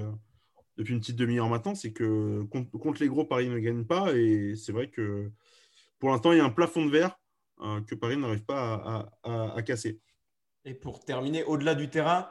depuis 0.77 0.93
une 0.93 1.01
petite 1.01 1.17
demi-heure 1.17 1.49
maintenant, 1.49 1.75
c'est 1.75 1.93
que 1.93 2.43
contre, 2.45 3.01
les 3.01 3.09
gros, 3.09 3.25
Paris 3.25 3.49
ne 3.49 3.59
gagne 3.59 3.85
pas. 3.85 4.15
Et 4.15 4.55
c'est 4.57 4.73
vrai 4.73 4.89
que 4.89 5.31
pour 5.99 6.11
l'instant, 6.11 6.33
il 6.33 6.39
y 6.39 6.41
a 6.41 6.45
un 6.45 6.51
plafond 6.51 6.85
de 6.85 6.91
verre 6.91 7.19
euh, 7.61 7.81
que 7.83 7.95
Paris 7.95 8.17
n'arrive 8.17 8.45
pas 8.45 9.09
à, 9.23 9.63
casser. 9.63 10.01
Et 10.65 10.75
pour 10.75 11.01
terminer, 11.05 11.45
au-delà 11.45 11.75
du 11.75 11.89
terrain, 11.89 12.29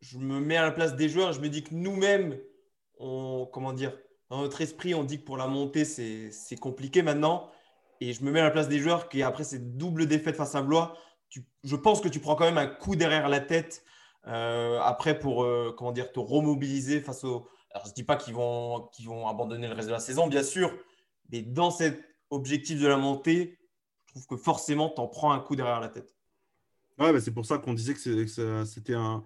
je 0.00 0.18
me 0.18 0.40
mets 0.40 0.56
à 0.56 0.62
la 0.62 0.72
place 0.72 0.96
des 0.96 1.08
joueurs. 1.08 1.32
Je 1.32 1.40
me 1.40 1.48
dis 1.48 1.62
que 1.62 1.74
nous-mêmes, 1.74 2.38
comment 2.98 3.72
dire, 3.72 3.96
dans 4.30 4.40
notre 4.40 4.60
esprit, 4.60 4.94
on 4.94 5.04
dit 5.04 5.20
que 5.20 5.24
pour 5.24 5.36
la 5.36 5.46
montée, 5.46 5.84
c'est 5.84 6.56
compliqué 6.56 7.02
maintenant. 7.02 7.50
Et 8.00 8.12
je 8.12 8.24
me 8.24 8.32
mets 8.32 8.40
à 8.40 8.44
la 8.44 8.50
place 8.50 8.68
des 8.68 8.78
joueurs 8.78 9.08
qui, 9.08 9.22
après 9.22 9.44
cette 9.44 9.76
double 9.76 10.06
défaite 10.06 10.36
face 10.36 10.54
à 10.54 10.62
Blois, 10.62 10.96
je 11.62 11.76
pense 11.76 12.00
que 12.00 12.08
tu 12.08 12.20
prends 12.20 12.34
quand 12.34 12.44
même 12.44 12.58
un 12.58 12.66
coup 12.66 12.96
derrière 12.96 13.28
la 13.28 13.40
tête 13.40 13.84
euh, 14.26 14.80
après 14.80 15.18
pour 15.18 15.44
euh, 15.44 15.74
comment 15.76 15.92
dire, 15.92 16.12
te 16.12 16.20
remobiliser 16.20 17.00
face 17.00 17.24
aux, 17.24 17.46
alors, 17.74 17.86
je 17.86 17.90
ne 17.90 17.94
dis 17.94 18.04
pas 18.04 18.16
qu'ils 18.16 18.34
vont, 18.34 18.88
abandonner 19.28 19.66
le 19.66 19.74
reste 19.74 19.88
de 19.88 19.92
la 19.92 20.00
saison, 20.00 20.28
bien 20.28 20.44
sûr, 20.44 20.72
mais 21.30 21.42
dans 21.42 21.72
cet 21.72 22.00
objectif 22.30 22.80
de 22.80 22.86
la 22.86 22.96
montée, 22.96 23.58
je 24.06 24.12
trouve 24.12 24.26
que 24.28 24.36
forcément, 24.36 24.90
tu 24.94 25.00
en 25.00 25.08
prends 25.08 25.32
un 25.32 25.40
coup 25.40 25.56
derrière 25.56 25.80
la 25.80 25.88
tête. 25.88 26.14
Ouais, 26.98 27.20
c'est 27.20 27.32
pour 27.34 27.44
ça 27.44 27.58
qu'on 27.58 27.74
disait 27.74 27.94
que 27.94 28.64
c'était 28.64 28.94
un, 28.94 29.24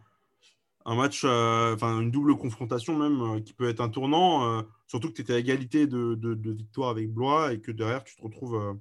match, 0.87 1.25
euh, 1.25 1.75
enfin 1.75 2.01
une 2.01 2.11
double 2.11 2.39
confrontation 2.39 2.97
même, 2.97 3.21
euh, 3.21 3.41
qui 3.41 3.53
peut 3.53 3.69
être 3.69 3.83
un 3.83 3.91
tournant, 3.91 4.51
euh, 4.51 4.63
surtout 4.87 5.09
que 5.11 5.15
tu 5.15 5.21
étais 5.21 5.35
à 5.35 5.39
égalité 5.39 5.87
de, 5.87 6.19
victoire 6.51 6.89
avec 6.89 7.13
Blois 7.13 7.53
et 7.53 7.61
que 7.61 7.71
derrière, 7.71 8.03
tu 8.03 8.17
te 8.17 8.23
retrouves 8.23 8.79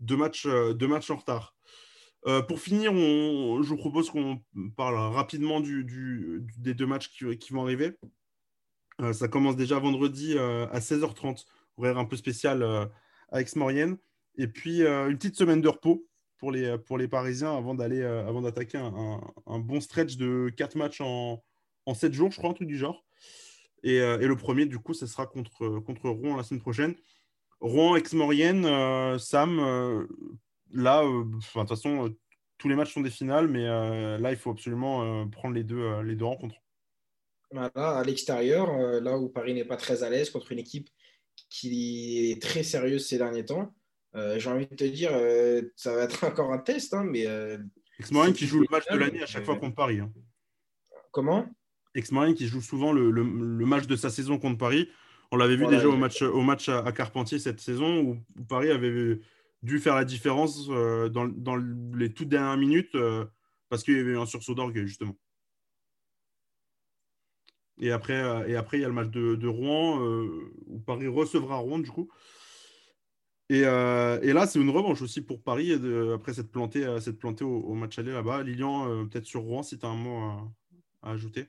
deux, 0.00 0.16
matchs, 0.16 0.46
en 0.46 1.16
retard. 1.16 1.54
pour 2.48 2.58
finir, 2.58 2.92
je 2.92 3.68
vous 3.68 3.76
propose 3.76 4.10
qu'on 4.10 4.42
parle 4.76 4.96
rapidement 5.14 5.60
des 5.60 6.74
deux 6.74 6.86
matchs 6.86 7.10
qui 7.38 7.52
vont 7.52 7.62
arriver. 7.62 7.96
Euh, 9.00 9.12
ça 9.12 9.28
commence 9.28 9.56
déjà 9.56 9.78
vendredi 9.78 10.34
euh, 10.36 10.66
à 10.68 10.78
16h30, 10.78 11.44
horaire 11.76 11.98
un 11.98 12.04
peu 12.04 12.16
spécial 12.16 12.62
euh, 12.62 12.86
à 13.30 13.40
Aix-Maurienne. 13.40 13.98
Et 14.36 14.48
puis 14.48 14.80
une 14.80 15.16
petite 15.16 15.36
semaine 15.36 15.60
de 15.60 15.68
repos 15.68 16.08
pour 16.38 16.50
les, 16.50 17.08
Parisiens 17.08 17.56
avant 17.56 17.74
d'attaquer 17.74 18.78
un, 18.78 19.58
bon 19.60 19.80
stretch 19.80 20.16
de 20.16 20.52
4 20.56 20.74
matchs 20.74 21.00
en, 21.00 21.40
en 21.86 21.94
7 21.94 22.12
jours, 22.12 22.32
je 22.32 22.38
crois, 22.38 22.50
un 22.50 22.64
du 22.64 22.76
genre. 22.76 23.04
Et, 23.84 24.00
le 24.00 24.34
premier, 24.34 24.66
du 24.66 24.80
coup, 24.80 24.92
ça 24.92 25.06
sera 25.06 25.26
contre, 25.26 25.66
Rouen 26.08 26.36
la 26.36 26.42
semaine 26.42 26.60
prochaine. 26.60 26.96
Rouen, 27.60 27.94
Aix-Maurienne, 27.94 28.64
Sam, 29.20 30.08
là, 30.72 31.04
de 31.04 31.32
toute 31.34 31.68
façon, 31.68 32.12
tous 32.58 32.68
les 32.68 32.74
matchs 32.74 32.92
sont 32.92 33.02
des 33.02 33.10
finales, 33.10 33.46
mais 33.46 33.64
là, 34.18 34.32
il 34.32 34.36
faut 34.36 34.50
absolument 34.50 35.28
prendre 35.28 35.54
les 35.54 35.62
deux 35.62 36.24
rencontres. 36.24 36.63
Voilà, 37.54 37.98
à 37.98 38.02
l'extérieur, 38.02 39.00
là 39.00 39.16
où 39.16 39.28
Paris 39.28 39.54
n'est 39.54 39.64
pas 39.64 39.76
très 39.76 40.02
à 40.02 40.10
l'aise 40.10 40.28
contre 40.28 40.50
une 40.50 40.58
équipe 40.58 40.88
qui 41.48 42.32
est 42.32 42.42
très 42.42 42.64
sérieuse 42.64 43.06
ces 43.06 43.16
derniers 43.16 43.44
temps. 43.44 43.72
J'ai 44.14 44.50
envie 44.50 44.66
de 44.66 44.74
te 44.74 44.84
dire, 44.84 45.12
ça 45.76 45.94
va 45.94 46.02
être 46.02 46.24
encore 46.24 46.52
un 46.52 46.58
test, 46.58 46.94
hein, 46.94 47.04
mais. 47.04 47.26
Ex-Marine 48.00 48.34
qui 48.34 48.46
joue 48.46 48.58
le 48.58 48.66
match 48.70 48.84
de 48.90 48.98
l'année 48.98 49.22
à 49.22 49.26
chaque 49.26 49.44
fois 49.44 49.56
contre 49.56 49.76
Paris. 49.76 50.00
Hein. 50.00 50.10
Comment? 51.12 51.46
Ex-Marine 51.94 52.34
qui 52.34 52.48
joue 52.48 52.60
souvent 52.60 52.92
le, 52.92 53.12
match 53.64 53.86
de 53.86 53.96
sa 53.96 54.10
saison 54.10 54.38
contre 54.38 54.58
Paris. 54.58 54.88
On 55.30 55.36
l'avait 55.36 55.56
vu 55.56 55.66
déjà 55.66 55.88
au 55.88 55.96
match, 55.96 56.22
au 56.22 56.42
match 56.42 56.68
à, 56.68 56.90
Carpentier 56.92 57.38
cette 57.38 57.60
saison 57.60 58.00
où, 58.00 58.18
Paris 58.48 58.70
avait 58.70 59.20
dû 59.62 59.78
faire 59.78 59.94
la 59.94 60.04
différence 60.04 60.68
euh, 60.70 61.08
dans, 61.08 61.56
les 61.96 62.12
toutes 62.12 62.28
dernières 62.28 62.56
minutes 62.56 62.94
euh, 62.94 63.24
parce 63.68 63.82
qu'il 63.82 63.96
y 63.96 64.00
avait 64.00 64.12
eu 64.12 64.18
un 64.18 64.26
sursaut 64.26 64.54
d'orgueil, 64.54 64.86
justement. 64.86 65.16
Et 67.78 67.90
après, 67.90 68.22
euh, 68.22 68.46
et 68.46 68.56
après, 68.56 68.78
il 68.78 68.82
y 68.82 68.84
a 68.84 68.88
le 68.88 68.94
match 68.94 69.10
de, 69.10 69.46
Rouen 69.46 69.98
où 70.66 70.78
Paris 70.80 71.08
recevra 71.08 71.56
Rouen, 71.56 71.78
du 71.78 71.90
coup. 71.90 72.08
Et, 73.50 73.62
là, 73.62 74.46
c'est 74.46 74.60
une 74.60 74.70
revanche 74.70 75.02
aussi 75.02 75.20
pour 75.20 75.42
Paris 75.42 75.72
après 76.14 76.34
cette 76.34 76.50
plantée, 76.50 76.86
cette 77.00 77.18
plantée 77.18 77.44
au, 77.44 77.74
match 77.74 77.98
aller 77.98 78.12
là-bas. 78.12 78.42
Lilian, 78.42 79.06
peut-être 79.06 79.26
sur 79.26 79.42
Rouen, 79.42 79.62
si 79.62 79.78
tu 79.78 79.86
as 79.86 79.88
un 79.88 79.96
mot 79.96 80.18
à 81.02 81.10
ajouter. 81.10 81.48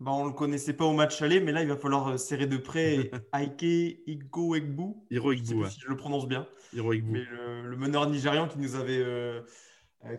Bah, 0.00 0.12
on 0.12 0.24
ne 0.24 0.28
le 0.28 0.34
connaissait 0.34 0.74
pas 0.74 0.84
au 0.84 0.92
match 0.92 1.20
aller, 1.22 1.40
mais 1.40 1.50
là, 1.50 1.62
il 1.62 1.68
va 1.68 1.76
falloir 1.76 2.06
euh, 2.08 2.16
serrer 2.18 2.46
de 2.46 2.56
près 2.56 3.10
Aike 3.32 4.00
Igbo 4.06 4.54
Egbu. 4.54 4.94
Hiro 5.10 5.32
Igbu, 5.32 5.68
si 5.68 5.80
je 5.80 5.88
le 5.88 5.96
prononce 5.96 6.28
bien. 6.28 6.46
Hiro. 6.72 6.92
Mais 7.02 7.24
le, 7.24 7.76
meneur 7.76 8.08
nigérian 8.08 8.46
qui 8.46 8.58
nous 8.58 8.76
avait, 8.76 8.98
euh, 8.98 9.40
euh, 9.40 9.42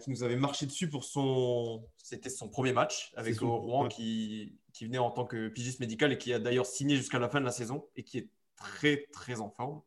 qui 0.01 0.09
nous 0.09 0.23
avait 0.23 0.35
marché 0.35 0.65
dessus 0.65 0.89
pour 0.89 1.03
son. 1.03 1.85
C'était 2.03 2.29
son 2.29 2.49
premier 2.49 2.73
match 2.73 3.11
avec 3.15 3.39
Rouen 3.39 3.87
qui, 3.87 4.59
qui 4.73 4.85
venait 4.85 4.97
en 4.97 5.11
tant 5.11 5.25
que 5.25 5.47
pigiste 5.47 5.79
médical 5.79 6.11
et 6.11 6.17
qui 6.17 6.33
a 6.33 6.39
d'ailleurs 6.39 6.65
signé 6.65 6.95
jusqu'à 6.95 7.19
la 7.19 7.29
fin 7.29 7.39
de 7.39 7.45
la 7.45 7.51
saison 7.51 7.87
et 7.95 8.03
qui 8.03 8.17
est 8.17 8.29
très, 8.55 9.07
très 9.13 9.39
en 9.39 9.49
forme. 9.49 9.81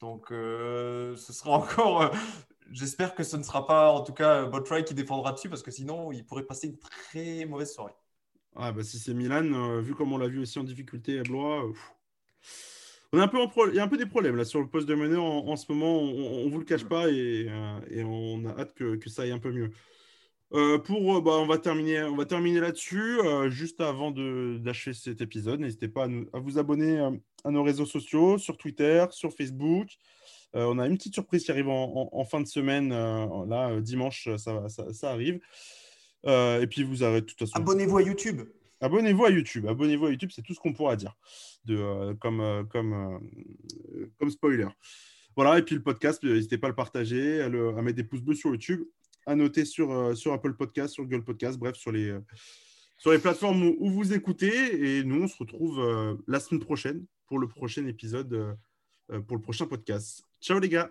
Donc, 0.00 0.26
ce 0.30 1.14
sera 1.16 1.50
encore. 1.58 2.14
J'espère 2.70 3.14
que 3.14 3.22
ce 3.22 3.36
ne 3.36 3.42
sera 3.42 3.66
pas, 3.66 3.92
en 3.92 4.02
tout 4.02 4.12
cas, 4.12 4.44
Botry 4.44 4.84
qui 4.84 4.94
défendra 4.94 5.32
dessus 5.32 5.48
parce 5.48 5.62
que 5.62 5.70
sinon, 5.70 6.10
il 6.12 6.24
pourrait 6.24 6.44
passer 6.44 6.66
une 6.66 6.78
très 6.78 7.44
mauvaise 7.44 7.72
soirée. 7.72 7.94
Ah, 8.56 8.72
bah, 8.72 8.82
si 8.82 8.98
c'est 8.98 9.12
Milan, 9.12 9.52
euh, 9.52 9.80
vu 9.82 9.94
comme 9.94 10.12
on 10.14 10.18
l'a 10.18 10.28
vu 10.28 10.40
aussi 10.40 10.58
en 10.58 10.64
difficulté 10.64 11.18
à 11.18 11.22
Blois, 11.22 11.64
euh, 11.64 11.72
on 13.12 13.18
un 13.18 13.28
peu 13.28 13.38
il 13.68 13.74
y 13.74 13.78
a 13.78 13.84
un 13.84 13.88
peu 13.88 13.96
des 13.96 14.06
problèmes 14.06 14.36
là 14.36 14.44
sur 14.44 14.60
le 14.60 14.68
poste 14.68 14.88
de 14.88 14.94
meneur 14.94 15.22
en, 15.22 15.56
ce 15.56 15.70
moment. 15.70 16.00
On, 16.00 16.44
ne 16.44 16.50
vous 16.50 16.58
le 16.58 16.64
cache 16.64 16.84
pas 16.84 17.08
et, 17.08 17.46
euh, 17.48 18.04
on 18.04 18.44
a 18.46 18.60
hâte 18.60 18.74
que, 18.74 19.08
ça 19.08 19.22
aille 19.22 19.32
un 19.32 19.38
peu 19.38 19.52
mieux. 19.52 19.70
pour, 20.84 21.22
bah, 21.22 21.32
on 21.32 21.46
va 21.46 21.58
terminer, 21.58 22.02
on 22.02 22.16
va 22.16 22.24
terminer 22.24 22.60
là-dessus. 22.60 23.18
juste 23.48 23.80
avant 23.80 24.10
d'achever 24.10 24.94
cet 24.94 25.20
épisode, 25.20 25.60
n'hésitez 25.60 25.88
pas 25.88 26.08
à, 26.32 26.38
vous 26.38 26.58
abonner 26.58 26.98
à 27.44 27.50
nos 27.50 27.62
réseaux 27.62 27.86
sociaux, 27.86 28.38
sur 28.38 28.56
Twitter, 28.56 29.04
sur 29.10 29.32
Facebook. 29.32 29.88
on 30.54 30.78
a 30.78 30.86
une 30.86 30.96
petite 30.96 31.14
surprise 31.14 31.44
qui 31.44 31.50
arrive 31.50 31.68
en, 31.68 32.24
fin 32.24 32.40
de 32.40 32.46
semaine. 32.46 32.90
là, 32.90 33.80
dimanche, 33.80 34.28
ça, 34.36 34.68
ça 34.68 35.10
arrive. 35.10 35.40
Euh, 36.26 36.60
et 36.60 36.66
puis 36.66 36.82
vous 36.82 36.96
de 36.96 37.20
toute 37.20 37.38
façon. 37.38 37.52
Abonnez-vous 37.56 37.98
à 37.98 38.02
YouTube. 38.02 38.42
Abonnez-vous 38.80 39.24
à 39.24 39.30
YouTube. 39.30 39.66
Abonnez-vous 39.66 40.06
à 40.06 40.10
YouTube, 40.10 40.30
c'est 40.34 40.42
tout 40.42 40.54
ce 40.54 40.60
qu'on 40.60 40.72
pourra 40.72 40.96
dire 40.96 41.16
de, 41.64 41.76
euh, 41.76 42.14
comme, 42.14 42.40
euh, 42.40 42.64
comme, 42.64 43.20
comme 44.18 44.30
spoiler. 44.30 44.68
Voilà, 45.34 45.58
et 45.58 45.62
puis 45.62 45.74
le 45.74 45.82
podcast, 45.82 46.22
n'hésitez 46.22 46.58
pas 46.58 46.68
à 46.68 46.70
le 46.70 46.76
partager, 46.76 47.42
à, 47.42 47.48
mettre 47.48 47.96
des 47.96 48.04
pouces 48.04 48.22
bleus 48.22 48.34
sur 48.34 48.50
YouTube, 48.50 48.84
à 49.26 49.34
noter 49.34 49.64
sur, 49.64 50.16
sur 50.16 50.32
Apple 50.32 50.54
Podcast, 50.54 50.94
sur 50.94 51.04
Google 51.04 51.24
Podcast, 51.24 51.58
bref, 51.58 51.76
sur 51.76 51.92
les, 51.92 52.16
sur 52.96 53.12
les 53.12 53.18
plateformes 53.18 53.62
où, 53.78 53.90
vous 53.90 54.14
écoutez. 54.14 54.98
Et 54.98 55.04
nous, 55.04 55.24
on 55.24 55.28
se 55.28 55.36
retrouve 55.36 56.18
la 56.26 56.40
semaine 56.40 56.62
prochaine 56.62 57.04
pour 57.26 57.38
le 57.38 57.48
prochain 57.48 57.86
épisode, 57.86 58.56
pour 59.26 59.36
le 59.36 59.42
prochain 59.42 59.66
podcast. 59.66 60.22
Ciao 60.40 60.58
les 60.58 60.70
gars. 60.70 60.90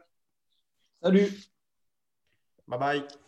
Salut. 1.02 1.32
Bye 2.68 2.80
bye. 2.80 3.25